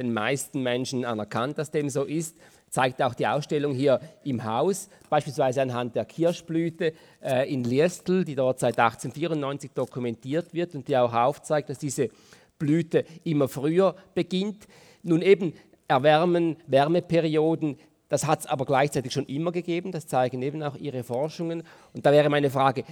den 0.00 0.12
meisten 0.12 0.62
Menschen 0.62 1.04
anerkannt, 1.04 1.58
dass 1.58 1.70
dem 1.70 1.88
so 1.88 2.04
ist. 2.04 2.36
Zeigt 2.68 3.02
auch 3.02 3.14
die 3.14 3.26
Ausstellung 3.26 3.74
hier 3.74 4.00
im 4.22 4.44
Haus, 4.44 4.88
beispielsweise 5.08 5.60
anhand 5.60 5.96
der 5.96 6.04
Kirschblüte 6.04 6.92
äh, 7.20 7.52
in 7.52 7.64
Liestl, 7.64 8.24
die 8.24 8.36
dort 8.36 8.60
seit 8.60 8.78
1894 8.78 9.72
dokumentiert 9.72 10.54
wird 10.54 10.74
und 10.74 10.86
die 10.86 10.96
auch 10.96 11.12
aufzeigt, 11.12 11.68
dass 11.68 11.78
diese 11.78 12.10
Blüte 12.58 13.04
immer 13.24 13.48
früher 13.48 13.96
beginnt. 14.14 14.68
Nun 15.02 15.22
eben 15.22 15.54
Erwärmen, 15.88 16.56
Wärmeperioden, 16.68 17.76
das 18.08 18.26
hat 18.26 18.40
es 18.40 18.46
aber 18.46 18.64
gleichzeitig 18.66 19.12
schon 19.12 19.26
immer 19.26 19.50
gegeben, 19.50 19.92
das 19.92 20.06
zeigen 20.06 20.42
eben 20.42 20.62
auch 20.62 20.76
Ihre 20.76 21.02
Forschungen. 21.02 21.64
Und 21.92 22.06
da 22.06 22.12
wäre 22.12 22.28
meine 22.28 22.50
Frage, 22.50 22.84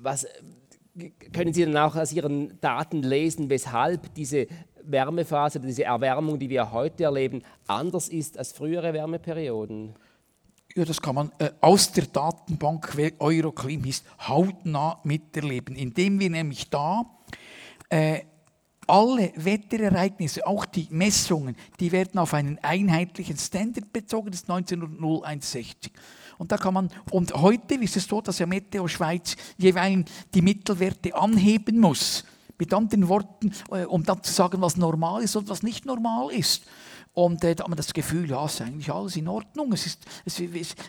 was 0.00 0.26
können 1.32 1.52
Sie 1.52 1.64
dann 1.64 1.76
auch 1.76 1.96
aus 1.96 2.12
Ihren 2.12 2.60
Daten 2.60 3.02
lesen, 3.02 3.50
weshalb 3.50 4.14
diese 4.14 4.46
Wärmephase, 4.84 5.60
diese 5.60 5.84
Erwärmung, 5.84 6.38
die 6.38 6.48
wir 6.48 6.70
heute 6.72 7.04
erleben, 7.04 7.42
anders 7.66 8.08
ist 8.08 8.38
als 8.38 8.52
frühere 8.52 8.92
Wärmeperioden? 8.92 9.94
Ja, 10.74 10.84
das 10.84 11.02
kann 11.02 11.14
man 11.14 11.32
äh, 11.38 11.50
aus 11.60 11.92
der 11.92 12.06
Datenbank 12.06 12.96
Euroclim 13.18 13.84
hautnah 14.26 15.00
miterleben, 15.04 15.76
indem 15.76 16.18
wir 16.18 16.30
nämlich 16.30 16.70
da 16.70 17.04
äh, 17.90 18.20
alle 18.86 19.32
Wetterereignisse, 19.36 20.46
auch 20.46 20.64
die 20.64 20.88
Messungen, 20.90 21.56
die 21.78 21.92
werden 21.92 22.18
auf 22.18 22.34
einen 22.34 22.58
einheitlichen 22.62 23.36
Standard 23.36 23.92
bezogen, 23.92 24.30
das 24.30 24.40
ist 24.40 24.50
1961. 24.50 25.92
Und 26.38 26.50
da 26.50 26.56
kann 26.56 26.74
man, 26.74 26.90
und 27.10 27.34
heute 27.34 27.74
ist 27.76 27.96
es 27.96 28.04
so, 28.04 28.20
dass 28.20 28.38
ja 28.38 28.46
Meteo 28.46 28.88
Schweiz 28.88 29.36
jeweils 29.58 30.10
die 30.34 30.42
Mittelwerte 30.42 31.14
anheben 31.14 31.78
muss. 31.78 32.24
Mit 32.62 32.72
anderen 32.72 33.08
Worten, 33.08 33.50
äh, 33.72 33.86
um 33.86 34.04
dann 34.04 34.22
zu 34.22 34.32
sagen, 34.32 34.60
was 34.60 34.76
normal 34.76 35.24
ist 35.24 35.34
und 35.34 35.48
was 35.48 35.64
nicht 35.64 35.84
normal 35.84 36.30
ist. 36.30 36.62
Und 37.12 37.42
äh, 37.42 37.56
da 37.56 37.64
hat 37.64 37.68
man 37.68 37.76
das 37.76 37.92
Gefühl, 37.92 38.30
ja, 38.30 38.44
ist 38.46 38.60
eigentlich 38.60 38.92
alles 38.92 39.16
in 39.16 39.26
Ordnung. 39.26 39.72
Es, 39.72 39.84
ist, 39.84 40.06
es, 40.24 40.40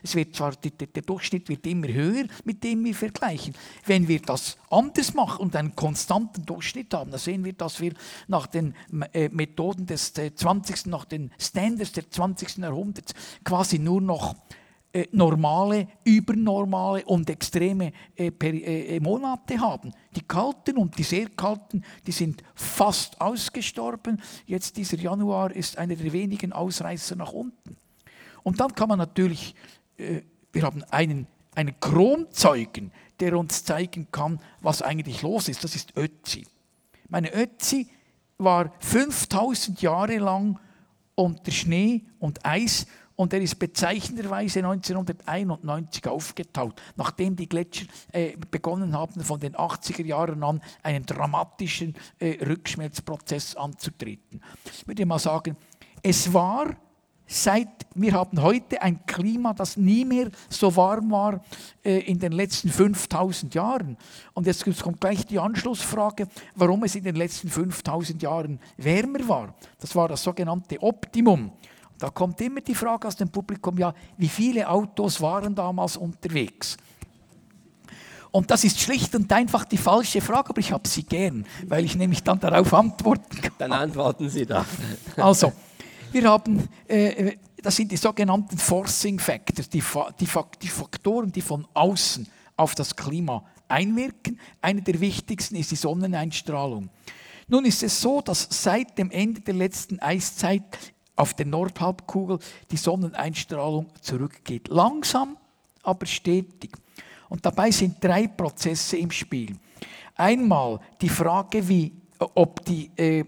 es 0.03 0.15
wird 0.15 0.35
zwar, 0.35 0.51
der, 0.51 0.69
der, 0.69 1.01
Durchschnitt 1.01 1.49
wird 1.49 1.65
immer 1.65 1.87
höher, 1.87 2.25
mit 2.43 2.63
dem 2.63 2.85
wir 2.85 2.93
vergleichen. 2.93 3.55
Wenn 3.87 4.07
wir 4.07 4.21
das 4.21 4.55
anders 4.69 5.15
machen 5.15 5.39
und 5.39 5.55
einen 5.55 5.75
konstanten 5.75 6.45
Durchschnitt 6.45 6.93
haben, 6.93 7.09
dann 7.09 7.19
sehen 7.19 7.43
wir, 7.43 7.53
dass 7.53 7.81
wir 7.81 7.93
nach 8.27 8.45
den 8.45 8.75
äh, 9.13 9.29
Methoden 9.29 9.87
des 9.87 10.13
20., 10.13 10.85
äh, 10.85 10.89
nach 10.89 11.05
den 11.05 11.31
Standards 11.39 11.93
des 11.93 12.11
20. 12.11 12.57
Jahrhunderts 12.57 13.15
quasi 13.43 13.79
nur 13.79 13.99
noch 13.99 14.35
äh, 14.95 15.07
normale, 15.11 15.87
übernormale 16.03 17.03
und 17.05 17.27
extreme 17.27 17.91
äh, 18.15 18.27
äh, 18.27 18.99
Monate 18.99 19.59
haben. 19.59 19.91
Die 20.15 20.21
kalten 20.21 20.77
und 20.77 20.95
die 20.95 21.01
sehr 21.01 21.29
kalten, 21.29 21.83
die 22.05 22.11
sind 22.11 22.43
fast 22.53 23.19
ausgestorben. 23.19 24.21
Jetzt 24.45 24.77
dieser 24.77 24.97
Januar 24.97 25.51
ist 25.51 25.79
einer 25.79 25.95
der 25.95 26.13
wenigen 26.13 26.53
Ausreißer 26.53 27.15
nach 27.15 27.33
unten. 27.33 27.75
Und 28.43 28.59
dann 28.59 28.75
kann 28.75 28.89
man 28.89 28.99
natürlich, 28.99 29.55
wir 29.97 30.61
haben 30.61 30.83
einen, 30.91 31.25
einen 31.55 31.79
Chromzeugen, 31.79 32.91
der 33.19 33.35
uns 33.35 33.63
zeigen 33.63 34.09
kann, 34.11 34.39
was 34.61 34.83
eigentlich 34.83 35.23
los 35.23 35.47
ist. 35.47 35.63
Das 35.63 35.75
ist 35.75 35.97
Ötzi. 35.97 36.45
Meine 37.09 37.33
Ötzi 37.33 37.87
war 38.37 38.71
5000 38.79 39.81
Jahre 39.81 40.17
lang 40.17 40.59
unter 41.15 41.51
Schnee 41.51 42.03
und 42.19 42.45
Eis 42.45 42.85
und 43.15 43.33
er 43.33 43.41
ist 43.41 43.59
bezeichnenderweise 43.59 44.59
1991 44.59 46.07
aufgetaut, 46.07 46.81
nachdem 46.95 47.35
die 47.35 47.47
Gletscher 47.47 47.85
äh, 48.11 48.35
begonnen 48.49 48.97
haben, 48.97 49.21
von 49.21 49.39
den 49.39 49.55
80er 49.55 50.05
Jahren 50.05 50.43
an 50.43 50.61
einen 50.81 51.05
dramatischen 51.05 51.95
äh, 52.19 52.43
Rückschmelzprozess 52.45 53.55
anzutreten. 53.55 54.41
Ich 54.65 54.87
würde 54.87 55.05
mal 55.05 55.19
sagen, 55.19 55.55
es 56.01 56.33
war 56.33 56.75
seit 57.25 57.83
wir 57.95 58.13
haben 58.13 58.41
heute 58.41 58.81
ein 58.81 59.05
Klima, 59.05 59.53
das 59.53 59.77
nie 59.77 60.03
mehr 60.03 60.29
so 60.49 60.75
warm 60.75 61.11
war 61.11 61.43
äh, 61.83 61.99
in 61.99 62.19
den 62.19 62.31
letzten 62.31 62.69
5000 62.69 63.53
Jahren. 63.53 63.97
Und 64.33 64.47
jetzt 64.47 64.65
kommt 64.81 64.99
gleich 64.99 65.25
die 65.25 65.39
Anschlussfrage, 65.39 66.27
warum 66.55 66.83
es 66.83 66.95
in 66.95 67.03
den 67.03 67.15
letzten 67.15 67.49
5000 67.49 68.21
Jahren 68.21 68.59
wärmer 68.77 69.27
war. 69.27 69.55
Das 69.79 69.95
war 69.95 70.07
das 70.07 70.23
sogenannte 70.23 70.81
Optimum. 70.81 71.51
Da 71.97 72.09
kommt 72.09 72.41
immer 72.41 72.61
die 72.61 72.75
Frage 72.75 73.07
aus 73.07 73.15
dem 73.15 73.29
Publikum, 73.29 73.77
ja, 73.77 73.93
wie 74.17 74.27
viele 74.27 74.67
Autos 74.67 75.21
waren 75.21 75.55
damals 75.55 75.97
unterwegs? 75.97 76.77
Und 78.31 78.49
das 78.49 78.63
ist 78.63 78.79
schlicht 78.79 79.13
und 79.13 79.31
einfach 79.31 79.63
die 79.63 79.77
falsche 79.77 80.19
Frage, 80.19 80.49
aber 80.49 80.59
ich 80.59 80.71
habe 80.71 80.87
sie 80.87 81.03
gern, 81.03 81.45
weil 81.67 81.85
ich 81.85 81.95
nämlich 81.95 82.23
dann 82.23 82.39
darauf 82.39 82.73
antworten 82.73 83.39
kann. 83.39 83.53
Dann 83.59 83.71
antworten 83.71 84.27
Sie 84.27 84.43
da. 84.43 84.65
Also, 85.17 85.53
wir 86.11 86.27
haben, 86.27 86.67
äh, 86.87 87.37
das 87.61 87.75
sind 87.75 87.91
die 87.91 87.97
sogenannten 87.97 88.57
Forcing 88.57 89.19
Factors, 89.19 89.69
die, 89.69 89.83
die, 90.19 90.27
die 90.61 90.67
Faktoren, 90.67 91.31
die 91.31 91.41
von 91.41 91.67
außen 91.75 92.27
auf 92.57 92.73
das 92.73 92.95
Klima 92.95 93.45
einwirken. 93.67 94.39
Einer 94.61 94.81
der 94.81 94.99
wichtigsten 94.99 95.55
ist 95.55 95.69
die 95.69 95.75
Sonneneinstrahlung. 95.75 96.89
Nun 97.47 97.65
ist 97.65 97.83
es 97.83 98.01
so, 98.01 98.21
dass 98.21 98.47
seit 98.49 98.97
dem 98.97 99.11
Ende 99.11 99.41
der 99.41 99.53
letzten 99.53 99.99
Eiszeit 99.99 100.63
auf 101.15 101.33
der 101.33 101.45
Nordhalbkugel 101.45 102.39
die 102.71 102.77
Sonneneinstrahlung 102.77 103.87
zurückgeht. 104.01 104.67
Langsam, 104.67 105.37
aber 105.83 106.05
stetig. 106.05 106.71
Und 107.29 107.45
dabei 107.45 107.71
sind 107.71 108.03
drei 108.03 108.27
Prozesse 108.27 108.97
im 108.97 109.11
Spiel. 109.11 109.55
Einmal 110.15 110.79
die 111.01 111.09
Frage, 111.09 111.67
wie, 111.67 111.91
ob 112.19 112.63
die 112.65 112.91
äh, 112.95 113.25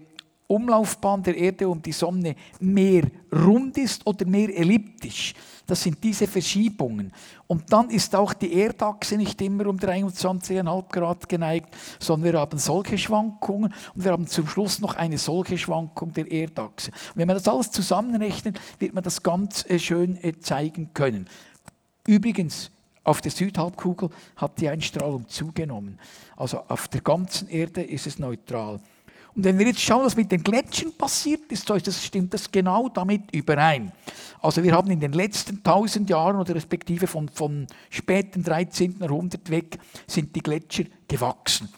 Umlaufbahn 0.48 1.22
der 1.22 1.36
Erde 1.36 1.68
um 1.68 1.82
die 1.82 1.92
Sonne 1.92 2.36
mehr 2.60 3.04
rund 3.32 3.76
ist 3.78 4.06
oder 4.06 4.26
mehr 4.26 4.56
elliptisch. 4.56 5.34
Das 5.66 5.82
sind 5.82 6.02
diese 6.02 6.28
Verschiebungen. 6.28 7.12
Und 7.48 7.72
dann 7.72 7.90
ist 7.90 8.14
auch 8.14 8.32
die 8.32 8.52
Erdachse 8.52 9.16
nicht 9.16 9.40
immer 9.42 9.66
um 9.66 9.76
23,5 9.76 10.88
Grad 10.92 11.28
geneigt, 11.28 11.74
sondern 11.98 12.32
wir 12.32 12.40
haben 12.40 12.58
solche 12.58 12.96
Schwankungen 12.96 13.74
und 13.94 14.04
wir 14.04 14.12
haben 14.12 14.28
zum 14.28 14.46
Schluss 14.46 14.80
noch 14.80 14.94
eine 14.94 15.18
solche 15.18 15.58
Schwankung 15.58 16.12
der 16.12 16.30
Erdachse. 16.30 16.92
Und 16.92 17.16
wenn 17.16 17.26
man 17.26 17.36
das 17.36 17.48
alles 17.48 17.72
zusammenrechnet, 17.72 18.60
wird 18.78 18.94
man 18.94 19.02
das 19.02 19.22
ganz 19.22 19.68
äh, 19.68 19.80
schön 19.80 20.22
äh, 20.22 20.38
zeigen 20.38 20.90
können. 20.94 21.28
Übrigens, 22.06 22.70
auf 23.02 23.20
der 23.20 23.30
Südhalbkugel 23.30 24.10
hat 24.36 24.60
die 24.60 24.68
Einstrahlung 24.68 25.28
zugenommen. 25.28 25.98
Also 26.36 26.62
auf 26.68 26.88
der 26.88 27.00
ganzen 27.00 27.48
Erde 27.48 27.82
ist 27.82 28.06
es 28.06 28.18
neutral. 28.18 28.80
Und 29.36 29.44
wenn 29.44 29.58
wir 29.58 29.66
jetzt 29.66 29.80
schauen, 29.80 30.06
was 30.06 30.16
mit 30.16 30.32
den 30.32 30.42
Gletschern 30.42 30.92
passiert 30.96 31.52
ist, 31.52 31.68
das, 31.68 32.04
stimmt 32.04 32.32
das 32.32 32.50
genau 32.50 32.88
damit 32.88 33.30
überein. 33.32 33.92
Also 34.40 34.62
wir 34.62 34.72
haben 34.72 34.90
in 34.90 35.00
den 35.00 35.12
letzten 35.12 35.62
tausend 35.62 36.08
Jahren 36.08 36.36
oder 36.36 36.54
respektive 36.54 37.06
von, 37.06 37.28
von 37.28 37.66
späten 37.90 38.42
13. 38.42 38.96
Jahrhundert 38.98 39.50
weg, 39.50 39.78
sind 40.06 40.34
die 40.34 40.40
Gletscher 40.40 40.84
gewachsen. 41.06 41.68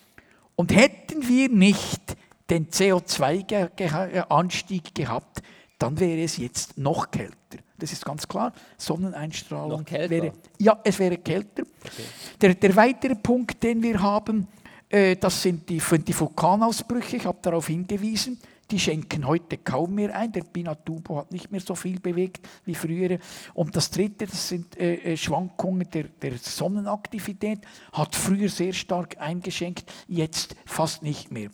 Und 0.54 0.74
hätten 0.74 1.26
wir 1.26 1.48
nicht 1.48 2.16
den 2.48 2.68
CO2-Anstieg 2.68 4.94
gehabt, 4.94 5.42
dann 5.78 5.98
wäre 5.98 6.22
es 6.22 6.36
jetzt 6.36 6.78
noch 6.78 7.10
kälter. 7.10 7.34
Das 7.76 7.92
ist 7.92 8.04
ganz 8.04 8.26
klar. 8.26 8.52
Sonneneinstrahlung 8.76 9.84
wäre. 9.90 10.32
Ja, 10.58 10.80
es 10.84 10.98
wäre 10.98 11.18
kälter. 11.18 11.62
Okay. 11.62 12.02
Der, 12.40 12.54
der 12.54 12.76
weitere 12.76 13.14
Punkt, 13.14 13.62
den 13.62 13.82
wir 13.82 14.02
haben, 14.02 14.48
das 14.90 15.42
sind 15.42 15.68
die, 15.68 15.80
die 15.80 16.18
Vulkanausbrüche, 16.18 17.18
ich 17.18 17.26
habe 17.26 17.38
darauf 17.42 17.66
hingewiesen. 17.66 18.38
Die 18.70 18.78
schenken 18.78 19.26
heute 19.26 19.56
kaum 19.56 19.94
mehr 19.94 20.14
ein. 20.14 20.30
Der 20.32 20.42
Pinatubo 20.42 21.16
hat 21.16 21.32
nicht 21.32 21.50
mehr 21.50 21.60
so 21.60 21.74
viel 21.74 22.00
bewegt 22.00 22.46
wie 22.66 22.74
früher. 22.74 23.18
Und 23.54 23.74
das 23.74 23.90
Dritte, 23.90 24.26
das 24.26 24.48
sind 24.48 24.78
äh, 24.78 24.94
äh, 24.94 25.16
Schwankungen 25.16 25.88
der, 25.90 26.04
der 26.04 26.36
Sonnenaktivität, 26.36 27.60
hat 27.92 28.14
früher 28.14 28.50
sehr 28.50 28.74
stark 28.74 29.18
eingeschenkt, 29.18 29.90
jetzt 30.06 30.54
fast 30.66 31.02
nicht 31.02 31.30
mehr. 31.30 31.50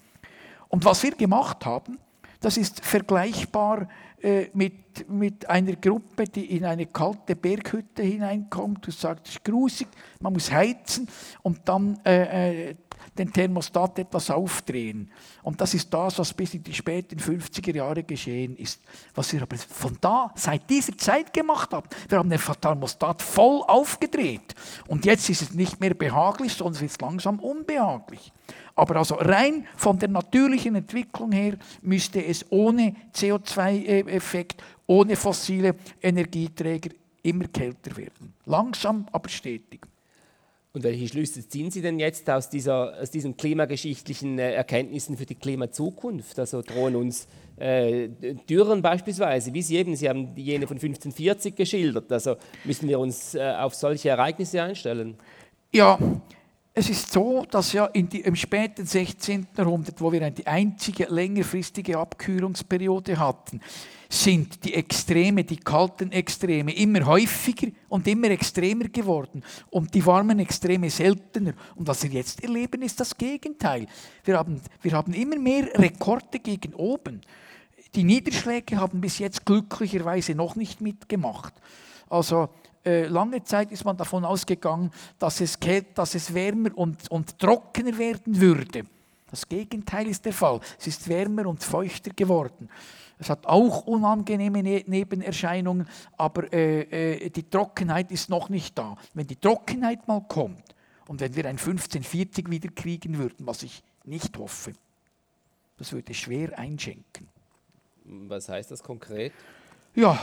Und 0.68 0.84
was 0.84 1.04
wir 1.04 1.12
gemacht 1.12 1.64
haben, 1.64 1.98
das 2.40 2.56
ist 2.56 2.84
vergleichbar 2.84 3.88
äh, 4.20 4.48
mit, 4.52 5.08
mit 5.08 5.48
einer 5.48 5.76
Gruppe, 5.76 6.24
die 6.24 6.56
in 6.56 6.64
eine 6.64 6.86
kalte 6.86 7.36
Berghütte 7.36 8.02
hineinkommt. 8.02 8.86
Du 8.86 8.90
sagst, 8.90 9.28
es 9.28 9.34
ist 9.36 9.44
grusig, 9.44 9.86
man 10.20 10.32
muss 10.32 10.50
heizen 10.50 11.08
und 11.42 11.60
dann 11.64 12.00
äh, 12.04 12.70
äh 12.70 12.74
den 13.18 13.32
Thermostat 13.32 13.98
etwas 13.98 14.30
aufdrehen. 14.30 15.10
Und 15.42 15.60
das 15.60 15.74
ist 15.74 15.92
das, 15.92 16.18
was 16.18 16.32
bis 16.32 16.54
in 16.54 16.62
die 16.62 16.74
späten 16.74 17.18
50er 17.18 17.74
Jahre 17.74 18.02
geschehen 18.02 18.56
ist. 18.56 18.80
Was 19.14 19.32
wir 19.32 19.42
aber 19.42 19.56
von 19.56 19.96
da, 20.00 20.32
seit 20.34 20.68
dieser 20.68 20.96
Zeit 20.98 21.32
gemacht 21.32 21.72
haben, 21.72 21.88
wir 22.08 22.18
haben 22.18 22.30
den 22.30 22.40
Thermostat 22.40 23.22
voll 23.22 23.62
aufgedreht. 23.66 24.54
Und 24.88 25.04
jetzt 25.04 25.28
ist 25.28 25.42
es 25.42 25.54
nicht 25.54 25.80
mehr 25.80 25.94
behaglich, 25.94 26.52
sondern 26.52 26.74
es 26.74 26.92
ist 26.92 27.00
langsam 27.00 27.38
unbehaglich. 27.38 28.32
Aber 28.74 28.96
also 28.96 29.14
rein 29.14 29.66
von 29.76 29.98
der 29.98 30.08
natürlichen 30.08 30.74
Entwicklung 30.74 31.32
her 31.32 31.56
müsste 31.82 32.24
es 32.24 32.44
ohne 32.50 32.94
CO2-Effekt, 33.14 34.62
ohne 34.86 35.16
fossile 35.16 35.76
Energieträger 36.02 36.90
immer 37.22 37.46
kälter 37.48 37.96
werden. 37.96 38.34
Langsam, 38.44 39.06
aber 39.12 39.28
stetig. 39.28 39.80
Und 40.74 40.82
welche 40.82 41.06
Schlüsse 41.06 41.48
ziehen 41.48 41.70
Sie 41.70 41.82
denn 41.82 42.00
jetzt 42.00 42.28
aus, 42.28 42.50
dieser, 42.50 43.00
aus 43.00 43.08
diesen 43.08 43.36
klimageschichtlichen 43.36 44.40
äh, 44.40 44.54
Erkenntnissen 44.54 45.16
für 45.16 45.24
die 45.24 45.36
Klimazukunft? 45.36 46.36
Also 46.36 46.62
drohen 46.62 46.96
uns 46.96 47.28
äh, 47.56 48.08
Dürren 48.50 48.82
beispielsweise, 48.82 49.54
wie 49.54 49.62
Sie 49.62 49.76
eben, 49.76 49.94
Sie 49.94 50.08
haben 50.08 50.34
jene 50.34 50.66
von 50.66 50.76
1540 50.76 51.54
geschildert. 51.54 52.10
Also 52.10 52.34
müssen 52.64 52.88
wir 52.88 52.98
uns 52.98 53.36
äh, 53.36 53.54
auf 53.56 53.76
solche 53.76 54.08
Ereignisse 54.08 54.60
einstellen? 54.60 55.16
Ja, 55.72 55.96
es 56.76 56.90
ist 56.90 57.12
so, 57.12 57.46
dass 57.48 57.72
ja 57.72 57.86
die, 57.86 58.22
im 58.22 58.34
späten 58.34 58.84
16. 58.84 59.46
Jahrhundert, 59.56 60.00
wo 60.00 60.10
wir 60.10 60.20
eine 60.22 60.34
einzige 60.44 61.04
längerfristige 61.04 61.96
Abkühlungsperiode 61.96 63.16
hatten, 63.16 63.60
sind 64.08 64.64
die 64.64 64.74
Extreme, 64.74 65.44
die 65.44 65.58
kalten 65.58 66.10
Extreme 66.10 66.74
immer 66.74 67.06
häufiger 67.06 67.68
und 67.88 68.08
immer 68.08 68.30
extremer 68.30 68.88
geworden 68.88 69.44
und 69.70 69.94
die 69.94 70.04
warmen 70.04 70.40
Extreme 70.40 70.90
seltener. 70.90 71.54
Und 71.76 71.86
was 71.86 72.02
wir 72.02 72.10
jetzt 72.10 72.42
erleben, 72.42 72.82
ist 72.82 72.98
das 72.98 73.16
Gegenteil. 73.16 73.86
Wir 74.24 74.36
haben, 74.36 74.60
wir 74.82 74.92
haben 74.92 75.14
immer 75.14 75.38
mehr 75.38 75.68
Rekorde 75.78 76.40
gegen 76.40 76.74
oben. 76.74 77.20
Die 77.94 78.02
Niederschläge 78.02 78.78
haben 78.78 79.00
bis 79.00 79.20
jetzt 79.20 79.46
glücklicherweise 79.46 80.34
noch 80.34 80.56
nicht 80.56 80.80
mitgemacht. 80.80 81.54
Also 82.08 82.48
äh, 82.84 83.06
lange 83.06 83.42
Zeit 83.44 83.72
ist 83.72 83.84
man 83.84 83.96
davon 83.96 84.24
ausgegangen, 84.24 84.90
dass 85.18 85.40
es, 85.40 85.58
dass 85.94 86.14
es 86.14 86.32
wärmer 86.32 86.70
und, 86.76 87.10
und 87.10 87.38
trockener 87.38 87.96
werden 87.98 88.40
würde. 88.40 88.84
Das 89.30 89.48
Gegenteil 89.48 90.06
ist 90.06 90.24
der 90.24 90.32
Fall. 90.32 90.60
Es 90.78 90.86
ist 90.86 91.08
wärmer 91.08 91.46
und 91.46 91.62
feuchter 91.62 92.10
geworden. 92.10 92.68
Es 93.18 93.30
hat 93.30 93.46
auch 93.46 93.86
unangenehme 93.86 94.62
ne-, 94.62 94.84
Nebenerscheinungen, 94.86 95.88
aber 96.16 96.52
äh, 96.52 97.24
äh, 97.24 97.30
die 97.30 97.48
Trockenheit 97.48 98.10
ist 98.10 98.28
noch 98.28 98.48
nicht 98.48 98.76
da. 98.76 98.96
Wenn 99.14 99.26
die 99.26 99.36
Trockenheit 99.36 100.06
mal 100.06 100.20
kommt 100.28 100.62
und 101.06 101.20
wenn 101.20 101.34
wir 101.34 101.44
ein 101.44 101.58
1540 101.58 102.50
wieder 102.50 102.70
kriegen 102.70 103.18
würden, 103.18 103.46
was 103.46 103.62
ich 103.62 103.82
nicht 104.04 104.36
hoffe, 104.36 104.72
das 105.78 105.92
würde 105.92 106.14
schwer 106.14 106.58
einschenken. 106.58 107.28
Was 108.04 108.48
heißt 108.48 108.70
das 108.70 108.82
konkret? 108.82 109.32
Ja, 109.94 110.18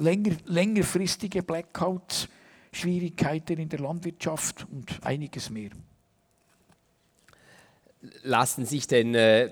länger, 0.00 0.36
längerfristige 0.46 1.42
Blackouts, 1.42 2.28
Schwierigkeiten 2.72 3.58
in 3.58 3.68
der 3.68 3.80
Landwirtschaft 3.80 4.66
und 4.70 5.04
einiges 5.04 5.50
mehr. 5.50 5.70
Lassen 8.22 8.64
sich 8.64 8.86
denn 8.86 9.14
äh, 9.14 9.50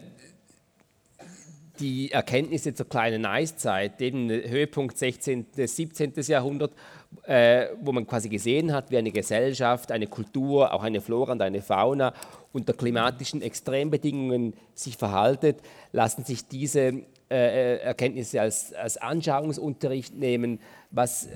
die 1.80 2.10
Erkenntnisse 2.12 2.74
zur 2.74 2.88
kleinen 2.88 3.26
Eiszeit, 3.26 4.00
eben 4.00 4.28
Höhepunkt 4.30 4.96
16. 4.96 5.44
bis 5.44 5.76
17. 5.76 6.12
Jahrhundert, 6.26 6.72
äh, 7.24 7.66
wo 7.80 7.92
man 7.92 8.06
quasi 8.06 8.28
gesehen 8.28 8.72
hat, 8.72 8.90
wie 8.90 8.98
eine 8.98 9.10
Gesellschaft, 9.10 9.92
eine 9.92 10.06
Kultur, 10.06 10.72
auch 10.72 10.82
eine 10.82 11.00
Flora 11.00 11.32
und 11.32 11.42
eine 11.42 11.62
Fauna 11.62 12.12
unter 12.52 12.72
klimatischen 12.72 13.42
Extrembedingungen 13.42 14.54
sich 14.74 14.96
verhaltet, 14.96 15.60
lassen 15.92 16.24
sich 16.24 16.46
diese 16.48 17.02
äh, 17.30 17.78
Erkenntnisse 17.78 18.40
als, 18.40 18.72
als 18.72 18.96
Anschauungsunterricht 18.96 20.14
nehmen, 20.14 20.60
was 20.90 21.26
äh, 21.26 21.30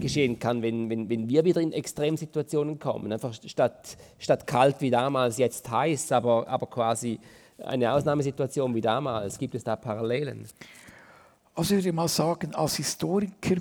geschehen 0.00 0.38
kann, 0.38 0.62
wenn, 0.62 0.90
wenn, 0.90 1.08
wenn 1.08 1.28
wir 1.28 1.44
wieder 1.44 1.60
in 1.60 1.72
Extremsituationen 1.72 2.78
kommen. 2.78 3.12
Einfach 3.12 3.32
statt, 3.46 3.96
statt 4.18 4.46
kalt 4.46 4.80
wie 4.80 4.90
damals, 4.90 5.38
jetzt 5.38 5.70
heiß, 5.70 6.12
aber, 6.12 6.46
aber 6.46 6.66
quasi 6.66 7.18
eine 7.64 7.92
Ausnahmesituation 7.92 8.74
wie 8.74 8.80
damals? 8.80 9.38
Gibt 9.38 9.54
es 9.54 9.64
da 9.64 9.76
Parallelen? 9.76 10.46
Also 11.54 11.74
ich 11.74 11.84
würde 11.84 11.94
mal 11.94 12.08
sagen, 12.08 12.54
als 12.54 12.76
Historiker 12.76 13.56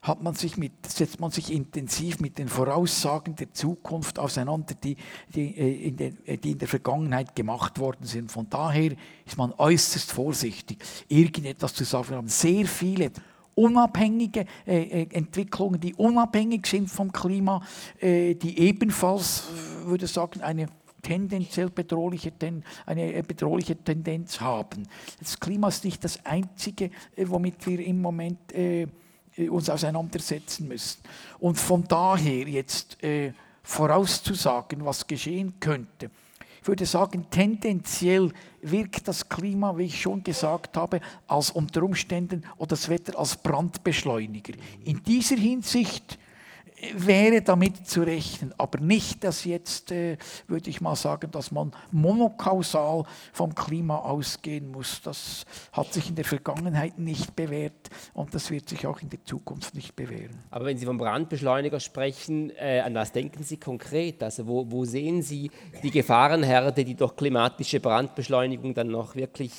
hat 0.00 0.22
man 0.22 0.34
sich 0.34 0.56
mit, 0.56 0.72
setzt 0.86 1.18
man 1.18 1.30
sich 1.30 1.52
intensiv 1.52 2.20
mit 2.20 2.38
den 2.38 2.48
Voraussagen 2.48 3.34
der 3.34 3.52
Zukunft 3.52 4.18
auseinander, 4.18 4.74
die, 4.74 4.96
die, 5.34 5.56
äh, 5.56 5.88
in 5.88 5.96
den, 5.96 6.26
äh, 6.26 6.36
die 6.38 6.52
in 6.52 6.58
der 6.58 6.68
Vergangenheit 6.68 7.34
gemacht 7.34 7.78
worden 7.78 8.06
sind. 8.06 8.30
Von 8.30 8.48
daher 8.48 8.92
ist 9.26 9.36
man 9.36 9.52
äußerst 9.52 10.12
vorsichtig, 10.12 10.78
irgendetwas 11.08 11.74
zu 11.74 11.84
sagen. 11.84 12.10
Wir 12.10 12.16
haben 12.16 12.28
sehr 12.28 12.66
viele 12.66 13.10
unabhängige 13.56 14.46
äh, 14.66 14.82
äh 14.82 15.08
Entwicklungen, 15.10 15.80
die 15.80 15.94
unabhängig 15.94 16.66
sind 16.66 16.88
vom 16.88 17.10
Klima, 17.10 17.60
äh, 18.00 18.36
die 18.36 18.56
ebenfalls, 18.60 19.44
würde 19.84 20.04
ich 20.04 20.12
sagen, 20.12 20.42
eine 20.42 20.68
tendenziell 21.02 21.70
bedrohliche, 21.70 22.32
eine 22.86 23.22
bedrohliche 23.24 23.76
Tendenz 23.76 24.40
haben. 24.40 24.86
Das 25.18 25.40
Klima 25.40 25.68
ist 25.68 25.84
nicht 25.84 26.04
das 26.04 26.24
Einzige, 26.24 26.90
womit 27.16 27.66
wir 27.66 27.80
im 27.80 28.00
Moment 28.00 28.52
äh, 28.52 28.86
uns 29.48 29.70
auseinandersetzen 29.70 30.68
müssen. 30.68 31.00
Und 31.38 31.58
von 31.58 31.84
daher 31.84 32.48
jetzt 32.48 33.02
äh, 33.02 33.32
vorauszusagen, 33.62 34.84
was 34.84 35.06
geschehen 35.06 35.54
könnte, 35.60 36.10
ich 36.60 36.70
würde 36.70 36.86
sagen, 36.86 37.24
tendenziell 37.30 38.30
wirkt 38.60 39.08
das 39.08 39.26
Klima, 39.26 39.78
wie 39.78 39.84
ich 39.84 40.02
schon 40.02 40.22
gesagt 40.22 40.76
habe, 40.76 41.00
als 41.26 41.50
unter 41.50 41.82
Umständen 41.82 42.44
oder 42.58 42.68
das 42.68 42.90
Wetter 42.90 43.18
als 43.18 43.36
Brandbeschleuniger. 43.36 44.52
In 44.84 45.02
dieser 45.02 45.36
Hinsicht 45.36 46.18
wäre 46.94 47.42
damit 47.42 47.86
zu 47.86 48.02
rechnen, 48.02 48.54
aber 48.56 48.78
nicht, 48.78 49.24
dass 49.24 49.44
jetzt, 49.44 49.90
äh, 49.90 50.16
würde 50.46 50.70
ich 50.70 50.80
mal 50.80 50.96
sagen, 50.96 51.30
dass 51.30 51.50
man 51.50 51.72
monokausal 51.90 53.04
vom 53.32 53.54
Klima 53.54 53.96
ausgehen 53.96 54.70
muss. 54.70 55.00
Das 55.02 55.44
hat 55.72 55.92
sich 55.92 56.08
in 56.08 56.14
der 56.14 56.24
Vergangenheit 56.24 56.98
nicht 56.98 57.34
bewährt 57.34 57.90
und 58.14 58.34
das 58.34 58.50
wird 58.50 58.68
sich 58.68 58.86
auch 58.86 59.00
in 59.00 59.08
der 59.08 59.24
Zukunft 59.24 59.74
nicht 59.74 59.96
bewähren. 59.96 60.38
Aber 60.50 60.66
wenn 60.66 60.78
Sie 60.78 60.86
vom 60.86 60.98
Brandbeschleuniger 60.98 61.80
sprechen, 61.80 62.50
äh, 62.56 62.80
an 62.80 62.94
was 62.94 63.12
denken 63.12 63.42
Sie 63.42 63.56
konkret? 63.56 64.22
Also 64.22 64.46
wo, 64.46 64.70
wo 64.70 64.84
sehen 64.84 65.22
Sie 65.22 65.50
die 65.82 65.90
Gefahrenherde, 65.90 66.84
die 66.84 66.94
durch 66.94 67.16
klimatische 67.16 67.80
Brandbeschleunigung 67.80 68.74
dann 68.74 68.88
noch 68.88 69.14
wirklich 69.16 69.52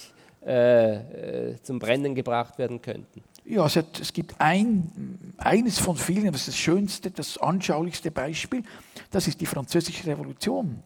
äh, 0.46 1.52
äh, 1.52 1.62
zum 1.62 1.80
Brennen 1.80 2.16
gebracht 2.16 2.58
werden 2.58 2.82
könnten? 2.82 3.22
Ja, 3.50 3.66
es, 3.66 3.78
hat, 3.78 4.00
es 4.00 4.14
gibt 4.14 4.40
ein, 4.40 5.34
eines 5.40 5.80
von 5.80 5.98
vielen, 5.98 6.32
das 6.32 6.42
ist 6.42 6.50
das 6.50 6.58
schönste, 6.58 7.10
das 7.10 7.40
anschaulichste 7.40 8.12
Beispiel, 8.12 8.62
das 9.10 9.28
ist 9.28 9.42
die 9.42 9.48
Französische 9.48 10.06
Revolution. 10.06 10.84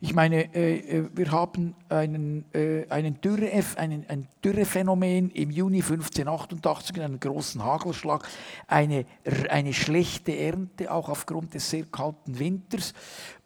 Ich 0.00 0.14
meine, 0.14 0.54
äh, 0.54 0.76
äh, 0.76 1.08
wir 1.12 1.32
haben 1.32 1.74
einen, 1.88 2.44
äh, 2.54 2.86
einen 2.88 3.20
Dürre, 3.20 3.50
einen, 3.74 4.08
ein 4.08 4.28
Dürrephänomen 4.44 5.32
im 5.32 5.50
Juni 5.50 5.78
1588, 5.78 7.02
einen 7.02 7.18
großen 7.18 7.64
Hagelschlag, 7.64 8.28
eine, 8.68 9.04
eine 9.48 9.72
schlechte 9.72 10.36
Ernte, 10.36 10.92
auch 10.92 11.08
aufgrund 11.08 11.54
des 11.54 11.68
sehr 11.68 11.86
kalten 11.86 12.38
Winters. 12.38 12.94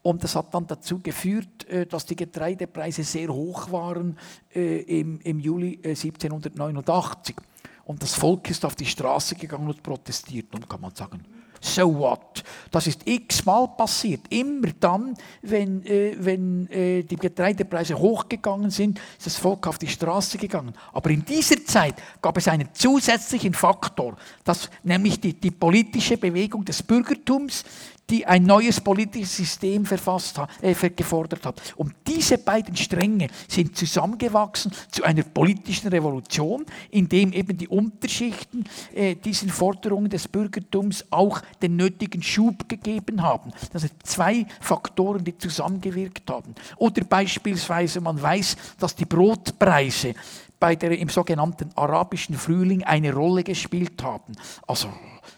Und 0.03 0.25
das 0.25 0.37
hat 0.37 0.53
dann 0.53 0.67
dazu 0.67 0.99
geführt, 0.99 1.67
äh, 1.71 1.87
dass 1.87 2.05
die 2.05 2.17
Getreidepreise 2.17 3.03
sehr 3.03 3.33
hoch 3.33 3.73
waren 3.73 4.19
äh, 4.55 4.83
im, 4.83 5.21
im 5.23 5.41
Juli 5.41 5.81
1789. 5.83 7.37
Und 7.85 8.03
das 8.03 8.15
Volk 8.15 8.51
ist 8.51 8.65
auf 8.65 8.75
die 8.75 8.87
Straße 8.87 9.35
gegangen 9.35 9.69
und 9.69 9.83
protestiert. 9.83 10.55
Und 10.55 10.69
kann 10.69 10.81
man 10.81 10.95
sagen, 10.95 11.25
so 11.63 11.97
what? 11.97 12.43
Das 12.71 12.87
ist 12.87 13.07
x-mal 13.07 13.69
passiert. 13.69 14.23
Immer 14.31 14.69
dann, 14.81 15.15
wenn, 15.43 15.85
äh, 15.87 16.17
wenn 16.19 16.69
äh, 16.69 17.05
die 17.05 17.17
Getreidepreise 17.17 17.97
hochgegangen 17.97 18.71
sind, 18.71 18.99
ist 19.17 19.27
das 19.27 19.37
Volk 19.37 19.67
auf 19.69 19.79
die 19.79 19.87
Straße 19.87 20.39
gegangen. 20.39 20.75
Aber 20.93 21.11
in 21.11 21.25
dieser 21.25 21.65
Zeit 21.65 21.95
gab 22.21 22.37
es 22.37 22.49
einen 22.49 22.69
zusätzlichen 22.73 23.55
Faktor, 23.55 24.17
dass 24.45 24.69
nämlich 24.83 25.21
die, 25.21 25.35
die 25.35 25.53
politische 25.53 26.17
Bewegung 26.17 26.65
des 26.65 26.83
Bürgertums 26.83 27.65
die 28.11 28.27
ein 28.27 28.45
neues 28.45 28.81
politisches 28.81 29.37
System 29.37 29.87
verfasst 29.87 30.39
hat, 30.39 30.51
äh, 30.61 30.75
gefordert 30.91 31.47
hat. 31.47 31.61
Und 31.77 31.95
diese 32.07 32.39
beiden 32.39 32.77
Stränge 32.77 33.29
sind 33.49 33.77
zusammengewachsen 33.77 34.73
zu 34.91 35.03
einer 35.05 35.23
politischen 35.23 35.89
Revolution, 35.89 36.67
in 36.91 37.09
dem 37.09 37.33
eben 37.33 37.57
die 37.57 37.69
Unterschichten 37.69 38.65
äh, 38.95 39.15
diesen 39.15 39.49
Forderungen 39.49 40.11
des 40.11 40.29
Bürgertums 40.29 41.05
auch 41.11 41.41
den 41.63 41.77
nötigen 41.77 42.23
Schub 42.23 42.69
gegeben 42.69 43.23
haben. 43.23 43.53
Das 43.73 43.83
sind 43.83 43.95
zwei 44.05 44.47
Faktoren, 44.61 45.25
die 45.25 45.39
zusammengewirkt 45.39 46.29
haben. 46.31 46.55
Oder 46.77 47.05
beispielsweise 47.05 48.01
man 48.01 48.21
weiß, 48.21 48.57
dass 48.79 48.95
die 48.95 49.07
Brotpreise 49.07 50.15
bei 50.63 50.77
der, 50.77 50.97
im 50.97 51.09
sogenannten 51.09 51.71
arabischen 51.75 52.37
Frühling 52.37 52.85
eine 52.85 53.13
Rolle 53.13 53.43
gespielt 53.43 54.03
haben. 54.03 54.35
Also 54.67 54.93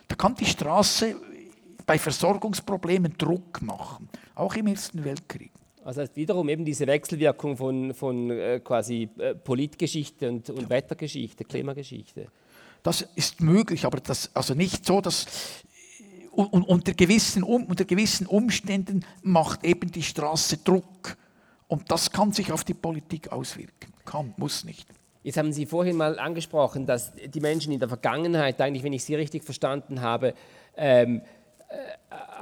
da 0.09 0.17
kann 0.17 0.35
die 0.35 0.45
Straße 0.45 1.17
bei 1.87 1.99
Versorgungsproblemen 1.99 3.17
Druck 3.19 3.63
machen, 3.63 4.09
auch 4.35 4.55
im 4.55 4.67
Ersten 4.67 5.05
Weltkrieg. 5.05 5.51
Also 5.85 6.03
wiederum 6.15 6.49
eben 6.49 6.65
diese 6.65 6.87
Wechselwirkung 6.87 7.57
von, 7.59 7.93
von 7.93 8.31
äh, 8.31 8.61
quasi 8.65 9.09
äh, 9.19 9.35
Politgeschichte 9.35 10.31
und, 10.31 10.49
und 10.49 10.71
Wettergeschichte, 10.71 11.45
Klimageschichte. 11.45 12.29
Das 12.83 13.03
ist 13.15 13.41
möglich, 13.41 13.85
aber 13.85 14.01
das, 14.01 14.31
also 14.35 14.55
nicht 14.55 14.87
so, 14.87 15.01
dass 15.01 15.27
unter 16.31 16.95
gewissen, 16.95 17.43
unter 17.43 17.85
gewissen 17.85 18.27
Umständen 18.27 19.05
macht 19.23 19.65
eben 19.65 19.91
die 19.93 20.03
Straße 20.03 20.59
Druck. 20.59 21.17
Und 21.69 21.91
das 21.91 22.11
kann 22.11 22.33
sich 22.33 22.51
auf 22.51 22.65
die 22.65 22.75
Politik 22.75 23.31
auswirken. 23.31 23.93
Kann, 24.05 24.35
muss 24.37 24.65
nicht. 24.65 24.87
Jetzt 25.23 25.39
haben 25.39 25.53
Sie 25.53 25.65
vorhin 25.65 25.97
mal 25.97 26.19
angesprochen, 26.19 26.87
dass 26.87 27.13
die 27.15 27.41
Menschen 27.41 27.73
in 27.73 27.81
der 27.81 27.89
Vergangenheit, 27.89 28.61
eigentlich, 28.61 28.83
wenn 28.83 28.93
ich 28.93 29.05
Sie 29.05 29.15
richtig 29.15 29.45
verstanden 29.45 30.03
habe, 30.03 30.35
ähm, 30.77 31.19
äh, 31.19 31.21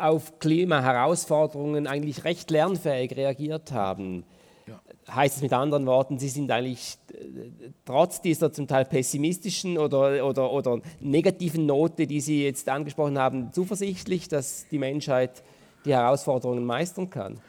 auf 0.01 0.39
Klimaherausforderungen 0.39 1.87
eigentlich 1.87 2.25
recht 2.25 2.51
lernfähig 2.51 3.17
reagiert 3.17 3.73
haben. 3.73 4.25
Ja. 4.67 4.81
Heißt 5.15 5.37
es 5.37 5.43
mit 5.43 5.53
anderen 5.53 5.87
Worten, 5.87 6.19
Sie 6.19 6.29
sind 6.29 6.51
eigentlich 6.51 6.97
äh, 7.13 7.71
trotz 7.85 8.21
dieser 8.21 8.53
zum 8.53 8.67
Teil 8.69 8.85
pessimistischen 8.85 9.79
oder, 9.79 10.25
oder, 10.25 10.53
oder 10.53 10.81
negativen 11.01 11.67
Note, 11.67 12.07
die 12.07 12.21
Sie 12.21 12.45
jetzt 12.45 12.69
angesprochen 12.69 13.19
haben, 13.19 13.53
zuversichtlich, 13.53 14.29
dass 14.29 14.67
die 14.71 14.79
Menschheit 14.79 15.43
die 15.85 15.93
Herausforderungen 15.93 16.65
meistern 16.65 17.11
kann? 17.11 17.41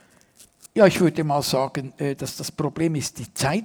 Ja, 0.76 0.88
ich 0.88 1.00
würde 1.00 1.24
mal 1.24 1.44
sagen, 1.44 1.94
äh, 1.98 2.16
dass 2.16 2.38
das 2.38 2.52
Problem 2.52 2.96
ist 2.96 3.20
die 3.20 3.32
Zeit. 3.34 3.64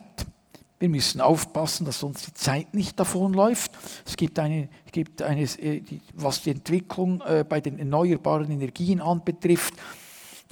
Wir 0.78 0.88
müssen 0.88 1.20
aufpassen, 1.20 1.84
dass 1.84 2.02
uns 2.04 2.24
die 2.24 2.34
Zeit 2.34 2.72
nicht 2.72 2.98
davonläuft. 3.00 3.72
Es 4.06 4.16
gibt 4.16 4.38
eine, 4.38 4.68
gibt 4.92 5.22
eine 5.22 5.42
äh, 5.42 5.82
was 6.14 6.42
die 6.42 6.50
Entwicklung 6.50 7.20
äh, 7.22 7.44
bei 7.48 7.60
den 7.60 7.78
erneuerbaren 7.78 8.50
Energien 8.50 9.00
anbetrifft, 9.00 9.74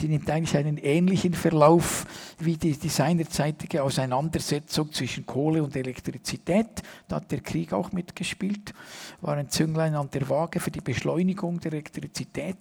die 0.00 0.08
nimmt 0.08 0.28
eigentlich 0.28 0.56
einen 0.56 0.76
ähnlichen 0.76 1.32
Verlauf 1.32 2.04
wie 2.38 2.56
die, 2.56 2.72
die 2.72 2.88
seinerzeitige 2.88 3.82
Auseinandersetzung 3.82 4.92
zwischen 4.92 5.24
Kohle 5.24 5.62
und 5.62 5.74
Elektrizität. 5.74 6.82
Da 7.08 7.16
hat 7.16 7.32
der 7.32 7.40
Krieg 7.40 7.72
auch 7.72 7.92
mitgespielt, 7.92 8.74
war 9.22 9.36
ein 9.36 9.48
Zünglein 9.48 9.94
an 9.94 10.10
der 10.10 10.28
Waage 10.28 10.60
für 10.60 10.70
die 10.70 10.82
Beschleunigung 10.82 11.60
der 11.60 11.72
Elektrizität. 11.72 12.58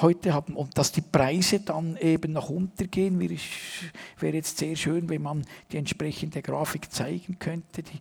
Heute 0.00 0.34
haben, 0.34 0.56
und 0.56 0.76
dass 0.76 0.90
die 0.90 1.02
Preise 1.02 1.60
dann 1.60 1.96
eben 1.98 2.32
nach 2.32 2.48
unten 2.48 2.90
gehen, 2.90 3.20
wäre 3.20 4.34
jetzt 4.34 4.58
sehr 4.58 4.74
schön, 4.74 5.08
wenn 5.08 5.22
man 5.22 5.44
die 5.70 5.76
entsprechende 5.76 6.42
Grafik 6.42 6.90
zeigen 6.90 7.38
könnte. 7.38 7.84
Die, 7.84 8.00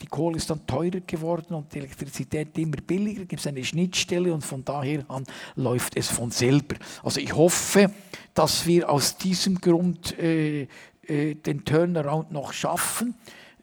die 0.00 0.06
Kohle 0.06 0.36
ist 0.36 0.50
dann 0.50 0.66
teurer 0.66 1.00
geworden 1.00 1.54
und 1.54 1.72
die 1.72 1.78
Elektrizität 1.78 2.56
immer 2.58 2.76
billiger, 2.86 3.24
gibt 3.24 3.40
es 3.40 3.46
eine 3.46 3.64
Schnittstelle 3.64 4.34
und 4.34 4.44
von 4.44 4.62
daher 4.62 5.04
an 5.08 5.24
läuft 5.56 5.96
es 5.96 6.08
von 6.08 6.30
selber. 6.30 6.76
Also 7.02 7.20
ich 7.20 7.34
hoffe, 7.34 7.93
dass 8.34 8.66
wir 8.66 8.90
aus 8.90 9.16
diesem 9.16 9.60
Grund 9.60 10.18
äh, 10.18 10.68
äh, 11.06 11.34
den 11.34 11.64
Turnaround 11.64 12.32
noch 12.32 12.52
schaffen. 12.52 13.14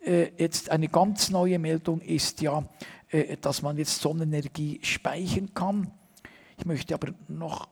Äh, 0.04 0.32
jetzt 0.38 0.70
eine 0.70 0.88
ganz 0.88 1.30
neue 1.30 1.60
Meldung 1.60 2.02
ist 2.02 2.42
ja, 2.42 2.64
äh, 3.10 3.38
dass 3.38 3.62
man 3.62 3.78
jetzt 3.78 4.00
Sonnenenergie 4.02 4.80
speichern 4.84 5.54
kann. 5.54 5.92
Ich 6.58 6.66
möchte 6.66 6.94
aber 6.94 7.14
noch 7.28 7.68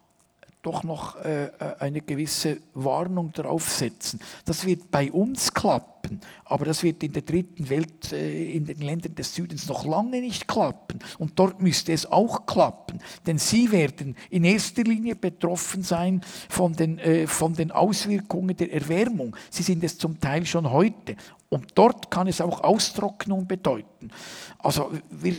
doch 0.61 0.83
noch 0.83 1.15
äh, 1.23 1.45
äh, 1.45 1.51
eine 1.79 2.01
gewisse 2.01 2.57
Warnung 2.73 3.31
draufsetzen. 3.31 4.19
Das 4.43 4.65
wird 4.65 4.91
bei 4.91 5.09
uns 5.09 5.53
klappen, 5.53 6.19
aber 6.43 6.65
das 6.65 6.83
wird 6.83 7.01
in 7.01 7.13
der 7.13 7.21
dritten 7.21 7.69
Welt, 7.69 8.11
äh, 8.11 8.51
in 8.51 8.65
den 8.65 8.79
Ländern 8.79 9.15
des 9.15 9.33
Südens 9.33 9.69
noch 9.69 9.85
lange 9.85 10.19
nicht 10.19 10.49
klappen. 10.49 10.99
Und 11.17 11.39
dort 11.39 11.61
müsste 11.61 11.93
es 11.93 12.05
auch 12.05 12.45
klappen, 12.45 12.99
denn 13.25 13.37
sie 13.37 13.71
werden 13.71 14.17
in 14.29 14.43
erster 14.43 14.83
Linie 14.83 15.15
betroffen 15.15 15.81
sein 15.81 16.21
von 16.49 16.73
den, 16.73 16.99
äh, 16.99 17.25
von 17.25 17.53
den 17.53 17.71
Auswirkungen 17.71 18.57
der 18.57 18.73
Erwärmung. 18.73 19.37
Sie 19.49 19.63
sind 19.63 19.81
es 19.85 19.97
zum 19.97 20.19
Teil 20.19 20.45
schon 20.45 20.69
heute. 20.69 21.15
Und 21.47 21.71
dort 21.75 22.11
kann 22.11 22.27
es 22.27 22.41
auch 22.41 22.63
Austrocknung 22.63 23.47
bedeuten. 23.47 24.11
Also 24.59 24.91
wir, 25.09 25.35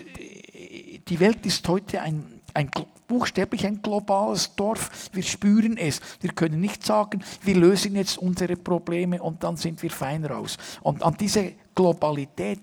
die 1.06 1.20
Welt 1.20 1.46
ist 1.46 1.68
heute 1.68 2.00
ein, 2.00 2.40
ein 2.52 2.70
buchstäblich 3.10 3.66
ein 3.66 3.82
globales 3.82 4.54
Dorf. 4.54 5.10
Wir 5.12 5.24
spüren 5.24 5.76
es. 5.76 6.00
Wir 6.20 6.30
können 6.30 6.60
nicht 6.60 6.86
sagen, 6.86 7.24
wir 7.42 7.56
lösen 7.56 7.96
jetzt 7.96 8.18
unsere 8.18 8.54
Probleme 8.56 9.20
und 9.20 9.42
dann 9.42 9.56
sind 9.56 9.82
wir 9.82 9.90
fein 9.90 10.24
raus. 10.24 10.56
Und 10.82 11.02
an 11.02 11.16
diese 11.18 11.54
Globalität, 11.74 12.60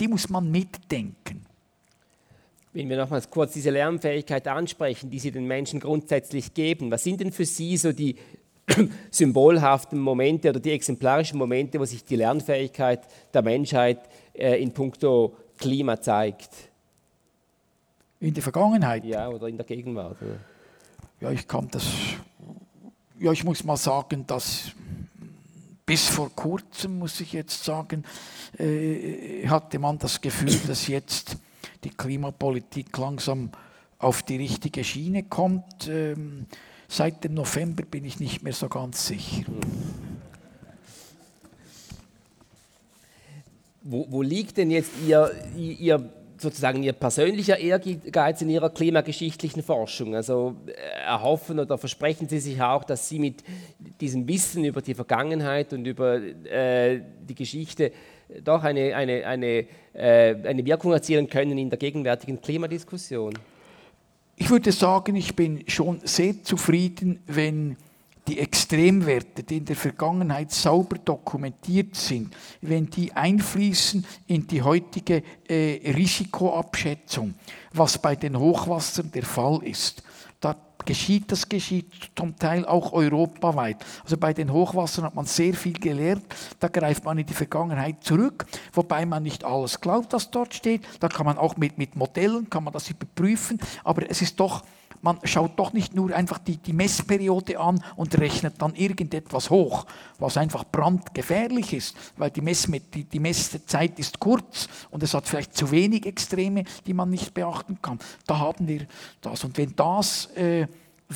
die 0.00 0.08
muss 0.08 0.30
man 0.30 0.50
mitdenken. 0.50 1.44
Wenn 2.72 2.88
wir 2.88 2.96
nochmals 2.96 3.28
kurz 3.28 3.52
diese 3.52 3.68
Lernfähigkeit 3.68 4.48
ansprechen, 4.48 5.10
die 5.10 5.18
Sie 5.18 5.30
den 5.30 5.46
Menschen 5.46 5.78
grundsätzlich 5.78 6.54
geben, 6.54 6.90
was 6.90 7.04
sind 7.04 7.20
denn 7.20 7.30
für 7.30 7.44
Sie 7.44 7.76
so 7.76 7.92
die 7.92 8.16
symbolhaften 9.10 10.00
Momente 10.00 10.48
oder 10.48 10.60
die 10.60 10.70
exemplarischen 10.70 11.38
Momente, 11.38 11.78
wo 11.78 11.84
sich 11.84 12.02
die 12.02 12.16
Lernfähigkeit 12.16 13.00
der 13.34 13.42
Menschheit 13.42 13.98
äh, 14.32 14.62
in 14.62 14.72
puncto 14.72 15.36
Klima 15.58 16.00
zeigt? 16.00 16.71
In 18.22 18.32
der 18.32 18.42
Vergangenheit? 18.44 19.04
Ja, 19.04 19.28
oder 19.28 19.48
in 19.48 19.56
der 19.56 19.66
Gegenwart. 19.66 20.16
Oder? 20.22 20.36
Ja, 21.20 21.32
ich 21.32 21.48
kann 21.48 21.66
das. 21.72 21.84
Ja, 23.18 23.32
ich 23.32 23.42
muss 23.42 23.64
mal 23.64 23.76
sagen, 23.76 24.24
dass 24.28 24.70
bis 25.84 26.06
vor 26.06 26.30
kurzem, 26.30 27.00
muss 27.00 27.20
ich 27.20 27.32
jetzt 27.32 27.64
sagen, 27.64 28.04
äh, 28.58 29.44
hatte 29.48 29.80
man 29.80 29.98
das 29.98 30.20
Gefühl, 30.20 30.54
dass 30.68 30.86
jetzt 30.86 31.36
die 31.82 31.90
Klimapolitik 31.90 32.96
langsam 32.96 33.50
auf 33.98 34.22
die 34.22 34.36
richtige 34.36 34.84
Schiene 34.84 35.24
kommt. 35.24 35.88
Ähm, 35.88 36.46
seit 36.86 37.24
dem 37.24 37.34
November 37.34 37.82
bin 37.82 38.04
ich 38.04 38.20
nicht 38.20 38.44
mehr 38.44 38.52
so 38.52 38.68
ganz 38.68 39.04
sicher. 39.04 39.46
Wo, 43.82 44.06
wo 44.08 44.22
liegt 44.22 44.58
denn 44.58 44.70
jetzt 44.70 44.92
Ihr, 45.04 45.28
Ihr 45.56 46.21
sozusagen 46.42 46.82
Ihr 46.82 46.92
persönlicher 46.92 47.58
Ehrgeiz 47.58 48.42
in 48.42 48.50
Ihrer 48.50 48.70
klimageschichtlichen 48.70 49.62
Forschung? 49.62 50.14
Also 50.14 50.56
äh, 50.66 50.72
erhoffen 51.06 51.60
oder 51.60 51.78
versprechen 51.78 52.28
Sie 52.28 52.40
sich 52.40 52.60
auch, 52.60 52.84
dass 52.84 53.08
Sie 53.08 53.18
mit 53.18 53.42
diesem 54.00 54.28
Wissen 54.28 54.64
über 54.64 54.82
die 54.82 54.94
Vergangenheit 54.94 55.72
und 55.72 55.86
über 55.86 56.16
äh, 56.16 57.00
die 57.26 57.34
Geschichte 57.34 57.92
doch 58.44 58.62
eine, 58.62 58.94
eine, 58.94 59.26
eine, 59.26 59.66
äh, 59.92 60.34
eine 60.44 60.64
Wirkung 60.64 60.92
erzielen 60.92 61.28
können 61.28 61.56
in 61.56 61.70
der 61.70 61.78
gegenwärtigen 61.78 62.40
Klimadiskussion? 62.40 63.34
Ich 64.36 64.50
würde 64.50 64.72
sagen, 64.72 65.14
ich 65.16 65.36
bin 65.36 65.64
schon 65.68 66.00
sehr 66.04 66.42
zufrieden, 66.42 67.20
wenn 67.26 67.76
die 68.28 68.38
Extremwerte, 68.38 69.42
die 69.42 69.58
in 69.58 69.64
der 69.64 69.76
Vergangenheit 69.76 70.52
sauber 70.52 70.96
dokumentiert 70.98 71.96
sind, 71.96 72.34
wenn 72.60 72.86
die 72.88 73.12
einfließen 73.12 74.06
in 74.26 74.46
die 74.46 74.62
heutige 74.62 75.22
äh, 75.48 75.92
Risikoabschätzung, 75.92 77.34
was 77.72 77.98
bei 77.98 78.14
den 78.14 78.38
Hochwassern 78.38 79.10
der 79.10 79.24
Fall 79.24 79.60
ist, 79.64 80.02
da 80.40 80.56
geschieht, 80.84 81.30
das 81.30 81.48
geschieht 81.48 82.10
zum 82.16 82.36
Teil 82.36 82.64
auch 82.66 82.92
europaweit. 82.92 83.84
Also 84.02 84.16
bei 84.16 84.32
den 84.32 84.52
Hochwassern 84.52 85.04
hat 85.04 85.14
man 85.14 85.26
sehr 85.26 85.54
viel 85.54 85.74
gelernt, 85.74 86.24
da 86.58 86.68
greift 86.68 87.04
man 87.04 87.18
in 87.18 87.26
die 87.26 87.34
Vergangenheit 87.34 88.02
zurück, 88.02 88.46
wobei 88.72 89.06
man 89.06 89.22
nicht 89.22 89.44
alles 89.44 89.80
glaubt, 89.80 90.12
was 90.12 90.30
dort 90.30 90.54
steht. 90.54 90.82
Da 91.00 91.08
kann 91.08 91.26
man 91.26 91.38
auch 91.38 91.56
mit, 91.56 91.78
mit 91.78 91.96
Modellen, 91.96 92.50
kann 92.50 92.64
man 92.64 92.72
das 92.72 92.90
überprüfen, 92.90 93.60
aber 93.84 94.08
es 94.10 94.22
ist 94.22 94.38
doch 94.40 94.64
man 95.02 95.18
schaut 95.24 95.58
doch 95.58 95.72
nicht 95.72 95.94
nur 95.94 96.14
einfach 96.14 96.38
die, 96.38 96.56
die 96.56 96.72
Messperiode 96.72 97.58
an 97.58 97.82
und 97.96 98.16
rechnet 98.18 98.54
dann 98.62 98.74
irgendetwas 98.74 99.50
hoch, 99.50 99.84
was 100.18 100.36
einfach 100.36 100.64
brandgefährlich 100.64 101.72
ist, 101.74 101.96
weil 102.16 102.30
die, 102.30 102.40
Mess, 102.40 102.68
die, 102.94 103.04
die 103.04 103.20
Messzeit 103.20 103.98
ist 103.98 104.20
kurz 104.20 104.68
und 104.90 105.02
es 105.02 105.12
hat 105.12 105.28
vielleicht 105.28 105.56
zu 105.56 105.70
wenig 105.70 106.06
Extreme, 106.06 106.64
die 106.86 106.94
man 106.94 107.10
nicht 107.10 107.34
beachten 107.34 107.78
kann. 107.82 107.98
Da 108.26 108.38
haben 108.38 108.68
wir 108.68 108.86
das. 109.20 109.44
Und 109.44 109.58
wenn 109.58 109.74
das 109.76 110.26
äh, 110.36 110.68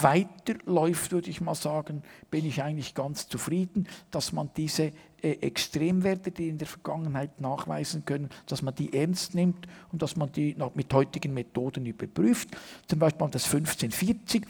weiterläuft, 0.02 1.12
würde 1.12 1.30
ich 1.30 1.40
mal 1.40 1.54
sagen, 1.54 2.02
bin 2.30 2.44
ich 2.44 2.62
eigentlich 2.62 2.94
ganz 2.94 3.28
zufrieden, 3.28 3.88
dass 4.10 4.32
man 4.32 4.50
diese 4.56 4.92
äh, 5.22 5.32
Extremwerte, 5.40 6.30
die 6.30 6.48
in 6.48 6.58
der 6.58 6.66
Vergangenheit 6.66 7.40
nachweisen 7.40 8.04
können, 8.04 8.28
dass 8.46 8.62
man 8.62 8.74
die 8.74 8.92
ernst 8.92 9.34
nimmt 9.34 9.66
und 9.92 10.02
dass 10.02 10.16
man 10.16 10.30
die 10.32 10.56
mit 10.74 10.92
heutigen 10.92 11.34
Methoden 11.34 11.86
überprüft. 11.86 12.48
Zum 12.86 12.98
Beispiel 12.98 13.28
das 13.30 13.44
1540 13.44 14.46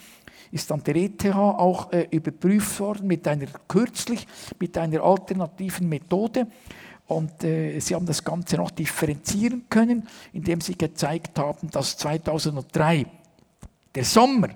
ist 0.52 0.70
an 0.70 0.82
der 0.84 0.96
ETH 0.96 1.24
auch 1.34 1.92
äh, 1.92 2.08
überprüft 2.10 2.78
worden 2.80 3.06
mit 3.06 3.26
einer 3.26 3.46
kürzlich 3.68 4.26
mit 4.58 4.76
einer 4.78 5.02
alternativen 5.02 5.88
Methode. 5.88 6.46
Und 7.06 7.44
äh, 7.44 7.78
sie 7.78 7.94
haben 7.94 8.06
das 8.06 8.24
Ganze 8.24 8.56
noch 8.56 8.70
differenzieren 8.70 9.64
können, 9.70 10.08
indem 10.32 10.60
sie 10.60 10.76
gezeigt 10.76 11.38
haben, 11.38 11.70
dass 11.70 11.96
2003 11.98 13.06
der 13.94 14.04
Sommer 14.04 14.48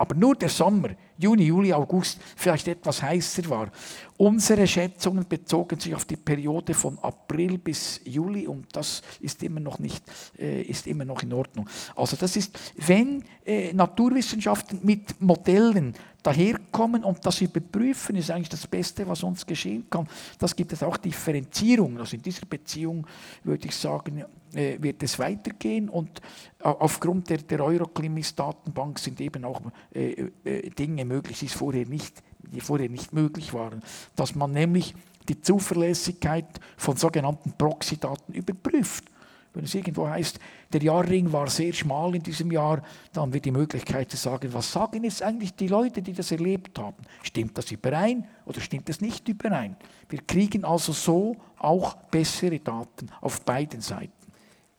aber 0.00 0.14
nur 0.14 0.34
der 0.34 0.48
Sommer, 0.48 0.88
Juni, 1.18 1.42
Juli, 1.44 1.74
August, 1.74 2.18
vielleicht 2.34 2.66
etwas 2.68 3.02
heißer 3.02 3.50
war. 3.50 3.70
Unsere 4.16 4.66
Schätzungen 4.66 5.28
bezogen 5.28 5.78
sich 5.78 5.94
auf 5.94 6.06
die 6.06 6.16
Periode 6.16 6.72
von 6.72 6.98
April 7.00 7.58
bis 7.58 8.00
Juli 8.06 8.46
und 8.46 8.74
das 8.74 9.02
ist 9.20 9.42
immer 9.42 9.60
noch 9.60 9.78
nicht, 9.78 10.02
äh, 10.38 10.62
ist 10.62 10.86
immer 10.86 11.04
noch 11.04 11.22
in 11.22 11.34
Ordnung. 11.34 11.68
Also 11.94 12.16
das 12.16 12.34
ist, 12.36 12.58
wenn 12.76 13.22
äh, 13.44 13.74
Naturwissenschaften 13.74 14.80
mit 14.82 15.20
Modellen 15.20 15.94
daherkommen 16.22 17.04
und 17.04 17.26
das 17.26 17.42
überprüfen, 17.42 18.16
ist 18.16 18.30
eigentlich 18.30 18.48
das 18.48 18.66
Beste, 18.66 19.06
was 19.06 19.22
uns 19.22 19.44
geschehen 19.44 19.84
kann. 19.90 20.08
Das 20.38 20.56
gibt 20.56 20.72
es 20.72 20.82
auch 20.82 20.96
Differenzierungen. 20.96 21.98
Also 21.98 22.16
in 22.16 22.22
dieser 22.22 22.46
Beziehung 22.46 23.06
würde 23.44 23.68
ich 23.68 23.76
sagen, 23.76 24.24
äh, 24.54 24.76
wird 24.80 25.02
es 25.02 25.18
weitergehen 25.18 25.88
und 25.88 26.20
aufgrund 26.62 27.30
der, 27.30 27.38
der 27.38 27.64
Euroclimis-Datenbank 27.64 28.98
sind 28.98 29.20
eben 29.20 29.44
auch 29.44 29.60
äh, 29.94 30.30
äh, 30.44 30.70
Dinge 30.70 31.04
möglich, 31.04 31.38
die 31.38 31.48
vorher, 31.48 31.86
nicht, 31.86 32.22
die 32.40 32.60
vorher 32.60 32.88
nicht 32.88 33.12
möglich 33.12 33.54
waren. 33.54 33.82
Dass 34.16 34.34
man 34.34 34.52
nämlich 34.52 34.94
die 35.28 35.40
Zuverlässigkeit 35.40 36.60
von 36.76 36.96
sogenannten 36.96 37.52
Proxy-Daten 37.52 38.32
überprüft. 38.32 39.04
Wenn 39.52 39.64
es 39.64 39.74
irgendwo 39.74 40.08
heißt, 40.08 40.38
der 40.72 40.82
Jahrring 40.82 41.32
war 41.32 41.48
sehr 41.48 41.72
schmal 41.72 42.14
in 42.14 42.22
diesem 42.22 42.52
Jahr, 42.52 42.82
dann 43.12 43.22
haben 43.22 43.32
wir 43.32 43.40
die 43.40 43.50
Möglichkeit 43.50 44.08
zu 44.10 44.16
sagen, 44.16 44.52
was 44.52 44.70
sagen 44.70 45.02
jetzt 45.02 45.22
eigentlich 45.22 45.54
die 45.54 45.66
Leute, 45.66 46.02
die 46.02 46.12
das 46.12 46.30
erlebt 46.30 46.78
haben? 46.78 47.02
Stimmt 47.22 47.58
das 47.58 47.70
überein 47.72 48.28
oder 48.44 48.60
stimmt 48.60 48.88
das 48.88 49.00
nicht 49.00 49.28
überein? 49.28 49.76
Wir 50.08 50.20
kriegen 50.20 50.64
also 50.64 50.92
so 50.92 51.36
auch 51.58 51.94
bessere 51.94 52.60
Daten 52.60 53.08
auf 53.20 53.44
beiden 53.44 53.80
Seiten. 53.80 54.19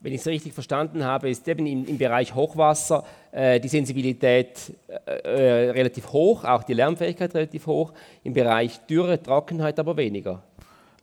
Wenn 0.04 0.14
ich 0.14 0.22
es 0.22 0.28
richtig 0.28 0.54
verstanden 0.54 1.04
habe, 1.04 1.30
ist 1.30 1.48
eben 1.48 1.68
im, 1.68 1.86
im 1.86 1.98
Bereich 1.98 2.34
Hochwasser 2.34 3.04
äh, 3.32 3.60
die 3.60 3.68
Sensibilität 3.68 4.74
äh, 4.88 5.68
äh, 5.68 5.70
relativ 5.70 6.12
hoch, 6.12 6.44
auch 6.44 6.64
die 6.64 6.74
Lärmfähigkeit 6.74 7.34
relativ 7.36 7.68
hoch, 7.68 7.94
im 8.24 8.34
Bereich 8.34 8.80
Dürre, 8.88 9.22
Trockenheit 9.22 9.80
aber 9.80 9.96
weniger. 9.96 10.42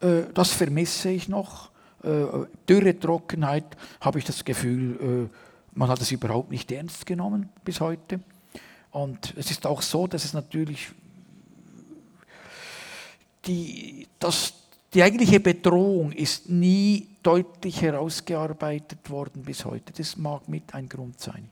Äh, 0.01 0.22
das 0.34 0.51
vermisse 0.51 1.11
ich 1.11 1.28
noch 1.28 1.70
äh, 2.03 2.09
Dürre, 2.68 2.99
Trockenheit, 2.99 3.64
habe 4.01 4.18
ich 4.18 4.24
das 4.24 4.44
Gefühl, 4.44 5.28
äh, 5.30 5.36
man 5.78 5.88
hat 5.88 6.01
es 6.01 6.11
überhaupt 6.11 6.51
nicht 6.51 6.70
ernst 6.72 7.07
genommen 7.07 7.51
bis 7.64 7.80
heute. 7.80 8.18
Und 8.90 9.32
es 9.36 9.53
ist 9.53 9.64
auch 9.64 9.82
so, 9.82 10.09
dass 10.09 10.24
es 10.24 10.32
natürlich 10.32 10.88
die, 13.46 14.09
das, 14.18 14.55
die 14.92 15.05
eigentliche 15.05 15.38
Bedrohung 15.38 16.11
ist 16.11 16.49
nie 16.49 17.07
deutlich 17.29 17.83
herausgearbeitet 17.83 19.11
worden 19.11 19.43
bis 19.43 19.66
heute. 19.66 19.93
Das 19.93 20.16
mag 20.16 20.49
mit 20.49 20.74
ein 20.74 20.89
Grund 20.89 21.20
sein. 21.20 21.51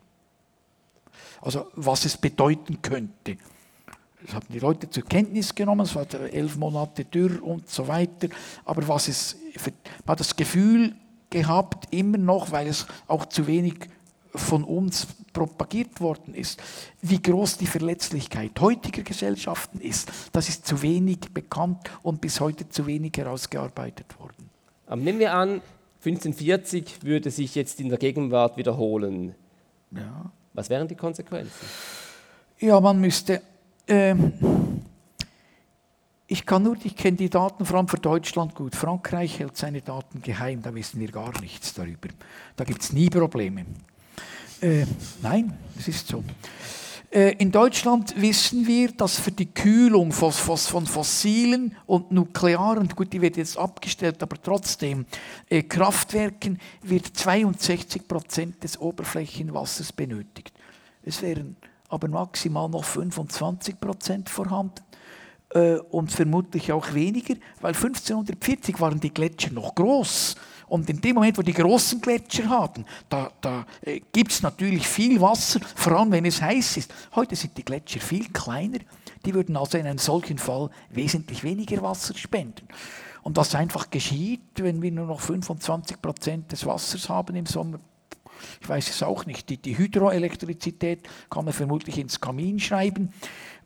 Also 1.43 1.67
was 1.75 2.07
es 2.07 2.17
bedeuten 2.17 2.81
könnte. 2.81 3.37
Das 4.25 4.35
haben 4.35 4.47
die 4.49 4.59
Leute 4.59 4.89
zur 4.89 5.05
Kenntnis 5.05 5.55
genommen, 5.55 5.83
es 5.83 5.95
war 5.95 6.11
elf 6.15 6.57
Monate 6.57 7.05
dürr 7.05 7.43
und 7.43 7.69
so 7.69 7.87
weiter. 7.89 8.29
Aber 8.65 8.89
was 8.89 9.09
es, 9.09 9.37
man 10.07 10.13
hat 10.13 10.21
das 10.21 10.35
Gefühl 10.35 10.97
gehabt, 11.29 11.93
immer 11.93 12.17
noch, 12.17 12.53
weil 12.53 12.69
es 12.69 12.87
auch 13.07 13.27
zu 13.27 13.47
wenig 13.47 13.75
von 14.35 14.65
uns 14.65 15.07
propagiert 15.35 16.01
worden 16.01 16.33
ist, 16.33 16.63
wie 17.03 17.21
groß 17.21 17.59
die 17.59 17.67
Verletzlichkeit 17.67 18.59
heutiger 18.61 19.03
Gesellschaften 19.03 19.81
ist, 19.81 20.11
das 20.33 20.49
ist 20.49 20.67
zu 20.67 20.81
wenig 20.81 21.19
bekannt 21.35 21.91
und 22.03 22.23
bis 22.23 22.41
heute 22.41 22.67
zu 22.71 22.87
wenig 22.87 23.13
herausgearbeitet 23.19 24.19
worden. 24.19 24.46
Aber 24.87 25.01
nehmen 25.01 25.19
wir 25.19 25.35
an, 25.35 25.61
1540 26.05 27.03
würde 27.03 27.31
sich 27.31 27.55
jetzt 27.55 27.81
in 27.81 27.89
der 27.89 27.99
Gegenwart 27.99 28.57
wiederholen. 28.57 29.35
Ja. 29.91 30.31
Was 30.53 30.71
wären 30.71 30.89
die 30.89 30.95
Konsequenzen? 30.95 31.67
Ja, 32.59 32.81
man 32.81 33.01
müsste 33.01 33.43
ähm, 33.89 34.33
ich 36.29 36.45
kann 36.45 36.65
nur, 36.65 36.77
ich 36.83 36.97
kenne 36.97 37.17
die 37.17 37.31
Daten 37.31 37.65
vor 37.65 37.77
allem 37.77 37.89
für 37.89 37.99
Deutschland 37.99 38.55
gut. 38.55 38.75
Frankreich 38.75 39.39
hält 39.39 39.57
seine 39.57 39.81
Daten 39.81 40.23
geheim, 40.23 40.61
da 40.61 40.75
wissen 40.75 40.99
wir 40.99 41.13
gar 41.13 41.41
nichts 41.41 41.73
darüber. 41.75 42.09
Da 42.57 42.65
gibt 42.65 42.83
es 42.83 42.93
nie 42.93 43.09
Probleme. 43.09 43.65
Äh, 44.61 44.87
nein, 45.23 45.57
es 45.79 45.87
ist 45.87 46.09
so. 46.09 46.25
Äh, 47.17 47.33
in 47.39 47.51
Deutschland 47.51 48.21
wissen 48.21 48.67
wir, 48.67 48.93
dass 48.93 49.19
für 49.19 49.31
die 49.31 49.47
Kühlung 49.47 50.13
von, 50.13 50.33
fossilen 50.33 51.75
und 51.87 52.13
nuklearen, 52.13 52.89
gut, 52.89 53.11
die 53.15 53.23
wird 53.23 53.39
jetzt 53.39 53.57
abgestellt, 53.57 54.23
aber 54.23 54.37
trotzdem, 54.43 55.07
äh, 55.49 55.63
Kraftwerken 55.63 56.59
wird 56.83 57.07
62 57.07 58.07
Prozent 58.07 58.63
des 58.63 58.79
Oberflächenwassers 58.79 59.93
benötigt. 59.93 60.53
Es 61.05 61.23
wären 61.23 61.57
aber 61.89 62.09
maximal 62.09 62.69
noch 62.69 62.85
25 62.85 63.81
Prozent 63.81 64.29
vorhanden 64.29 64.83
äh, 65.55 65.77
und 65.77 66.13
vermutlich 66.13 66.71
auch 66.71 66.93
weniger, 66.93 67.37
weil 67.63 67.73
1540 67.73 68.79
waren 68.79 69.01
die 69.01 69.15
Gletscher 69.15 69.53
noch 69.53 69.75
groß. 69.75 70.37
Und 70.69 70.91
in 70.91 71.01
dem 71.01 71.15
Moment, 71.15 71.39
wo 71.39 71.43
die 71.43 71.53
großen 71.53 72.01
Gletscher 72.01 72.49
haben, 72.49 72.85
da, 73.09 73.31
da 73.41 73.67
äh, 73.83 74.01
gibt 74.13 74.33
es 74.33 74.43
natürlich 74.43 74.87
viel 74.87 75.21
Wasser, 75.21 75.61
vor 75.75 75.93
allem 75.93 76.13
wenn 76.13 76.25
es 76.25 76.43
heiß 76.43 76.79
ist. 76.79 76.93
Heute 77.15 77.37
sind 77.37 77.57
die 77.57 77.65
Gletscher 77.65 78.01
viel 78.01 78.29
kleiner. 78.31 78.79
Die 79.25 79.35
würden 79.35 79.57
also 79.57 79.79
in 79.79 79.87
einem 79.87 79.99
solchen 79.99 80.39
Fall 80.39 80.71
wesentlich 80.91 81.45
weniger 81.45 81.83
Wasser 81.83 82.15
spenden. 82.15 82.69
Und 83.23 83.37
das 83.39 83.55
einfach 83.55 83.91
geschieht, 83.91 84.41
wenn 84.57 84.83
wir 84.83 84.93
nur 84.93 85.07
noch 85.07 85.21
25 85.21 86.01
Prozent 86.01 86.53
des 86.53 86.65
Wassers 86.65 87.09
haben 87.09 87.35
im 87.35 87.47
Sommer, 87.47 87.81
ich 88.61 88.69
weiß 88.69 88.91
es 88.91 89.03
auch 89.03 89.27
nicht. 89.27 89.49
Die, 89.49 89.57
die 89.57 89.79
Hydroelektrizität 89.79 91.09
kann 91.31 91.45
man 91.45 91.55
vermutlich 91.55 91.99
ins 91.99 92.21
Kamin 92.21 92.61
schreiben. 92.61 93.13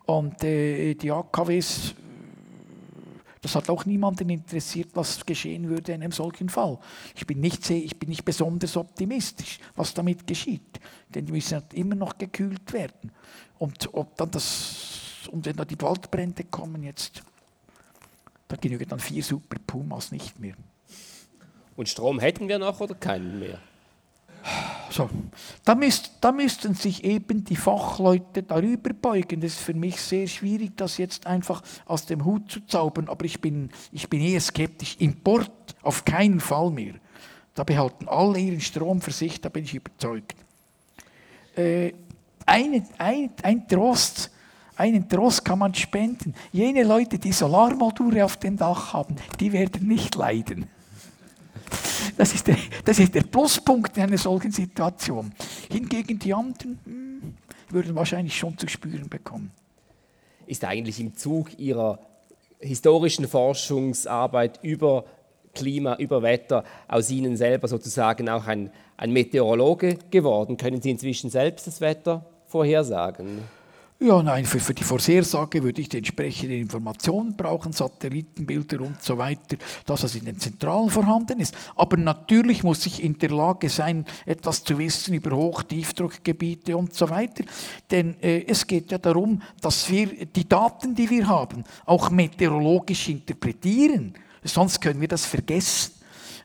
Und 0.07 0.42
äh, 0.44 0.94
die 0.94 1.11
AKWs, 1.11 1.94
das 3.43 3.55
hat 3.55 3.70
auch 3.70 3.86
niemanden 3.86 4.28
interessiert, 4.28 4.91
was 4.95 5.24
geschehen 5.24 5.68
würde 5.68 5.93
in 5.93 6.03
einem 6.03 6.12
solchen 6.12 6.49
Fall. 6.49 6.78
Ich 7.14 7.26
bin 7.26 7.41
nicht, 7.41 7.68
ich 7.70 7.99
bin 7.99 8.11
nicht 8.11 8.24
besonders 8.24 8.76
optimistisch, 8.76 9.59
was 9.76 9.95
damit 9.95 10.26
geschieht. 10.26 10.78
Denn 11.09 11.24
die 11.24 11.32
müssen 11.32 11.62
immer 11.72 11.95
noch 11.95 12.18
gekühlt 12.18 12.72
werden. 12.72 13.12
Und 13.59 13.95
ob 13.95 14.16
dann 14.16 14.30
das, 14.30 15.28
und 15.30 15.47
wenn 15.47 15.57
da 15.57 15.64
die 15.64 15.80
Waldbrände 15.80 16.45
kommen 16.45 16.82
jetzt, 16.82 17.22
da 18.49 18.57
genügen 18.57 18.88
dann 18.88 19.01
vier 19.01 19.22
Super 19.22 19.57
Pumas 19.66 20.12
nicht 20.12 20.38
mehr. 20.38 20.55
Und 21.76 21.88
Strom 21.88 22.18
hätten 22.18 22.49
wir 22.49 22.59
noch 22.59 22.80
oder 22.80 22.95
keinen 22.95 23.38
mehr? 23.38 23.59
So. 24.91 25.09
Da, 25.64 25.74
müsst, 25.74 26.12
da 26.20 26.32
müssten 26.32 26.74
sich 26.74 27.05
eben 27.05 27.45
die 27.45 27.57
Fachleute 27.57 28.43
darüber 28.43 28.91
beugen. 28.93 29.41
Das 29.41 29.53
ist 29.53 29.61
für 29.61 29.74
mich 29.74 30.01
sehr 30.01 30.26
schwierig, 30.26 30.72
das 30.76 30.99
jetzt 30.99 31.26
einfach 31.26 31.62
aus 31.86 32.07
dem 32.07 32.24
Hut 32.24 32.51
zu 32.51 32.61
zaubern. 32.66 33.09
Aber 33.09 33.24
ich 33.24 33.41
bin, 33.41 33.70
ich 33.93 34.09
bin 34.09 34.20
eher 34.20 34.41
skeptisch. 34.41 34.97
Import 34.99 35.51
auf 35.82 36.05
keinen 36.05 36.41
Fall 36.41 36.70
mehr. 36.70 36.95
Da 37.55 37.64
behalten 37.64 38.09
alle 38.09 38.38
ihren 38.38 38.61
Strom 38.61 39.01
für 39.01 39.12
sich, 39.12 39.41
da 39.41 39.49
bin 39.49 39.64
ich 39.64 39.74
überzeugt. 39.74 40.36
Äh, 41.57 41.93
eine, 42.47 42.84
ein, 42.99 43.30
ein 43.43 43.68
Trost, 43.68 44.30
einen 44.76 45.09
Trost 45.09 45.45
kann 45.45 45.59
man 45.59 45.74
spenden. 45.74 46.34
Jene 46.53 46.84
Leute, 46.84 47.18
die 47.18 47.32
Solarmodule 47.32 48.24
auf 48.24 48.38
dem 48.38 48.57
Dach 48.57 48.93
haben, 48.93 49.16
die 49.38 49.53
werden 49.53 49.86
nicht 49.86 50.14
leiden. 50.14 50.68
Das 52.16 52.34
ist 52.34 52.46
der, 52.46 52.57
das 52.84 52.98
ist 52.98 53.14
der 53.14 53.22
Pluspunkt 53.22 53.96
in 53.96 54.05
einer 54.05 54.18
solchen 54.18 54.53
Situation. 54.53 55.32
Hingegen 55.70 56.18
die 56.18 56.34
anderen 56.34 56.78
hm, 56.84 57.34
würden 57.70 57.94
wahrscheinlich 57.94 58.36
schon 58.36 58.57
zu 58.59 58.68
spüren 58.68 59.09
bekommen. 59.09 59.51
Ist 60.46 60.64
eigentlich 60.64 61.01
im 61.01 61.14
Zug 61.16 61.59
Ihrer 61.59 61.98
historischen 62.59 63.28
Forschungsarbeit 63.28 64.61
über 64.62 65.05
Klima, 65.55 65.96
über 65.96 66.22
Wetter 66.22 66.64
aus 66.88 67.11
Ihnen 67.11 67.36
selber 67.36 67.68
sozusagen 67.68 68.28
auch 68.28 68.46
ein, 68.46 68.70
ein 68.96 69.12
Meteorologe 69.12 69.98
geworden? 70.11 70.57
Können 70.57 70.82
Sie 70.82 70.90
inzwischen 70.90 71.30
selbst 71.30 71.66
das 71.66 71.80
Wetter 71.80 72.24
vorhersagen? 72.46 73.42
Ja, 74.03 74.22
nein, 74.22 74.46
für, 74.46 74.61
für 74.61 74.72
die 74.72 74.82
Vorhersage 74.82 75.62
würde 75.62 75.82
ich 75.82 75.90
die 75.90 75.98
entsprechenden 75.98 76.57
Informationen 76.57 77.36
brauchen, 77.36 77.74
Satellitenbilder 77.74 78.80
und 78.80 79.03
so 79.03 79.18
weiter, 79.18 79.59
das 79.84 80.14
in 80.14 80.24
den 80.24 80.38
Zentralen 80.38 80.88
vorhanden 80.88 81.38
ist. 81.38 81.55
Aber 81.76 81.98
natürlich 81.98 82.64
muss 82.64 82.86
ich 82.86 83.05
in 83.05 83.18
der 83.18 83.28
Lage 83.28 83.68
sein, 83.68 84.07
etwas 84.24 84.64
zu 84.64 84.78
wissen 84.78 85.12
über 85.12 85.36
Hochtiefdruckgebiete 85.36 86.78
und 86.78 86.94
so 86.94 87.11
weiter. 87.11 87.44
Denn 87.90 88.18
äh, 88.22 88.46
es 88.46 88.66
geht 88.66 88.90
ja 88.90 88.96
darum, 88.96 89.42
dass 89.61 89.90
wir 89.90 90.07
die 90.24 90.48
Daten, 90.48 90.94
die 90.94 91.11
wir 91.11 91.28
haben, 91.28 91.64
auch 91.84 92.09
meteorologisch 92.09 93.11
interpretieren. 93.11 94.14
Sonst 94.42 94.80
können 94.80 95.03
wir 95.03 95.09
das 95.09 95.26
vergessen. 95.26 96.01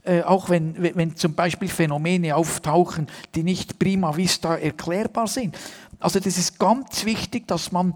Äh, 0.06 0.22
auch 0.22 0.49
wenn, 0.49 0.76
wenn 0.95 1.16
zum 1.16 1.34
Beispiel 1.34 1.68
Phänomene 1.68 2.36
auftauchen, 2.36 3.08
die 3.34 3.41
nicht 3.41 3.80
prima 3.80 4.16
vista 4.16 4.56
erklärbar 4.56 5.26
sind. 5.26 5.58
Also 6.00 6.20
das 6.20 6.38
ist 6.38 6.60
ganz 6.60 7.06
wichtig, 7.06 7.48
dass 7.48 7.72
man 7.72 7.93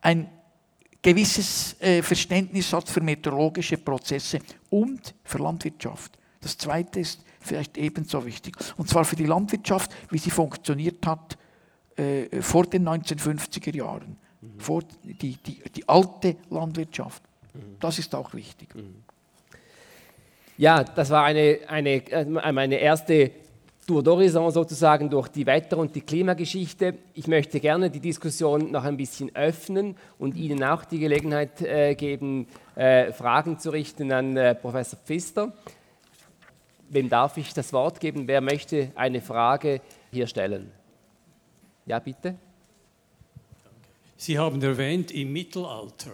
ein 0.00 0.28
gewisses 1.02 1.80
äh, 1.80 2.02
Verständnis 2.02 2.72
hat 2.72 2.88
für 2.88 3.00
meteorologische 3.00 3.78
Prozesse 3.78 4.40
und 4.68 5.14
für 5.24 5.38
Landwirtschaft. 5.38 6.18
Das 6.40 6.56
Zweite 6.56 7.00
ist 7.00 7.24
vielleicht 7.40 7.78
ebenso 7.78 8.24
wichtig. 8.24 8.56
Und 8.76 8.88
zwar 8.88 9.04
für 9.04 9.16
die 9.16 9.26
Landwirtschaft, 9.26 9.90
wie 10.10 10.18
sie 10.18 10.30
funktioniert 10.30 11.06
hat 11.06 11.38
äh, 11.96 12.42
vor 12.42 12.66
den 12.66 12.88
1950er 12.88 13.74
Jahren. 13.74 14.16
Mhm. 14.40 14.60
Vor 14.60 14.82
die, 15.04 15.36
die, 15.36 15.62
die 15.74 15.88
alte 15.88 16.36
Landwirtschaft. 16.50 17.22
Mhm. 17.54 17.76
Das 17.80 17.98
ist 17.98 18.14
auch 18.14 18.34
wichtig. 18.34 18.74
Mhm. 18.74 19.02
Ja, 20.56 20.84
das 20.84 21.08
war 21.08 21.24
eine, 21.24 21.60
eine, 21.68 22.06
äh, 22.10 22.52
meine 22.52 22.76
erste 22.76 23.30
Tour 23.90 24.04
d'Horizon 24.04 24.52
sozusagen 24.52 25.10
durch 25.10 25.26
die 25.26 25.44
Wetter- 25.44 25.76
und 25.76 25.96
die 25.96 26.00
Klimageschichte. 26.00 26.94
Ich 27.14 27.26
möchte 27.26 27.58
gerne 27.58 27.90
die 27.90 27.98
Diskussion 27.98 28.70
noch 28.70 28.84
ein 28.84 28.96
bisschen 28.96 29.34
öffnen 29.34 29.96
und 30.16 30.36
Ihnen 30.36 30.62
auch 30.62 30.84
die 30.84 31.00
Gelegenheit 31.00 31.60
äh, 31.60 31.96
geben, 31.96 32.46
äh, 32.76 33.12
Fragen 33.12 33.58
zu 33.58 33.70
richten 33.70 34.12
an 34.12 34.36
äh, 34.36 34.54
Professor 34.54 34.96
Pfister. 35.04 35.52
Wem 36.88 37.08
darf 37.08 37.36
ich 37.36 37.52
das 37.52 37.72
Wort 37.72 37.98
geben? 37.98 38.28
Wer 38.28 38.40
möchte 38.40 38.92
eine 38.94 39.20
Frage 39.20 39.80
hier 40.12 40.28
stellen? 40.28 40.70
Ja, 41.84 41.98
bitte. 41.98 42.36
Sie 44.16 44.38
haben 44.38 44.62
erwähnt, 44.62 45.10
im 45.10 45.32
Mittelalter 45.32 46.12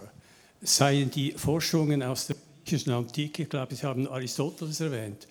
seien 0.61 1.11
die 1.11 1.33
Forschungen 1.33 2.01
aus 2.01 2.25
der 2.25 2.37
griechischen 2.65 2.93
Antike, 2.93 3.43
ich 3.43 3.49
glaube, 3.49 3.75
Sie 3.75 3.85
haben 3.85 4.07
Aristoteles 4.07 4.81
erwähnt, 4.81 5.27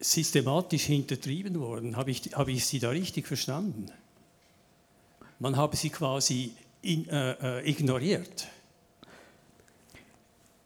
systematisch 0.00 0.84
hintertrieben 0.84 1.58
worden. 1.60 1.96
Habe 1.96 2.10
ich, 2.10 2.34
habe 2.34 2.52
ich 2.52 2.66
Sie 2.66 2.78
da 2.78 2.90
richtig 2.90 3.26
verstanden? 3.26 3.86
Man 5.38 5.56
habe 5.56 5.76
sie 5.76 5.90
quasi 5.90 6.52
in, 6.82 7.08
äh, 7.08 7.60
äh, 7.60 7.70
ignoriert. 7.70 8.48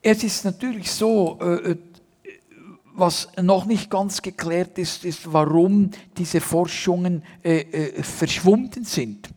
Es 0.03 0.23
ist 0.23 0.45
natürlich 0.45 0.91
so, 0.91 1.39
äh, 1.41 1.73
äh, 1.73 1.77
was 2.95 3.29
noch 3.41 3.65
nicht 3.65 3.91
ganz 3.91 4.23
geklärt 4.23 4.79
ist, 4.79 5.05
ist, 5.05 5.33
warum 5.33 5.91
diese 6.17 6.41
Forschungen 6.41 7.23
äh, 7.43 7.61
äh, 7.61 8.03
verschwunden 8.03 8.85
sind. 8.85 9.29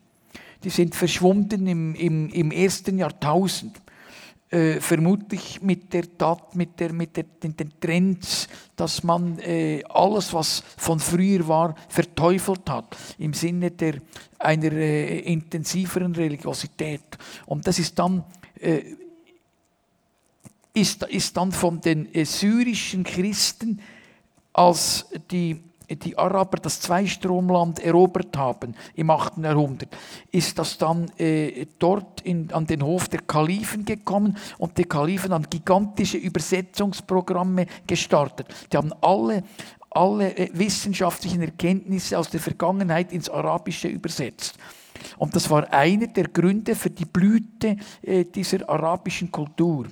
Die 0.62 0.70
sind 0.70 0.94
verschwunden 0.94 1.66
im, 1.66 1.94
im, 1.94 2.30
im 2.30 2.50
ersten 2.50 2.98
Jahrtausend 2.98 3.83
äh, 4.50 4.80
vermutlich 4.80 5.62
mit 5.62 5.92
der 5.92 6.16
Tat, 6.16 6.54
mit, 6.54 6.78
der, 6.78 6.92
mit 6.92 7.16
der, 7.16 7.24
den, 7.24 7.56
den 7.56 7.72
Trends, 7.80 8.48
dass 8.76 9.02
man 9.02 9.38
äh, 9.40 9.82
alles, 9.88 10.32
was 10.32 10.62
von 10.76 11.00
früher 11.00 11.46
war, 11.48 11.74
verteufelt 11.88 12.68
hat, 12.68 12.96
im 13.18 13.32
Sinne 13.32 13.70
der, 13.70 14.00
einer 14.38 14.72
äh, 14.72 15.20
intensiveren 15.20 16.14
Religiosität. 16.14 17.18
Und 17.46 17.66
das 17.66 17.78
ist 17.78 17.98
dann, 17.98 18.24
äh, 18.60 18.82
ist, 20.72 21.02
ist 21.04 21.36
dann 21.36 21.50
von 21.50 21.80
den 21.80 22.12
äh, 22.14 22.24
syrischen 22.24 23.04
Christen 23.04 23.80
als 24.52 25.06
die 25.30 25.62
die 25.88 26.16
Araber 26.16 26.58
das 26.58 26.80
Zweistromland 26.80 27.80
erobert 27.80 28.36
haben 28.36 28.74
im 28.94 29.10
8. 29.10 29.38
Jahrhundert, 29.38 29.96
ist 30.30 30.58
das 30.58 30.78
dann 30.78 31.10
äh, 31.18 31.66
dort 31.78 32.20
in, 32.22 32.52
an 32.52 32.66
den 32.66 32.82
Hof 32.82 33.08
der 33.08 33.20
Kalifen 33.20 33.84
gekommen 33.84 34.36
und 34.58 34.78
die 34.78 34.84
Kalifen 34.84 35.32
haben 35.32 35.48
gigantische 35.48 36.18
Übersetzungsprogramme 36.18 37.66
gestartet. 37.86 38.48
Die 38.72 38.76
haben 38.76 38.92
alle, 39.00 39.42
alle 39.90 40.36
äh, 40.36 40.50
wissenschaftlichen 40.52 41.42
Erkenntnisse 41.42 42.18
aus 42.18 42.30
der 42.30 42.40
Vergangenheit 42.40 43.12
ins 43.12 43.28
Arabische 43.28 43.88
übersetzt. 43.88 44.58
Und 45.18 45.34
das 45.34 45.50
war 45.50 45.72
einer 45.72 46.06
der 46.06 46.28
Gründe 46.28 46.74
für 46.74 46.90
die 46.90 47.04
Blüte 47.04 47.76
äh, 48.02 48.24
dieser 48.24 48.68
arabischen 48.68 49.30
Kultur. 49.30 49.86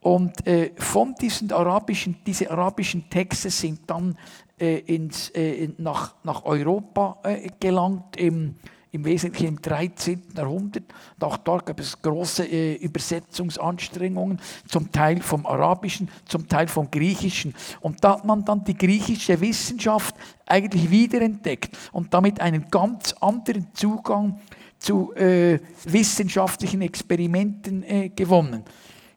Und 0.00 0.46
äh, 0.46 0.72
von 0.76 1.14
diesen 1.14 1.52
arabischen, 1.52 2.16
diese 2.26 2.50
arabischen 2.50 3.08
Texte 3.10 3.50
sind 3.50 3.80
dann 3.86 4.16
äh, 4.58 4.78
ins, 4.78 5.28
äh, 5.30 5.68
nach, 5.76 6.14
nach 6.24 6.44
Europa 6.44 7.18
äh, 7.22 7.48
gelangt, 7.60 8.16
im, 8.16 8.54
im 8.92 9.04
Wesentlichen 9.04 9.48
im 9.48 9.62
13. 9.62 10.22
Jahrhundert. 10.34 10.84
Und 11.16 11.24
auch 11.24 11.36
dort 11.36 11.66
gab 11.66 11.78
es 11.80 12.00
große 12.00 12.44
äh, 12.46 12.74
Übersetzungsanstrengungen, 12.76 14.40
zum 14.66 14.90
Teil 14.90 15.20
vom 15.20 15.44
Arabischen, 15.44 16.08
zum 16.24 16.48
Teil 16.48 16.68
vom 16.68 16.90
Griechischen. 16.90 17.54
Und 17.80 18.02
da 18.02 18.14
hat 18.14 18.24
man 18.24 18.42
dann 18.42 18.64
die 18.64 18.76
griechische 18.76 19.38
Wissenschaft 19.38 20.14
eigentlich 20.46 20.90
wiederentdeckt 20.90 21.76
und 21.92 22.14
damit 22.14 22.40
einen 22.40 22.70
ganz 22.70 23.12
anderen 23.20 23.68
Zugang 23.74 24.40
zu 24.78 25.12
äh, 25.14 25.60
wissenschaftlichen 25.84 26.80
Experimenten 26.80 27.84
gewonnen. 28.16 28.64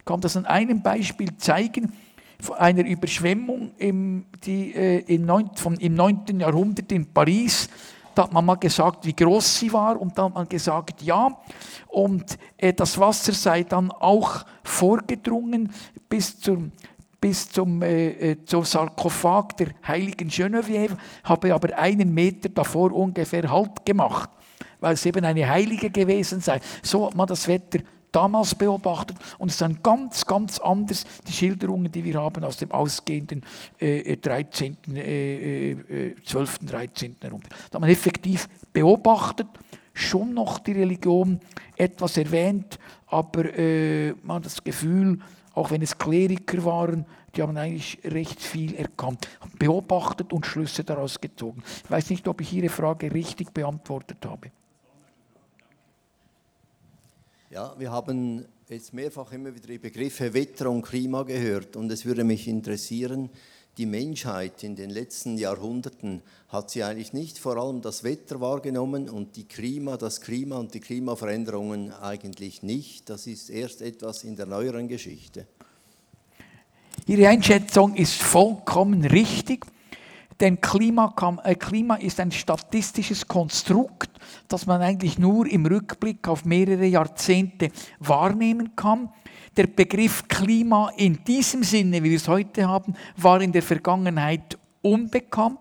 Kann 0.06 0.22
das 0.22 0.36
an 0.36 0.46
einem 0.46 0.82
Beispiel 0.82 1.38
zeigen 1.38 1.94
einer 2.52 2.86
Überschwemmung 2.86 3.72
im, 3.78 4.26
die, 4.44 4.74
äh, 4.74 5.00
im, 5.14 5.26
9, 5.26 5.52
vom, 5.56 5.76
im 5.76 5.96
9. 5.96 6.40
Jahrhundert 6.40 6.92
in 6.92 7.06
Paris. 7.06 7.70
Da 8.16 8.24
hat 8.24 8.34
man 8.34 8.46
mal 8.46 8.56
gesagt, 8.56 9.06
wie 9.06 9.16
groß 9.16 9.60
sie 9.60 9.74
war 9.74 10.00
und 10.00 10.18
dann 10.18 10.26
hat 10.26 10.36
man 10.36 10.50
gesagt, 10.50 11.02
ja. 11.02 11.38
Und 11.88 12.38
äh, 12.58 12.74
das 12.74 12.98
Wasser 13.00 13.34
sei 13.34 13.64
dann 13.64 13.92
auch 13.92 14.46
vorgedrungen 14.64 15.72
bis 16.10 16.40
zum, 16.40 16.72
bis 17.20 17.50
zum, 17.50 17.82
äh, 17.82 18.32
äh 18.32 18.46
zum 18.46 18.66
Sarkophag 18.66 19.56
der 19.58 19.68
heiligen 19.88 20.28
Genevieve, 20.28 20.98
habe 21.24 21.54
aber 21.54 21.78
einen 21.78 22.14
Meter 22.14 22.50
davor 22.50 22.92
ungefähr 22.92 23.50
Halt 23.50 23.86
gemacht, 23.86 24.30
weil 24.80 24.94
es 24.94 25.06
eben 25.06 25.26
eine 25.26 25.48
Heilige 25.50 25.90
gewesen 25.90 26.42
sei. 26.42 26.60
So 26.84 27.08
hat 27.08 27.16
man 27.16 27.28
das 27.28 27.48
Wetter 27.48 27.80
damals 28.14 28.56
beobachtet 28.56 29.18
und 29.38 29.52
es 29.52 29.58
dann 29.58 29.80
ganz, 29.84 30.26
ganz 30.26 30.60
anders, 30.60 31.06
die 31.28 31.34
Schilderungen, 31.34 31.92
die 31.92 32.04
wir 32.04 32.22
haben 32.22 32.44
aus 32.44 32.58
dem 32.58 32.72
ausgehenden 32.72 33.44
äh, 33.80 34.16
13., 34.16 34.78
äh, 34.96 35.72
äh, 35.72 36.16
12., 36.24 36.60
13. 36.60 37.16
Jahrhundert. 37.22 37.52
Da 37.72 37.80
man 37.80 37.90
effektiv 37.90 38.48
beobachtet, 38.72 39.48
schon 39.94 40.34
noch 40.34 40.60
die 40.60 40.74
Religion 40.74 41.40
etwas 41.76 42.18
erwähnt, 42.18 42.80
aber 43.08 43.58
äh, 43.58 44.14
man 44.24 44.38
hat 44.38 44.46
das 44.46 44.64
Gefühl, 44.64 45.20
auch 45.54 45.72
wenn 45.72 45.82
es 45.82 45.98
Kleriker 45.98 46.66
waren, 46.66 47.06
die 47.36 47.42
haben 47.42 47.58
eigentlich 47.58 48.00
recht 48.04 48.42
viel 48.42 48.76
erkannt, 48.76 49.28
beobachtet 49.58 50.34
und 50.34 50.46
Schlüsse 50.46 50.84
daraus 50.84 51.20
gezogen. 51.20 51.64
Ich 51.84 51.92
weiß 51.92 52.10
nicht, 52.10 52.28
ob 52.28 52.42
ich 52.42 52.54
Ihre 52.54 52.70
Frage 52.70 53.14
richtig 53.14 53.54
beantwortet 53.54 54.26
habe. 54.26 54.52
Ja, 57.54 57.76
wir 57.78 57.92
haben 57.92 58.48
jetzt 58.68 58.96
mehrfach 58.96 59.32
immer 59.32 59.54
wieder 59.54 59.68
die 59.68 59.78
Begriffe 59.78 60.34
Wetter 60.34 60.72
und 60.72 60.82
Klima 60.82 61.22
gehört 61.22 61.76
und 61.76 61.92
es 61.92 62.04
würde 62.04 62.24
mich 62.24 62.48
interessieren, 62.48 63.30
die 63.78 63.86
Menschheit 63.86 64.64
in 64.64 64.76
den 64.76 64.90
letzten 64.90 65.38
Jahrhunderten 65.38 66.24
hat 66.50 66.72
sie 66.72 66.82
eigentlich 66.82 67.14
nicht 67.14 67.38
vor 67.38 67.58
allem 67.58 67.84
das 67.84 68.04
Wetter 68.04 68.42
wahrgenommen 68.42 69.08
und 69.08 69.36
die 69.36 69.44
Klima, 69.44 69.98
das 69.98 70.20
Klima 70.20 70.58
und 70.58 70.74
die 70.74 70.80
Klimaveränderungen 70.80 71.94
eigentlich 71.94 72.64
nicht. 72.64 73.12
Das 73.12 73.28
ist 73.28 73.52
erst 73.52 73.84
etwas 73.84 74.24
in 74.24 74.36
der 74.36 74.48
neueren 74.48 74.88
Geschichte. 74.88 75.46
Ihre 77.06 77.28
Einschätzung 77.28 77.96
ist 77.96 78.16
vollkommen 78.16 79.06
richtig. 79.06 79.64
Denn 80.40 80.60
Klima, 80.60 81.14
äh, 81.44 81.56
Klima 81.56 81.96
ist 81.96 82.20
ein 82.20 82.32
statistisches 82.32 83.28
Konstrukt, 83.28 84.10
das 84.48 84.66
man 84.66 84.82
eigentlich 84.82 85.20
nur 85.20 85.48
im 85.48 85.66
Rückblick 85.66 86.28
auf 86.28 86.46
mehrere 86.46 86.86
Jahrzehnte 86.86 87.70
wahrnehmen 88.00 88.76
kann. 88.76 89.10
Der 89.56 89.68
Begriff 89.68 90.28
Klima 90.28 90.92
in 90.98 91.24
diesem 91.24 91.64
Sinne, 91.64 92.04
wie 92.04 92.10
wir 92.10 92.18
es 92.18 92.28
heute 92.28 92.68
haben, 92.68 92.96
war 93.18 93.42
in 93.42 93.52
der 93.52 93.62
Vergangenheit 93.62 94.58
unbekannt. 94.84 95.60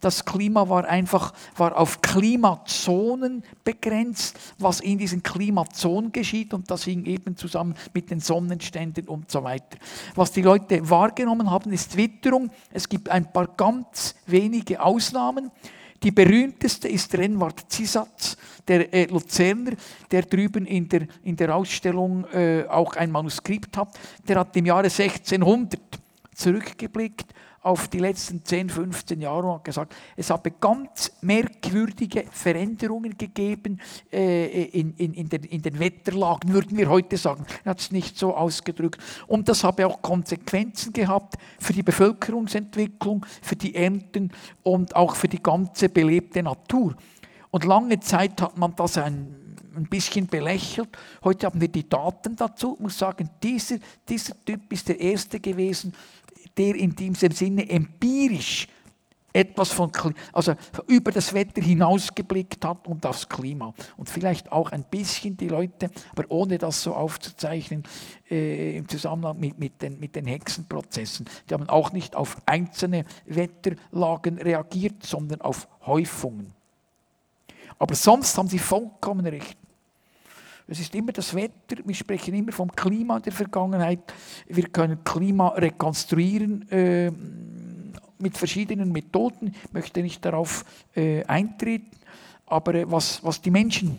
Das 0.00 0.24
Klima 0.24 0.68
war 0.68 0.84
einfach 0.84 1.32
war 1.56 1.78
auf 1.78 2.02
Klimazonen 2.02 3.42
begrenzt, 3.62 4.38
was 4.58 4.80
in 4.80 4.98
diesen 4.98 5.22
Klimazonen 5.22 6.12
geschieht 6.12 6.52
und 6.52 6.70
das 6.70 6.84
hing 6.84 7.06
eben 7.06 7.36
zusammen 7.36 7.74
mit 7.94 8.10
den 8.10 8.20
Sonnenständen 8.20 9.08
und 9.08 9.30
so 9.30 9.42
weiter. 9.42 9.78
Was 10.14 10.32
die 10.32 10.42
Leute 10.42 10.88
wahrgenommen 10.90 11.50
haben, 11.50 11.72
ist 11.72 11.96
Witterung. 11.96 12.50
Es 12.70 12.88
gibt 12.88 13.08
ein 13.08 13.32
paar 13.32 13.46
ganz 13.46 14.14
wenige 14.26 14.82
Ausnahmen. 14.82 15.50
Die 16.02 16.10
berühmteste 16.10 16.86
ist 16.88 17.14
Renward 17.14 17.64
Zisatz, 17.68 18.36
der 18.68 18.92
äh, 18.92 19.06
Luzerner, 19.06 19.72
der 20.10 20.22
drüben 20.22 20.66
in 20.66 20.86
der, 20.86 21.06
in 21.22 21.36
der 21.36 21.56
Ausstellung 21.56 22.26
äh, 22.26 22.64
auch 22.68 22.96
ein 22.96 23.10
Manuskript 23.10 23.76
hat. 23.78 23.88
Der 24.28 24.40
hat 24.40 24.54
im 24.56 24.66
Jahre 24.66 24.90
1600 24.90 25.80
zurückgeblickt 26.34 27.32
auf 27.64 27.88
die 27.88 27.98
letzten 27.98 28.44
10, 28.44 28.68
15 28.68 29.20
Jahre 29.22 29.46
und 29.46 29.54
hat 29.54 29.64
gesagt, 29.64 29.94
es 30.16 30.28
habe 30.30 30.50
ganz 30.50 31.10
merkwürdige 31.22 32.24
Veränderungen 32.30 33.16
gegeben 33.16 33.80
äh, 34.12 34.64
in, 34.64 34.94
in, 34.96 35.14
in, 35.14 35.28
den, 35.30 35.44
in, 35.44 35.62
den, 35.62 35.78
Wetterlagen, 35.78 36.52
würden 36.52 36.76
wir 36.76 36.90
heute 36.90 37.16
sagen. 37.16 37.46
Er 37.64 37.70
hat 37.70 37.80
es 37.80 37.90
nicht 37.90 38.18
so 38.18 38.36
ausgedrückt. 38.36 39.00
Und 39.26 39.48
das 39.48 39.64
habe 39.64 39.86
auch 39.86 40.02
Konsequenzen 40.02 40.92
gehabt 40.92 41.36
für 41.58 41.72
die 41.72 41.82
Bevölkerungsentwicklung, 41.82 43.24
für 43.40 43.56
die 43.56 43.74
Ernten 43.74 44.30
und 44.62 44.94
auch 44.94 45.16
für 45.16 45.28
die 45.28 45.42
ganze 45.42 45.88
belebte 45.88 46.42
Natur. 46.42 46.94
Und 47.50 47.64
lange 47.64 47.98
Zeit 48.00 48.42
hat 48.42 48.58
man 48.58 48.76
das 48.76 48.98
ein 48.98 49.40
ein 49.76 49.86
bisschen 49.86 50.26
belächelt. 50.26 50.88
Heute 51.22 51.46
haben 51.46 51.60
wir 51.60 51.68
die 51.68 51.88
Daten 51.88 52.36
dazu. 52.36 52.74
Ich 52.74 52.80
muss 52.80 52.98
sagen, 52.98 53.28
dieser, 53.42 53.78
dieser 54.08 54.34
Typ 54.44 54.72
ist 54.72 54.88
der 54.88 55.00
Erste 55.00 55.40
gewesen, 55.40 55.92
der 56.56 56.74
in 56.74 56.94
diesem 56.94 57.32
Sinne 57.32 57.68
empirisch 57.68 58.68
etwas 59.34 59.72
von, 59.72 59.90
also 60.32 60.54
über 60.86 61.10
das 61.10 61.34
Wetter 61.34 61.60
hinausgeblickt 61.60 62.64
hat 62.64 62.86
und 62.86 63.04
aufs 63.04 63.28
Klima. 63.28 63.74
Und 63.96 64.08
vielleicht 64.08 64.52
auch 64.52 64.70
ein 64.70 64.84
bisschen 64.84 65.36
die 65.36 65.48
Leute, 65.48 65.90
aber 66.12 66.24
ohne 66.28 66.56
das 66.56 66.82
so 66.82 66.94
aufzuzeichnen, 66.94 67.82
äh, 68.30 68.76
im 68.78 68.88
Zusammenhang 68.88 69.38
mit, 69.40 69.58
mit, 69.58 69.82
den, 69.82 69.98
mit 69.98 70.14
den 70.14 70.26
Hexenprozessen. 70.26 71.26
Die 71.50 71.54
haben 71.54 71.68
auch 71.68 71.92
nicht 71.92 72.14
auf 72.14 72.36
einzelne 72.46 73.04
Wetterlagen 73.26 74.38
reagiert, 74.38 75.04
sondern 75.04 75.40
auf 75.40 75.66
Häufungen. 75.84 76.54
Aber 77.80 77.96
sonst 77.96 78.38
haben 78.38 78.48
sie 78.48 78.60
vollkommen 78.60 79.26
recht. 79.26 79.58
Es 80.66 80.80
ist 80.80 80.94
immer 80.94 81.12
das 81.12 81.34
Wetter, 81.34 81.76
wir 81.84 81.94
sprechen 81.94 82.34
immer 82.34 82.52
vom 82.52 82.72
Klima 82.72 83.20
der 83.20 83.32
Vergangenheit. 83.32 84.00
Wir 84.46 84.68
können 84.68 85.04
Klima 85.04 85.48
rekonstruieren 85.48 86.66
äh, 86.70 87.10
mit 88.18 88.38
verschiedenen 88.38 88.90
Methoden. 88.90 89.54
Ich 89.66 89.72
möchte 89.72 90.02
nicht 90.02 90.24
darauf 90.24 90.64
äh, 90.96 91.22
eintreten, 91.24 91.90
aber 92.46 92.74
äh, 92.74 92.90
was, 92.90 93.22
was 93.22 93.42
die 93.42 93.50
Menschen 93.50 93.98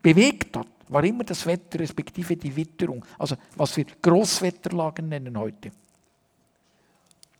bewegt 0.00 0.56
hat, 0.56 0.66
war 0.88 1.04
immer 1.04 1.24
das 1.24 1.44
Wetter, 1.44 1.78
respektive 1.80 2.36
die 2.36 2.56
Witterung. 2.56 3.04
Also 3.18 3.36
was 3.56 3.76
wir 3.76 3.84
Großwetterlagen 4.00 5.10
nennen 5.10 5.38
heute. 5.38 5.70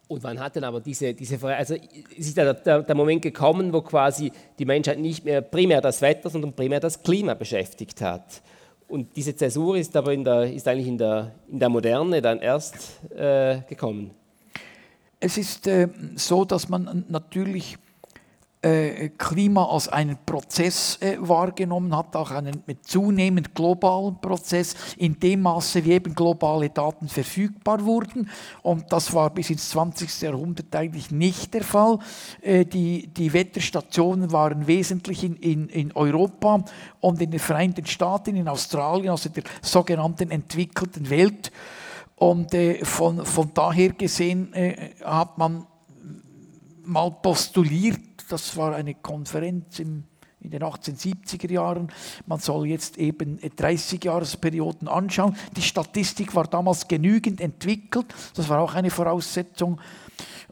Und 0.08 0.22
wann 0.22 0.38
hat 0.40 0.56
denn 0.56 0.64
aber 0.64 0.80
diese, 0.80 1.14
diese 1.14 1.42
also 1.46 1.74
ist 2.16 2.36
der, 2.36 2.54
der, 2.54 2.82
der, 2.82 2.94
Moment 2.94 3.22
gekommen, 3.22 3.72
wo 3.72 3.82
quasi 3.82 4.32
die 4.58 4.64
Menschheit 4.64 4.98
nicht 4.98 5.24
mehr 5.24 5.40
primär 5.42 5.80
das 5.80 6.00
Wetter, 6.02 6.28
sondern 6.30 6.52
primär 6.54 6.80
das 6.80 7.02
Klima 7.02 7.34
beschäftigt 7.34 8.00
hat. 8.00 8.42
Und 8.88 9.14
diese 9.16 9.36
Zäsur 9.36 9.76
ist 9.76 9.94
aber 9.96 10.14
in 10.14 10.24
der, 10.24 10.52
ist 10.52 10.66
eigentlich 10.66 10.88
in 10.88 10.98
der, 10.98 11.32
in 11.48 11.58
der 11.58 11.68
Moderne 11.68 12.22
dann 12.22 12.40
erst 12.40 13.00
äh, 13.12 13.60
gekommen. 13.68 14.12
Es 15.20 15.36
ist 15.36 15.66
äh, 15.66 15.88
so, 16.14 16.44
dass 16.44 16.68
man 16.68 17.04
natürlich 17.08 17.76
Klima 18.60 19.66
als 19.66 19.88
einen 19.88 20.18
Prozess 20.26 20.98
äh, 21.00 21.16
wahrgenommen 21.20 21.96
hat, 21.96 22.16
auch 22.16 22.32
einen 22.32 22.64
zunehmend 22.82 23.54
globalen 23.54 24.20
Prozess, 24.20 24.74
in 24.96 25.20
dem 25.20 25.42
Maße, 25.42 25.84
wie 25.84 25.92
eben 25.92 26.12
globale 26.14 26.68
Daten 26.68 27.08
verfügbar 27.08 27.84
wurden. 27.84 28.28
Und 28.62 28.92
das 28.92 29.14
war 29.14 29.30
bis 29.30 29.50
ins 29.50 29.68
20. 29.70 30.22
Jahrhundert 30.22 30.74
eigentlich 30.74 31.12
nicht 31.12 31.54
der 31.54 31.62
Fall. 31.62 32.00
Äh, 32.42 32.64
die, 32.64 33.06
die 33.06 33.32
Wetterstationen 33.32 34.32
waren 34.32 34.66
wesentlich 34.66 35.22
in, 35.22 35.36
in, 35.36 35.68
in 35.68 35.92
Europa 35.92 36.64
und 37.00 37.22
in 37.22 37.30
den 37.30 37.40
Vereinigten 37.40 37.86
Staaten, 37.86 38.34
in 38.34 38.48
Australien, 38.48 39.10
also 39.10 39.28
der 39.28 39.44
sogenannten 39.62 40.32
entwickelten 40.32 41.10
Welt. 41.10 41.52
Und 42.16 42.52
äh, 42.54 42.84
von, 42.84 43.24
von 43.24 43.52
daher 43.54 43.90
gesehen 43.90 44.52
äh, 44.52 44.90
hat 45.04 45.38
man 45.38 45.64
mal 46.84 47.10
postuliert, 47.10 48.00
das 48.28 48.56
war 48.56 48.74
eine 48.74 48.94
Konferenz 48.94 49.78
im, 49.78 50.04
in 50.40 50.50
den 50.50 50.62
1870er 50.62 51.50
Jahren. 51.50 51.92
Man 52.26 52.38
soll 52.38 52.68
jetzt 52.68 52.98
eben 52.98 53.38
30-Jahresperioden 53.38 54.88
anschauen. 54.88 55.36
Die 55.56 55.62
Statistik 55.62 56.34
war 56.34 56.46
damals 56.46 56.86
genügend 56.86 57.40
entwickelt, 57.40 58.06
das 58.34 58.48
war 58.48 58.60
auch 58.60 58.74
eine 58.74 58.90
Voraussetzung. 58.90 59.80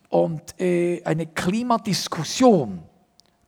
Und 0.09 0.59
äh, 0.61 1.03
eine 1.05 1.27
Klimadiskussion, 1.27 2.81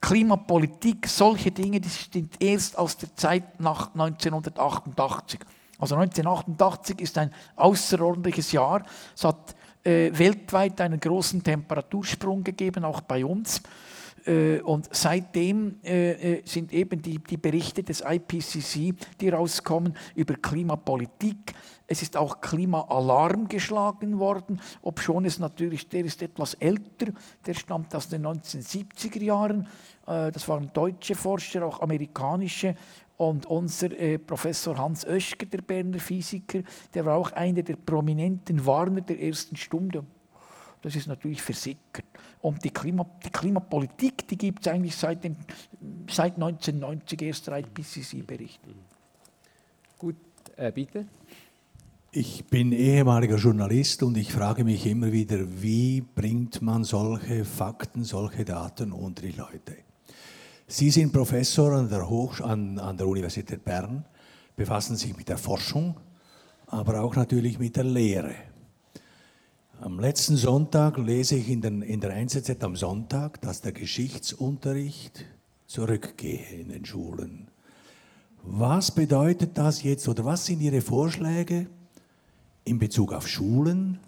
Klimapolitik, 0.01 1.07
solche 1.07 1.51
Dinge, 1.51 1.81
die 1.81 1.89
sind 1.89 2.35
erst 2.41 2.79
aus 2.79 2.97
der 2.97 3.14
Zeit 3.16 3.61
nach 3.61 3.95
1988. 3.95 5.41
Also 5.79 5.95
1988 5.95 7.01
ist 7.01 7.18
ein 7.18 7.33
außerordentliches 7.57 8.53
Jahr. 8.53 8.83
Es 9.14 9.24
hat 9.24 9.55
äh, 9.85 10.11
weltweit 10.12 10.81
einen 10.81 10.99
großen 10.99 11.43
Temperatursprung 11.43 12.43
gegeben, 12.43 12.85
auch 12.85 13.01
bei 13.01 13.24
uns. 13.24 13.62
Äh, 14.29 14.61
und 14.61 14.89
seitdem 14.93 15.76
äh, 15.83 16.37
äh, 16.39 16.43
sind 16.45 16.72
eben 16.72 17.01
die, 17.01 17.18
die 17.18 17.39
Berichte 17.39 17.83
des 17.83 18.03
IPCC, 18.07 18.95
die 19.20 19.29
rauskommen 19.31 19.95
über 20.14 20.35
Klimapolitik. 20.35 21.55
Es 21.87 22.03
ist 22.03 22.16
auch 22.18 22.43
Klimaalarm 22.43 23.49
geschlagen 23.49 24.18
worden, 24.18 24.61
obschon 24.83 25.24
es 25.24 25.39
natürlich, 25.39 25.89
der 25.89 26.05
ist 26.05 26.20
etwas 26.20 26.53
älter, 26.55 27.07
der 27.47 27.55
stammt 27.55 27.95
aus 27.95 28.09
den 28.09 28.26
1970er 28.26 29.22
Jahren. 29.22 29.66
Das 30.05 30.47
waren 30.49 30.70
deutsche 30.74 31.14
Forscher, 31.14 31.64
auch 31.64 31.81
amerikanische. 31.81 32.74
Und 33.16 33.47
unser 33.47 33.89
Professor 34.18 34.76
Hans 34.76 35.07
Oeschger, 35.07 35.47
der 35.47 35.62
Berner 35.62 35.99
Physiker, 35.99 36.61
der 36.93 37.07
war 37.07 37.16
auch 37.16 37.33
einer 37.33 37.62
der 37.62 37.76
prominenten 37.76 38.66
Warner 38.66 39.01
der 39.01 39.22
ersten 39.22 39.57
Stunde 39.57 40.05
das 40.83 40.97
ist 40.97 41.07
natürlich 41.07 41.43
versickert. 41.43 42.07
Und 42.41 42.62
die, 42.64 42.70
Klima, 42.70 43.07
die 43.24 43.31
Klimapolitik, 43.31 44.26
die 44.29 44.39
gibt 44.39 44.66
es 44.66 44.72
eigentlich 44.72 44.97
seit, 44.97 45.24
den, 45.24 45.37
seit 46.09 46.35
1990, 46.35 47.22
erst 47.22 47.47
der 47.47 47.59
IPCC-Bericht. 47.59 48.61
Gut, 49.99 50.16
äh, 50.57 50.70
bitte. 50.70 51.07
Ich 52.11 52.47
bin 52.47 52.72
ehemaliger 52.72 53.37
Journalist 53.37 54.03
und 54.03 54.16
ich 54.16 54.33
frage 54.33 54.64
mich 54.64 54.87
immer 54.87 55.12
wieder, 55.12 55.39
wie 55.61 56.01
bringt 56.01 56.62
man 56.62 56.83
solche 56.83 57.45
Fakten, 57.45 58.03
solche 58.03 58.45
Daten 58.45 58.93
unter 58.93 59.22
die 59.22 59.33
Leute? 59.33 59.76
Sie 60.66 60.91
sind 60.91 61.12
Professor 61.12 61.72
an 61.72 61.89
der, 61.89 62.09
Hoch 62.09 62.41
an, 62.41 62.79
an 62.79 62.97
der 62.97 63.07
Universität 63.07 63.64
Bern, 63.64 64.05
befassen 64.57 64.97
sich 64.97 65.16
mit 65.16 65.29
der 65.29 65.39
Forschung, 65.39 65.97
aber 66.66 67.01
auch 67.01 67.14
natürlich 67.14 67.59
mit 67.59 67.76
der 67.76 67.85
Lehre. 67.85 68.35
Am 69.81 70.01
letzten 70.01 70.37
Sonntag 70.37 70.99
lese 70.99 71.37
ich 71.37 71.49
in, 71.49 71.61
den, 71.61 71.83
in 71.83 72.01
der 72.01 72.11
NZZ 72.16 72.64
am 72.64 72.74
Sonntag, 72.74 73.41
dass 73.43 73.61
der 73.61 73.70
Geschichtsunterricht 73.70 75.24
zurückgehe 75.68 76.45
in 76.51 76.70
den 76.70 76.85
Schulen. 76.85 77.47
Was 78.43 78.91
bedeutet 78.91 79.57
das 79.57 79.85
jetzt 79.85 80.09
oder 80.09 80.24
was 80.24 80.47
sind 80.47 80.62
Ihre 80.62 80.81
Vorschläge 80.81 81.68
in 82.64 82.81
Bezug 82.81 83.12
auf 83.12 83.29
Schulen, 83.29 84.01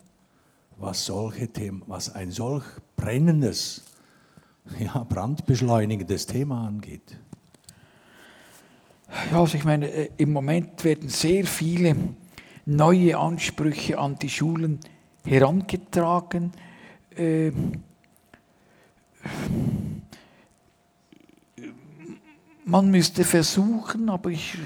was, 0.76 1.06
solche 1.06 1.46
Themen, 1.46 1.84
was 1.86 2.12
ein 2.16 2.32
solch 2.32 2.64
brennendes, 2.96 3.82
ja, 4.80 5.04
brandbeschleunigendes 5.08 6.26
Thema 6.26 6.66
angeht? 6.66 7.16
Ja, 9.30 9.40
also 9.40 9.56
ich 9.56 9.64
meine, 9.64 9.88
äh, 9.88 10.10
im 10.16 10.32
Moment 10.32 10.82
werden 10.82 11.08
sehr 11.08 11.46
viele 11.46 11.94
neue 12.66 13.16
Ansprüche 13.16 14.00
an 14.00 14.18
die 14.18 14.28
Schulen 14.28 14.80
herangetragen. 15.24 16.52
Ähm, 17.16 17.82
man 22.64 22.90
müsste 22.90 23.24
versuchen, 23.24 24.08
aber 24.08 24.30
ich 24.30 24.56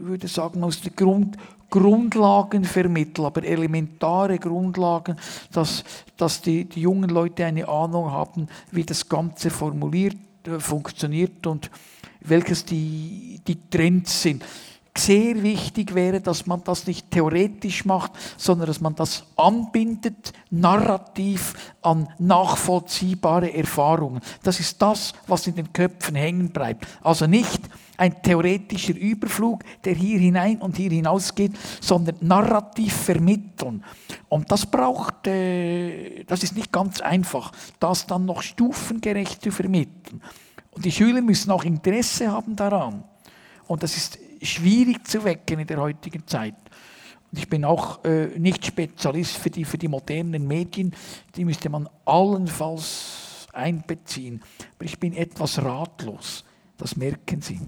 würde 0.00 0.28
sagen, 0.28 0.60
man 0.60 0.68
müsste 0.68 0.90
Grund, 0.90 1.36
Grundlagen 1.70 2.64
vermitteln, 2.64 3.24
aber 3.24 3.44
elementare 3.44 4.38
Grundlagen, 4.38 5.16
dass, 5.52 5.84
dass 6.16 6.42
die, 6.42 6.66
die 6.66 6.82
jungen 6.82 7.08
Leute 7.08 7.46
eine 7.46 7.66
Ahnung 7.66 8.10
haben, 8.10 8.48
wie 8.70 8.84
das 8.84 9.08
Ganze 9.08 9.48
formuliert, 9.48 10.16
äh, 10.46 10.60
funktioniert 10.60 11.46
und 11.46 11.70
welches 12.20 12.64
die, 12.64 13.40
die 13.46 13.58
Trends 13.70 14.22
sind 14.22 14.44
sehr 14.96 15.42
wichtig 15.42 15.94
wäre, 15.94 16.20
dass 16.20 16.46
man 16.46 16.62
das 16.64 16.86
nicht 16.86 17.10
theoretisch 17.10 17.84
macht, 17.84 18.12
sondern 18.36 18.66
dass 18.66 18.80
man 18.80 18.94
das 18.94 19.24
anbindet, 19.36 20.32
narrativ 20.50 21.54
an 21.80 22.08
nachvollziehbare 22.18 23.54
Erfahrungen. 23.54 24.20
Das 24.42 24.60
ist 24.60 24.82
das, 24.82 25.14
was 25.26 25.46
in 25.46 25.56
den 25.56 25.72
Köpfen 25.72 26.14
hängen 26.14 26.50
bleibt. 26.50 26.86
Also 27.02 27.26
nicht 27.26 27.60
ein 27.96 28.22
theoretischer 28.22 28.94
Überflug, 28.94 29.62
der 29.84 29.94
hier 29.94 30.18
hinein 30.18 30.58
und 30.58 30.76
hier 30.76 30.90
hinaus 30.90 31.34
geht, 31.34 31.52
sondern 31.80 32.16
narrativ 32.20 32.92
vermitteln. 32.92 33.84
Und 34.28 34.50
das 34.50 34.66
braucht, 34.66 35.26
äh, 35.26 36.24
das 36.24 36.42
ist 36.42 36.54
nicht 36.54 36.72
ganz 36.72 37.00
einfach, 37.00 37.52
das 37.80 38.06
dann 38.06 38.26
noch 38.26 38.42
stufengerecht 38.42 39.42
zu 39.42 39.50
vermitteln. 39.50 40.20
Und 40.72 40.84
die 40.84 40.92
Schüler 40.92 41.20
müssen 41.20 41.50
auch 41.50 41.64
Interesse 41.64 42.30
haben 42.30 42.56
daran. 42.56 43.04
Und 43.66 43.82
das 43.82 43.96
ist 43.96 44.18
schwierig 44.42 45.06
zu 45.06 45.24
wecken 45.24 45.60
in 45.60 45.66
der 45.66 45.78
heutigen 45.78 46.26
Zeit. 46.26 46.54
Ich 47.34 47.48
bin 47.48 47.64
auch 47.64 48.04
äh, 48.04 48.26
nicht 48.38 48.66
Spezialist 48.66 49.36
für 49.36 49.50
die, 49.50 49.64
für 49.64 49.78
die 49.78 49.88
modernen 49.88 50.46
Medien, 50.46 50.94
die 51.34 51.44
müsste 51.44 51.70
man 51.70 51.88
allenfalls 52.04 53.48
einbeziehen. 53.52 54.42
Aber 54.76 54.84
ich 54.84 54.98
bin 54.98 55.14
etwas 55.14 55.62
ratlos, 55.62 56.44
das 56.76 56.96
merken 56.96 57.40
Sie. 57.40 57.60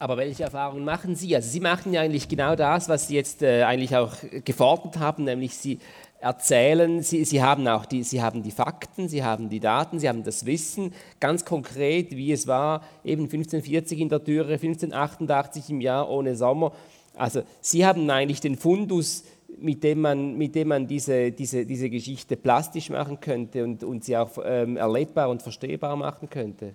Aber 0.00 0.16
welche 0.16 0.42
Erfahrungen 0.42 0.84
machen 0.84 1.14
Sie? 1.14 1.36
Also 1.36 1.48
Sie 1.48 1.60
machen 1.60 1.92
ja 1.92 2.00
eigentlich 2.00 2.28
genau 2.28 2.56
das, 2.56 2.88
was 2.88 3.06
Sie 3.06 3.14
jetzt 3.14 3.40
äh, 3.40 3.62
eigentlich 3.62 3.94
auch 3.94 4.16
gefordert 4.44 4.98
haben, 4.98 5.22
nämlich 5.22 5.54
Sie 5.54 5.78
erzählen, 6.22 7.02
Sie, 7.02 7.24
Sie, 7.24 7.42
haben 7.42 7.66
auch 7.66 7.84
die, 7.84 8.04
Sie 8.04 8.22
haben 8.22 8.42
die 8.42 8.52
Fakten, 8.52 9.08
Sie 9.08 9.24
haben 9.24 9.48
die 9.48 9.58
Daten, 9.58 9.98
Sie 9.98 10.08
haben 10.08 10.22
das 10.22 10.46
Wissen, 10.46 10.94
ganz 11.18 11.44
konkret, 11.44 12.12
wie 12.12 12.30
es 12.30 12.46
war, 12.46 12.82
eben 13.04 13.24
1540 13.24 13.98
in 13.98 14.08
der 14.08 14.22
Türe, 14.22 14.52
1588 14.52 15.70
im 15.70 15.80
Jahr 15.80 16.08
ohne 16.08 16.36
Sommer. 16.36 16.72
Also 17.16 17.42
Sie 17.60 17.84
haben 17.84 18.08
eigentlich 18.08 18.40
den 18.40 18.56
Fundus, 18.56 19.24
mit 19.58 19.82
dem 19.82 20.00
man, 20.00 20.38
mit 20.38 20.54
dem 20.54 20.68
man 20.68 20.86
diese, 20.86 21.32
diese, 21.32 21.66
diese 21.66 21.90
Geschichte 21.90 22.36
plastisch 22.36 22.88
machen 22.88 23.20
könnte 23.20 23.64
und, 23.64 23.82
und 23.84 24.04
sie 24.04 24.16
auch 24.16 24.30
ähm, 24.44 24.76
erlebbar 24.76 25.28
und 25.28 25.42
verstehbar 25.42 25.96
machen 25.96 26.30
könnte. 26.30 26.74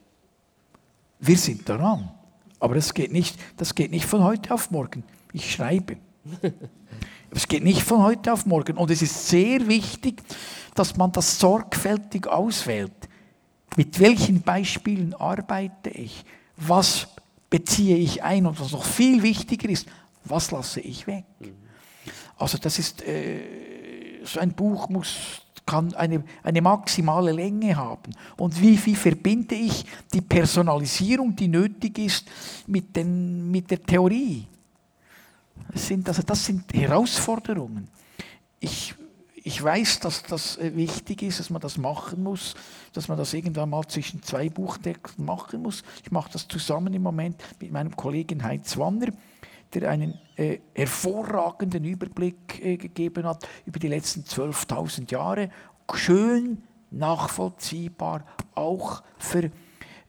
Wir 1.20 1.38
sind 1.38 1.68
daran, 1.68 2.12
aber 2.60 2.76
das 2.76 2.94
geht 2.94 3.12
nicht, 3.12 3.38
das 3.56 3.74
geht 3.74 3.92
nicht 3.92 4.06
von 4.06 4.24
heute 4.24 4.54
auf 4.54 4.72
morgen. 4.72 5.04
Ich 5.34 5.52
schreibe. 5.52 5.98
Es 7.32 7.48
geht 7.48 7.64
nicht 7.64 7.82
von 7.82 8.04
heute 8.04 8.34
auf 8.34 8.46
morgen. 8.46 8.78
Und 8.78 8.92
es 8.92 9.02
ist 9.02 9.28
sehr 9.28 9.68
wichtig, 9.68 10.22
dass 10.76 10.96
man 10.96 11.12
das 11.12 11.40
sorgfältig 11.40 12.28
auswählt. 12.28 12.94
Mit 13.76 14.00
welchen 14.00 14.42
Beispielen 14.42 15.14
arbeite 15.14 15.90
ich? 15.90 16.24
Was 16.56 17.08
beziehe 17.50 17.98
ich 17.98 18.24
ein? 18.24 18.46
Und 18.46 18.60
was 18.60 18.72
noch 18.72 18.86
viel 18.86 19.22
wichtiger 19.24 19.70
ist, 19.70 19.88
was 20.24 20.52
lasse 20.52 20.80
ich 20.80 21.08
weg? 21.08 21.26
Also 22.38 22.58
das 22.58 22.80
ist, 22.80 23.02
äh, 23.04 24.24
so 24.24 24.40
ein 24.40 24.54
Buch 24.54 24.90
muss, 24.90 25.42
kann 25.66 25.94
eine, 25.96 26.24
eine 26.44 26.62
maximale 26.62 27.32
Länge 27.32 27.76
haben. 27.76 28.14
Und 28.38 28.60
wie, 28.62 28.84
wie 28.86 28.96
verbinde 28.96 29.56
ich 29.56 29.86
die 30.14 30.22
Personalisierung, 30.22 31.36
die 31.36 31.48
nötig 31.48 32.00
ist, 32.00 32.28
mit, 32.68 32.96
den, 32.96 33.52
mit 33.52 33.70
der 33.70 33.84
Theorie? 33.84 34.48
Sind, 35.74 36.08
also 36.08 36.22
das 36.24 36.46
sind 36.46 36.74
Herausforderungen. 36.74 37.88
Ich, 38.60 38.96
ich 39.36 39.64
weiß, 39.64 40.00
dass 40.00 40.24
das 40.24 40.58
äh, 40.58 40.76
wichtig 40.76 41.22
ist, 41.22 41.40
dass 41.40 41.50
man 41.50 41.62
das 41.62 41.78
machen 41.78 42.24
muss, 42.24 42.56
dass 42.94 43.08
man 43.08 43.18
das 43.18 43.34
irgendwann 43.34 43.70
mal 43.70 43.86
zwischen 43.88 44.24
zwei 44.24 44.50
Buchtexten 44.50 45.24
machen 45.24 45.62
muss. 45.62 45.84
Ich 46.04 46.12
mache 46.12 46.32
das 46.32 46.48
zusammen 46.48 46.94
im 46.94 47.04
Moment 47.04 47.42
mit 47.60 47.72
meinem 47.72 47.96
Kollegen 47.96 48.44
Heinz 48.44 48.78
Wanner, 48.78 49.08
der 49.74 49.90
einen 49.90 50.20
äh, 50.36 50.60
hervorragenden 50.74 51.84
Überblick 51.84 52.64
äh, 52.64 52.78
gegeben 52.78 53.26
hat 53.26 53.48
über 53.66 53.80
die 53.80 53.90
letzten 53.90 54.22
12.000 54.22 55.12
Jahre. 55.12 55.50
Schön 55.94 56.64
nachvollziehbar, 56.92 58.26
auch 58.56 59.04
für 59.18 59.52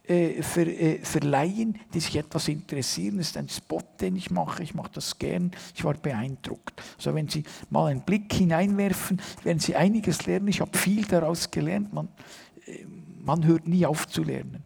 äh, 0.08 0.42
für, 0.42 0.62
äh, 0.62 1.04
für 1.04 1.18
Laien, 1.18 1.78
die 1.92 2.00
sich 2.00 2.16
etwas 2.16 2.48
interessieren. 2.48 3.18
Das 3.18 3.28
ist 3.28 3.36
ein 3.36 3.50
Spot, 3.50 3.82
den 4.00 4.16
ich 4.16 4.30
mache. 4.30 4.62
Ich 4.62 4.74
mache 4.74 4.90
das 4.94 5.18
gern. 5.18 5.50
Ich 5.74 5.84
war 5.84 5.92
beeindruckt. 5.92 6.82
So, 6.96 7.14
wenn 7.14 7.28
Sie 7.28 7.44
mal 7.68 7.88
einen 7.88 8.00
Blick 8.00 8.32
hineinwerfen, 8.32 9.20
werden 9.44 9.58
Sie 9.58 9.76
einiges 9.76 10.24
lernen. 10.24 10.48
Ich 10.48 10.62
habe 10.62 10.76
viel 10.78 11.04
daraus 11.04 11.50
gelernt. 11.50 11.92
Man, 11.92 12.08
äh, 12.64 12.86
man 13.20 13.44
hört 13.44 13.68
nie 13.68 13.84
auf 13.84 14.08
zu 14.08 14.22
lernen. 14.24 14.62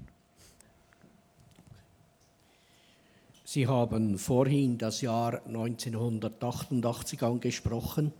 Sie 3.44 3.66
haben 3.66 4.18
vorhin 4.18 4.78
das 4.78 5.00
Jahr 5.00 5.44
1988 5.44 7.20
angesprochen. 7.22 8.12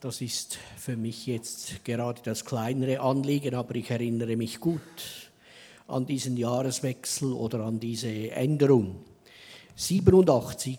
Das 0.00 0.22
ist 0.22 0.58
für 0.76 0.96
mich 0.96 1.26
jetzt 1.26 1.84
gerade 1.84 2.22
das 2.22 2.46
kleinere 2.46 3.00
Anliegen, 3.00 3.54
aber 3.54 3.74
ich 3.76 3.90
erinnere 3.90 4.36
mich 4.36 4.58
gut 4.58 5.23
an 5.86 6.06
diesen 6.06 6.36
Jahreswechsel 6.36 7.32
oder 7.32 7.60
an 7.60 7.78
diese 7.78 8.30
Änderung. 8.30 9.04
87, 9.76 10.78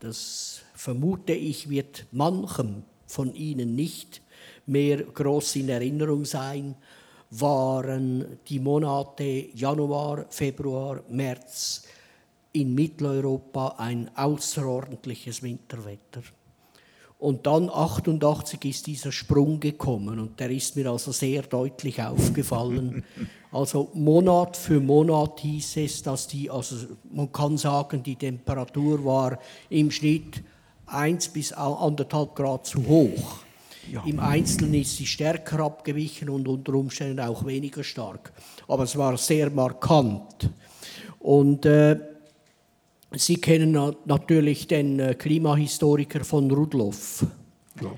das 0.00 0.62
vermute 0.74 1.32
ich, 1.32 1.68
wird 1.68 2.06
manchem 2.12 2.84
von 3.06 3.34
Ihnen 3.34 3.74
nicht 3.74 4.22
mehr 4.66 5.02
groß 5.02 5.56
in 5.56 5.68
Erinnerung 5.68 6.24
sein, 6.24 6.76
waren 7.30 8.38
die 8.48 8.58
Monate 8.58 9.48
Januar, 9.54 10.26
Februar, 10.28 11.02
März 11.08 11.84
in 12.52 12.74
Mitteleuropa 12.74 13.76
ein 13.78 14.10
außerordentliches 14.14 15.42
Winterwetter. 15.42 16.22
Und 17.18 17.46
dann 17.46 17.70
88 17.70 18.64
ist 18.64 18.86
dieser 18.86 19.12
Sprung 19.12 19.60
gekommen 19.60 20.18
und 20.18 20.40
der 20.40 20.50
ist 20.50 20.76
mir 20.76 20.90
also 20.90 21.12
sehr 21.12 21.42
deutlich 21.42 22.02
aufgefallen. 22.02 23.04
Also 23.52 23.90
Monat 23.92 24.56
für 24.56 24.80
Monat 24.80 25.40
hieß 25.40 25.76
es, 25.76 26.02
dass 26.02 26.26
die, 26.26 26.50
also 26.50 26.74
man 27.12 27.30
kann 27.30 27.58
sagen, 27.58 28.02
die 28.02 28.16
Temperatur 28.16 29.04
war 29.04 29.38
im 29.68 29.90
Schnitt 29.90 30.42
1 30.86 31.28
bis 31.28 31.54
1,5 31.54 32.34
Grad 32.34 32.66
zu 32.66 32.86
hoch. 32.86 33.40
Ja. 33.92 34.02
Im 34.06 34.20
Einzelnen 34.20 34.74
ist 34.74 34.96
sie 34.96 35.06
stärker 35.06 35.60
abgewichen 35.60 36.30
und 36.30 36.48
unter 36.48 36.72
Umständen 36.74 37.20
auch 37.20 37.44
weniger 37.44 37.84
stark. 37.84 38.32
Aber 38.68 38.84
es 38.84 38.96
war 38.96 39.18
sehr 39.18 39.50
markant. 39.50 40.50
Und 41.18 41.66
äh, 41.66 41.98
Sie 43.14 43.36
kennen 43.36 43.94
natürlich 44.06 44.66
den 44.68 44.98
äh, 44.98 45.14
Klimahistoriker 45.14 46.24
von 46.24 46.50
Rudloff. 46.50 47.26
Ja. 47.80 47.92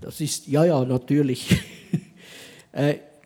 Das 0.00 0.20
ist, 0.20 0.46
ja, 0.46 0.64
ja, 0.64 0.84
natürlich. 0.84 1.56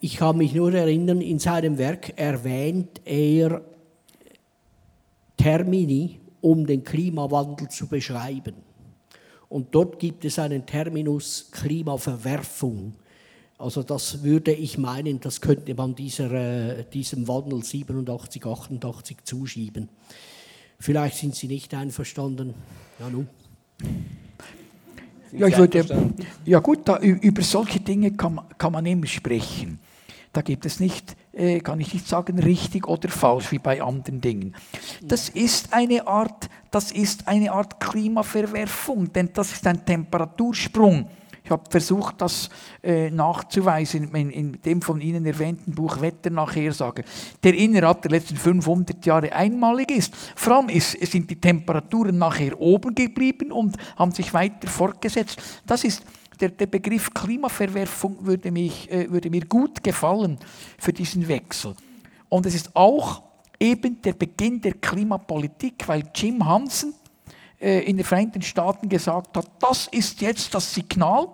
Ich 0.01 0.17
kann 0.17 0.39
mich 0.39 0.55
nur 0.55 0.73
erinnern, 0.73 1.21
in 1.21 1.39
seinem 1.39 1.77
Werk 1.77 2.19
erwähnt 2.19 3.03
er 3.05 3.63
Termini, 5.37 6.21
um 6.41 6.67
den 6.67 6.83
Klimawandel 6.85 7.69
zu 7.69 7.87
beschreiben. 7.87 8.55
Und 9.51 9.75
dort 9.75 9.99
gibt 9.99 10.25
es 10.25 10.39
einen 10.39 10.65
Terminus 10.65 11.51
Klimaverwerfung. 11.51 12.95
Also 13.59 13.83
das 13.83 14.23
würde 14.23 14.53
ich 14.53 14.79
meinen, 14.79 15.21
das 15.21 15.43
könnte 15.43 15.75
man 15.75 15.95
dieser, 15.95 16.33
äh, 16.33 16.85
diesem 16.91 17.29
Wandel 17.29 17.63
87, 17.63 18.47
88 18.47 19.19
zuschieben. 19.25 19.91
Vielleicht 20.79 21.17
sind 21.17 21.35
Sie 21.35 21.47
nicht 21.47 21.75
einverstanden. 21.75 22.55
Ja, 22.99 23.11
nun. 23.11 23.29
Ja, 25.33 25.47
ich 25.47 25.59
würde, 25.59 25.85
ja 26.47 26.59
gut, 26.61 26.81
da, 26.87 26.99
über 26.99 27.43
solche 27.43 27.81
Dinge 27.81 28.13
kann, 28.13 28.41
kann 28.57 28.73
man 28.73 28.87
immer 28.87 29.07
sprechen. 29.07 29.79
Da 30.33 30.43
gibt 30.43 30.64
es 30.64 30.78
nicht, 30.78 31.16
äh, 31.33 31.61
kann 31.61 31.81
ich 31.81 31.93
nicht 31.93 32.07
sagen, 32.07 32.39
richtig 32.39 32.87
oder 32.87 33.09
falsch 33.09 33.51
wie 33.51 33.59
bei 33.59 33.83
anderen 33.83 34.20
Dingen. 34.20 34.55
Das 35.03 35.28
ist 35.28 35.72
eine 35.72 36.07
Art, 36.07 36.49
das 36.70 36.93
ist 36.93 37.26
eine 37.26 37.53
Art 37.53 37.81
Klimaverwerfung, 37.81 39.12
denn 39.12 39.31
das 39.33 39.53
ist 39.53 39.66
ein 39.66 39.85
Temperatursprung 39.85 41.09
ich 41.51 41.53
habe 41.53 41.68
versucht, 41.68 42.20
das 42.20 42.49
äh, 42.81 43.11
nachzuweisen 43.11 44.14
in, 44.14 44.31
in, 44.31 44.62
dem 44.62 44.81
von 44.83 45.01
Ihnen 45.01 45.26
erwähnten 45.26 45.74
Buch 45.74 46.01
Wetternachhersage, 46.01 47.03
der 47.43 47.55
innerhalb 47.55 48.03
der 48.03 48.12
letzten 48.12 48.37
500 48.37 49.05
Jahre 49.05 49.33
einmalig 49.33 49.91
ist. 49.91 50.14
Vor 50.37 50.57
allem 50.57 50.68
ist, 50.68 50.93
sind 51.11 51.28
die 51.28 51.41
Temperaturen 51.41 52.18
nachher 52.18 52.61
oben 52.61 52.95
geblieben 52.95 53.51
und 53.51 53.76
haben 53.97 54.12
sich 54.12 54.33
weiter 54.33 54.68
fortgesetzt. 54.68 55.43
Das 55.66 55.83
ist 55.83 56.05
der, 56.41 56.51
der 56.51 56.66
Begriff 56.66 57.12
Klimaverwerfung 57.12 58.24
würde, 58.24 58.51
mich, 58.51 58.91
äh, 58.91 59.11
würde 59.11 59.30
mir 59.30 59.45
gut 59.45 59.82
gefallen 59.82 60.38
für 60.78 60.93
diesen 60.93 61.28
Wechsel. 61.28 61.74
Und 62.28 62.47
es 62.47 62.55
ist 62.55 62.74
auch 62.74 63.22
eben 63.58 64.00
der 64.03 64.14
Beginn 64.14 64.61
der 64.61 64.75
Klimapolitik, 64.75 65.87
weil 65.87 66.04
Jim 66.14 66.45
Hansen 66.46 66.95
äh, 67.61 67.80
in 67.80 67.96
den 67.96 68.04
Vereinigten 68.04 68.42
Staaten 68.42 68.88
gesagt 68.88 69.37
hat, 69.37 69.50
das 69.61 69.88
ist 69.88 70.21
jetzt 70.21 70.54
das 70.54 70.72
Signal. 70.72 71.29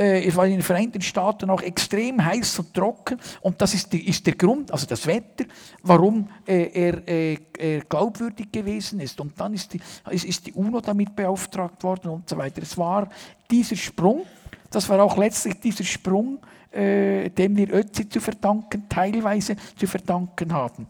Äh, 0.00 0.26
es 0.26 0.34
war 0.34 0.46
in 0.46 0.52
den 0.52 0.62
Vereinigten 0.62 1.02
Staaten 1.02 1.50
auch 1.50 1.60
extrem 1.60 2.24
heiß 2.24 2.58
und 2.60 2.72
trocken 2.72 3.18
und 3.42 3.60
das 3.60 3.74
ist, 3.74 3.92
die, 3.92 4.08
ist 4.08 4.26
der 4.26 4.34
Grund, 4.34 4.72
also 4.72 4.86
das 4.86 5.06
Wetter, 5.06 5.44
warum 5.82 6.28
äh, 6.46 6.70
er, 6.72 7.06
äh, 7.06 7.36
er, 7.58 7.80
glaubwürdig 7.80 8.50
gewesen 8.50 9.00
ist. 9.00 9.20
Und 9.20 9.38
dann 9.38 9.52
ist 9.52 9.74
die, 9.74 9.80
ist, 10.10 10.46
die 10.46 10.52
UNO 10.54 10.80
damit 10.80 11.14
beauftragt 11.14 11.82
worden 11.84 12.10
und 12.10 12.28
so 12.28 12.38
weiter. 12.38 12.62
Es 12.62 12.78
war 12.78 13.10
dieser 13.50 13.76
Sprung, 13.76 14.24
das 14.70 14.88
war 14.88 15.02
auch 15.02 15.18
letztlich 15.18 15.60
dieser 15.60 15.84
Sprung, 15.84 16.38
äh, 16.70 17.28
dem 17.28 17.56
wir 17.56 17.70
Ötzi 17.74 18.08
zu 18.08 18.20
verdanken, 18.20 18.88
teilweise 18.88 19.56
zu 19.76 19.86
verdanken 19.86 20.52
haben. 20.54 20.86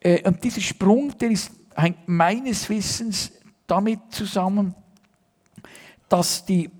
Äh, 0.00 0.26
und 0.26 0.42
dieser 0.42 0.62
Sprung, 0.62 1.16
der 1.16 1.30
ist 1.30 1.52
meines 2.06 2.68
Wissens 2.68 3.30
damit 3.68 4.00
zusammen, 4.10 4.74
dass 6.08 6.44
die, 6.44 6.70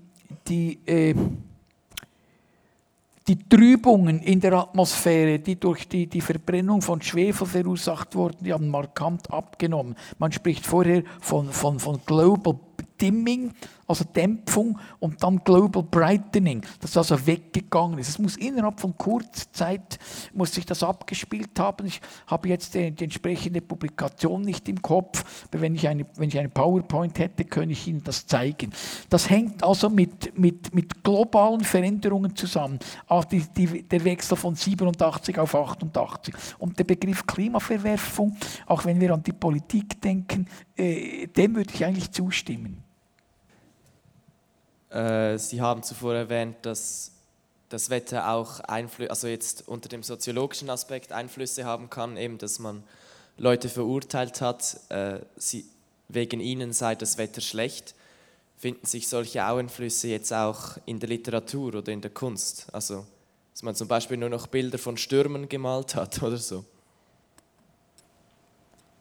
die, 0.47 0.79
äh, 0.85 1.13
die 3.27 3.37
Trübungen 3.37 4.21
in 4.21 4.39
der 4.39 4.53
Atmosphäre, 4.53 5.39
die 5.39 5.59
durch 5.59 5.87
die, 5.87 6.07
die 6.07 6.21
Verbrennung 6.21 6.81
von 6.81 7.01
Schwefel 7.01 7.45
verursacht 7.45 8.15
wurden, 8.15 8.43
die 8.43 8.53
haben 8.53 8.69
markant 8.69 9.31
abgenommen. 9.31 9.95
Man 10.17 10.31
spricht 10.31 10.65
vorher 10.65 11.03
von, 11.19 11.51
von, 11.51 11.79
von 11.79 11.99
Global 12.05 12.57
Dimming, 12.99 13.53
also 13.87 14.03
Dämpfung 14.03 14.79
und 14.99 15.23
dann 15.23 15.43
Global 15.43 15.83
Brightening, 15.83 16.63
das 16.81 16.97
also 16.97 17.25
weggegangen 17.25 17.99
ist. 17.99 18.09
Es 18.09 18.19
muss 18.19 18.35
innerhalb 18.37 18.79
von 18.79 18.97
kurzer 18.97 19.51
Zeit 19.51 19.99
muss 20.33 20.53
sich 20.53 20.65
das 20.65 20.83
abgespielt 20.83 21.59
haben. 21.59 21.87
Ich 21.87 22.01
habe 22.27 22.49
jetzt 22.49 22.73
die, 22.73 22.91
die, 22.91 23.05
entsprechende 23.05 23.61
Publikation 23.61 24.41
nicht 24.41 24.67
im 24.67 24.81
Kopf, 24.81 25.23
aber 25.47 25.61
wenn 25.61 25.75
ich 25.75 25.87
eine, 25.87 26.05
wenn 26.15 26.29
ich 26.29 26.37
eine 26.37 26.49
PowerPoint 26.49 27.17
hätte, 27.19 27.45
könnte 27.45 27.73
ich 27.73 27.87
Ihnen 27.87 28.03
das 28.03 28.25
zeigen. 28.25 28.71
Das 29.09 29.29
hängt 29.29 29.63
also 29.63 29.89
mit, 29.89 30.37
mit, 30.37 30.73
mit 30.73 31.03
globalen 31.03 31.61
Veränderungen 31.61 32.35
zusammen. 32.35 32.79
Auch 33.07 33.25
die, 33.25 33.43
die, 33.55 33.83
der 33.83 34.03
Wechsel 34.03 34.35
von 34.35 34.55
87 34.55 35.37
auf 35.39 35.55
88. 35.55 36.33
Und 36.57 36.77
der 36.79 36.83
Begriff 36.83 37.25
Klimaverwerfung, 37.25 38.35
auch 38.65 38.85
wenn 38.85 38.99
wir 38.99 39.13
an 39.13 39.23
die 39.23 39.33
Politik 39.33 40.01
denken, 40.01 40.47
äh, 40.77 41.27
dem 41.27 41.55
würde 41.55 41.73
ich 41.73 41.83
eigentlich 41.83 42.11
zustimmen. 42.11 42.83
Äh, 44.89 45.37
Sie 45.37 45.61
haben 45.61 45.83
zuvor 45.83 46.15
erwähnt, 46.15 46.57
dass 46.61 47.11
das 47.69 47.89
Wetter 47.89 48.29
auch 48.31 48.61
Einflüsse, 48.61 49.09
also 49.09 49.27
jetzt 49.27 49.67
unter 49.67 49.89
dem 49.89 50.03
soziologischen 50.03 50.69
Aspekt 50.69 51.11
Einflüsse 51.11 51.65
haben 51.65 51.89
kann, 51.89 52.15
eben, 52.15 52.37
dass 52.37 52.59
man 52.59 52.83
Leute 53.37 53.69
verurteilt 53.69 54.41
hat, 54.41 54.79
äh, 54.89 55.19
sie, 55.35 55.65
wegen 56.07 56.39
ihnen 56.39 56.71
sei 56.73 56.95
das 56.95 57.17
Wetter 57.17 57.41
schlecht. 57.41 57.93
Finden 58.57 58.87
sich 58.87 59.07
solche 59.07 59.43
Einflüsse 59.43 60.07
jetzt 60.07 60.33
auch 60.33 60.77
in 60.85 60.99
der 60.99 61.09
Literatur 61.09 61.75
oder 61.75 61.91
in 61.91 62.01
der 62.01 62.09
Kunst? 62.09 62.67
Also, 62.73 63.05
dass 63.53 63.61
man 63.61 63.75
zum 63.75 63.87
Beispiel 63.87 64.17
nur 64.17 64.29
noch 64.29 64.47
Bilder 64.47 64.79
von 64.79 64.97
Stürmen 64.97 65.49
gemalt 65.49 65.95
hat 65.95 66.23
oder 66.23 66.37
so? 66.37 66.63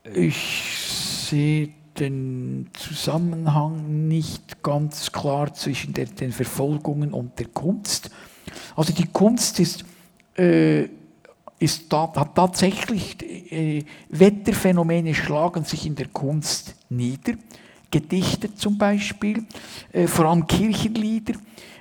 Ich 0.04 1.15
sehe 1.28 1.70
den 1.98 2.68
Zusammenhang 2.74 4.08
nicht 4.08 4.62
ganz 4.62 5.12
klar 5.12 5.52
zwischen 5.54 5.94
der, 5.94 6.06
den 6.06 6.32
Verfolgungen 6.32 7.12
und 7.12 7.38
der 7.38 7.46
Kunst. 7.46 8.10
Also 8.74 8.92
die 8.92 9.06
Kunst 9.06 9.60
ist, 9.60 9.84
äh, 10.36 10.88
ist 11.58 11.92
da, 11.92 12.12
hat 12.14 12.34
tatsächlich, 12.34 13.16
äh, 13.50 13.84
Wetterphänomene 14.10 15.14
schlagen 15.14 15.64
sich 15.64 15.86
in 15.86 15.94
der 15.94 16.08
Kunst 16.08 16.74
nieder. 16.90 17.34
Gedichte 17.90 18.54
zum 18.54 18.78
Beispiel, 18.78 19.44
äh, 19.92 20.06
vor 20.06 20.26
allem 20.26 20.46
Kirchenlieder. 20.46 21.34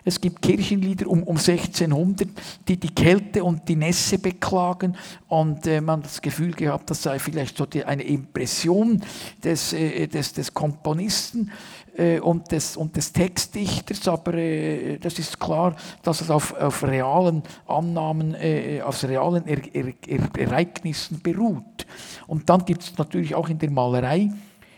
Es 0.07 0.21
gibt 0.21 0.43
Kirchenlieder 0.43 1.07
um, 1.07 1.23
um 1.23 1.35
1600, 1.35 2.27
die 2.67 2.77
die 2.77 2.93
Kälte 2.93 3.43
und 3.43 3.67
die 3.67 3.75
Nässe 3.75 4.19
beklagen 4.19 4.95
und 5.27 5.65
äh, 5.65 5.81
man 5.81 5.99
hat 5.99 6.05
das 6.05 6.21
Gefühl 6.21 6.51
gehabt, 6.51 6.91
das 6.91 7.01
sei 7.01 7.17
vielleicht 7.17 7.57
so 7.57 7.65
die, 7.65 7.83
eine 7.83 8.03
Impression 8.03 9.01
des, 9.43 9.73
äh, 9.73 10.05
des, 10.05 10.33
des 10.33 10.53
Komponisten 10.53 11.51
äh, 11.97 12.19
und, 12.19 12.51
des, 12.51 12.77
und 12.77 12.95
des 12.95 13.11
Textdichters, 13.11 14.07
aber 14.07 14.35
äh, 14.35 14.99
das 14.99 15.17
ist 15.17 15.39
klar, 15.39 15.75
dass 16.03 16.21
es 16.21 16.29
auf, 16.29 16.53
auf 16.53 16.83
realen 16.83 17.41
Annahmen, 17.67 18.35
äh, 18.35 18.81
auf 18.83 19.03
realen 19.03 19.47
er, 19.47 19.57
er, 19.73 19.93
er, 20.05 20.29
Ereignissen 20.37 21.19
beruht. 21.21 21.87
Und 22.27 22.47
dann 22.47 22.63
gibt 22.63 22.83
es 22.83 22.95
natürlich 22.97 23.33
auch 23.33 23.49
in 23.49 23.57
der 23.57 23.71
Malerei, 23.71 24.31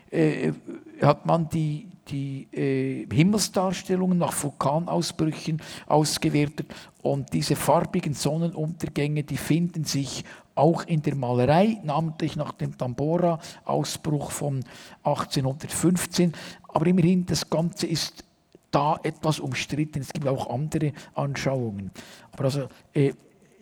äh, 0.09 0.53
hat 1.02 1.26
man 1.26 1.49
die, 1.49 1.88
die 2.10 2.48
äh, 2.52 3.07
Himmelsdarstellungen 3.14 4.18
nach 4.18 4.34
Vulkanausbrüchen 4.41 5.61
ausgewertet 5.88 6.68
und 7.02 7.34
diese 7.34 7.56
farbigen 7.56 8.14
Sonnenuntergänge, 8.14 9.24
die 9.24 9.38
finden 9.38 9.84
sich 9.84 10.24
auch 10.56 10.84
in 10.84 11.02
der 11.02 11.15
Malerei, 11.15 11.80
namentlich 11.84 12.36
nach 12.36 12.52
dem 12.52 12.78
Tambora-Ausbruch 12.78 14.32
von 14.32 14.64
1815. 15.03 16.34
Aber 16.68 16.88
immerhin, 16.88 17.26
das 17.26 17.49
Ganze 17.49 17.86
ist 17.86 18.24
da 18.72 18.99
etwas 19.03 19.40
umstritten. 19.40 20.02
Es 20.02 20.11
gibt 20.11 20.28
auch 20.28 20.49
andere 20.49 20.94
Anschauungen. 21.14 21.91
Aber 22.32 22.45
also, 22.45 22.68
äh, 22.94 23.14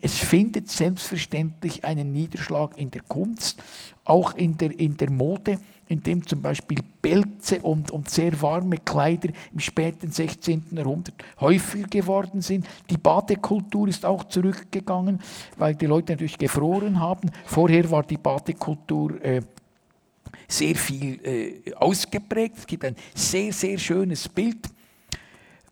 es 0.01 0.19
findet 0.19 0.69
selbstverständlich 0.69 1.83
einen 1.83 2.11
Niederschlag 2.11 2.77
in 2.77 2.91
der 2.91 3.01
Kunst, 3.01 3.61
auch 4.03 4.35
in 4.35 4.57
der, 4.57 4.79
in 4.79 4.97
der 4.97 5.09
Mode 5.09 5.57
in 5.87 6.01
dem 6.01 6.25
zum 6.25 6.41
Beispiel 6.41 6.79
Pelze 7.01 7.59
und, 7.59 7.91
und 7.91 8.09
sehr 8.09 8.41
warme 8.41 8.77
Kleider 8.77 9.29
im 9.53 9.59
späten 9.59 10.11
16. 10.11 10.65
Jahrhundert 10.71 11.15
häufiger 11.39 11.87
geworden 11.87 12.41
sind. 12.41 12.65
Die 12.89 12.97
Badekultur 12.97 13.87
ist 13.87 14.05
auch 14.05 14.23
zurückgegangen, 14.25 15.19
weil 15.57 15.75
die 15.75 15.85
Leute 15.85 16.13
natürlich 16.13 16.37
gefroren 16.37 16.99
haben. 16.99 17.29
Vorher 17.45 17.89
war 17.91 18.03
die 18.03 18.17
Badekultur 18.17 19.23
äh, 19.23 19.41
sehr 20.47 20.75
viel 20.75 21.19
äh, 21.25 21.73
ausgeprägt. 21.75 22.57
Es 22.59 22.67
gibt 22.67 22.85
ein 22.85 22.95
sehr, 23.13 23.53
sehr 23.53 23.77
schönes 23.77 24.27
Bild 24.27 24.69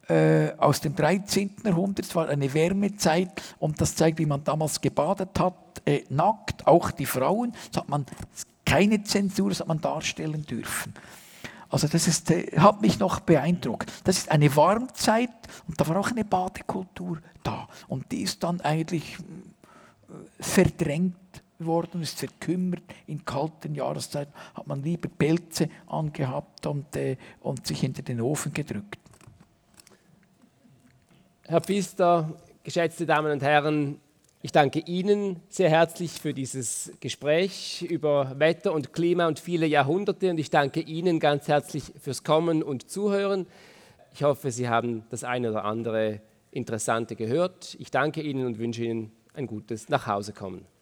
äh, 0.08 0.52
aus 0.58 0.82
dem 0.82 0.96
13. 0.96 1.52
Jahrhundert. 1.64 2.06
Es 2.06 2.16
war 2.16 2.30
eine 2.30 2.54
Wärmezeit 2.54 3.42
und 3.60 3.80
das 3.82 3.96
zeigt, 3.96 4.20
wie 4.20 4.26
man 4.26 4.44
damals 4.44 4.80
gebadet 4.80 5.40
hat, 5.40 5.56
äh, 5.86 6.04
nackt, 6.10 6.68
auch 6.68 6.92
die 6.92 7.06
Frauen. 7.06 7.54
Das 7.72 7.82
hat 7.82 7.90
man 7.90 8.06
keine 8.66 9.04
Zensur, 9.04 9.50
das 9.50 9.60
hat 9.60 9.68
man 9.68 9.82
darstellen 9.82 10.46
dürfen. 10.46 10.94
Also 11.70 11.88
das 11.88 12.08
ist, 12.08 12.30
äh, 12.30 12.52
hat 12.60 12.82
mich 12.82 13.00
noch 13.00 13.20
beeindruckt. 13.22 13.92
Das 14.04 14.18
ist 14.18 14.30
eine 14.30 14.56
Warmzeit 14.56 15.32
und 15.68 15.82
da 15.82 15.88
war 15.88 15.98
auch 15.98 16.12
eine 16.12 16.24
Badekultur 16.24 17.20
da. 17.42 17.68
Und 17.88 18.12
die 18.12 18.22
ist 18.22 18.44
dann 18.44 18.62
eigentlich 18.62 19.18
äh, 19.18 20.14
verdrängt 20.40 21.16
worden, 21.58 22.04
ist 22.04 22.20
verkümmert. 22.20 22.84
In 23.08 23.26
kalten 23.26 23.74
Jahreszeiten 23.74 24.34
hat 24.54 24.68
man 24.68 24.84
lieber 24.84 25.10
Pelze 25.10 25.70
angehabt 25.88 26.66
und, 26.68 26.96
äh, 26.96 27.18
und 27.42 27.66
sich 27.66 27.80
hinter 27.80 28.04
den 28.04 28.22
Ofen 28.22 28.54
gedrückt. 28.54 29.00
Herr 31.48 31.62
Pfister, 31.62 32.34
geschätzte 32.64 33.06
Damen 33.06 33.32
und 33.32 33.42
Herren, 33.42 34.00
ich 34.46 34.52
danke 34.52 34.80
Ihnen 34.80 35.40
sehr 35.48 35.70
herzlich 35.70 36.12
für 36.12 36.34
dieses 36.34 36.92
Gespräch 37.00 37.82
über 37.90 38.38
Wetter 38.40 38.74
und 38.74 38.92
Klima 38.92 39.28
und 39.28 39.40
viele 39.40 39.66
Jahrhunderte 39.66 40.30
und 40.30 40.38
ich 40.38 40.50
danke 40.50 40.82
Ihnen 40.82 41.22
ganz 41.22 41.48
herzlich 41.48 41.94
fürs 42.02 42.26
Kommen 42.26 42.62
und 42.62 42.92
Zuhören. 42.92 43.48
Ich 44.14 44.24
hoffe, 44.24 44.52
Sie 44.52 44.68
haben 44.68 45.06
das 45.10 45.24
eine 45.24 45.50
oder 45.50 45.64
andere 45.64 46.20
Interessante 46.52 47.16
gehört. 47.16 47.78
Ich 47.80 47.90
danke 47.90 48.22
Ihnen 48.22 48.46
und 48.46 48.60
wünsche 48.60 48.84
Ihnen 48.84 49.14
ein 49.34 49.48
gutes 49.48 49.88
Nachhausekommen. 49.88 50.73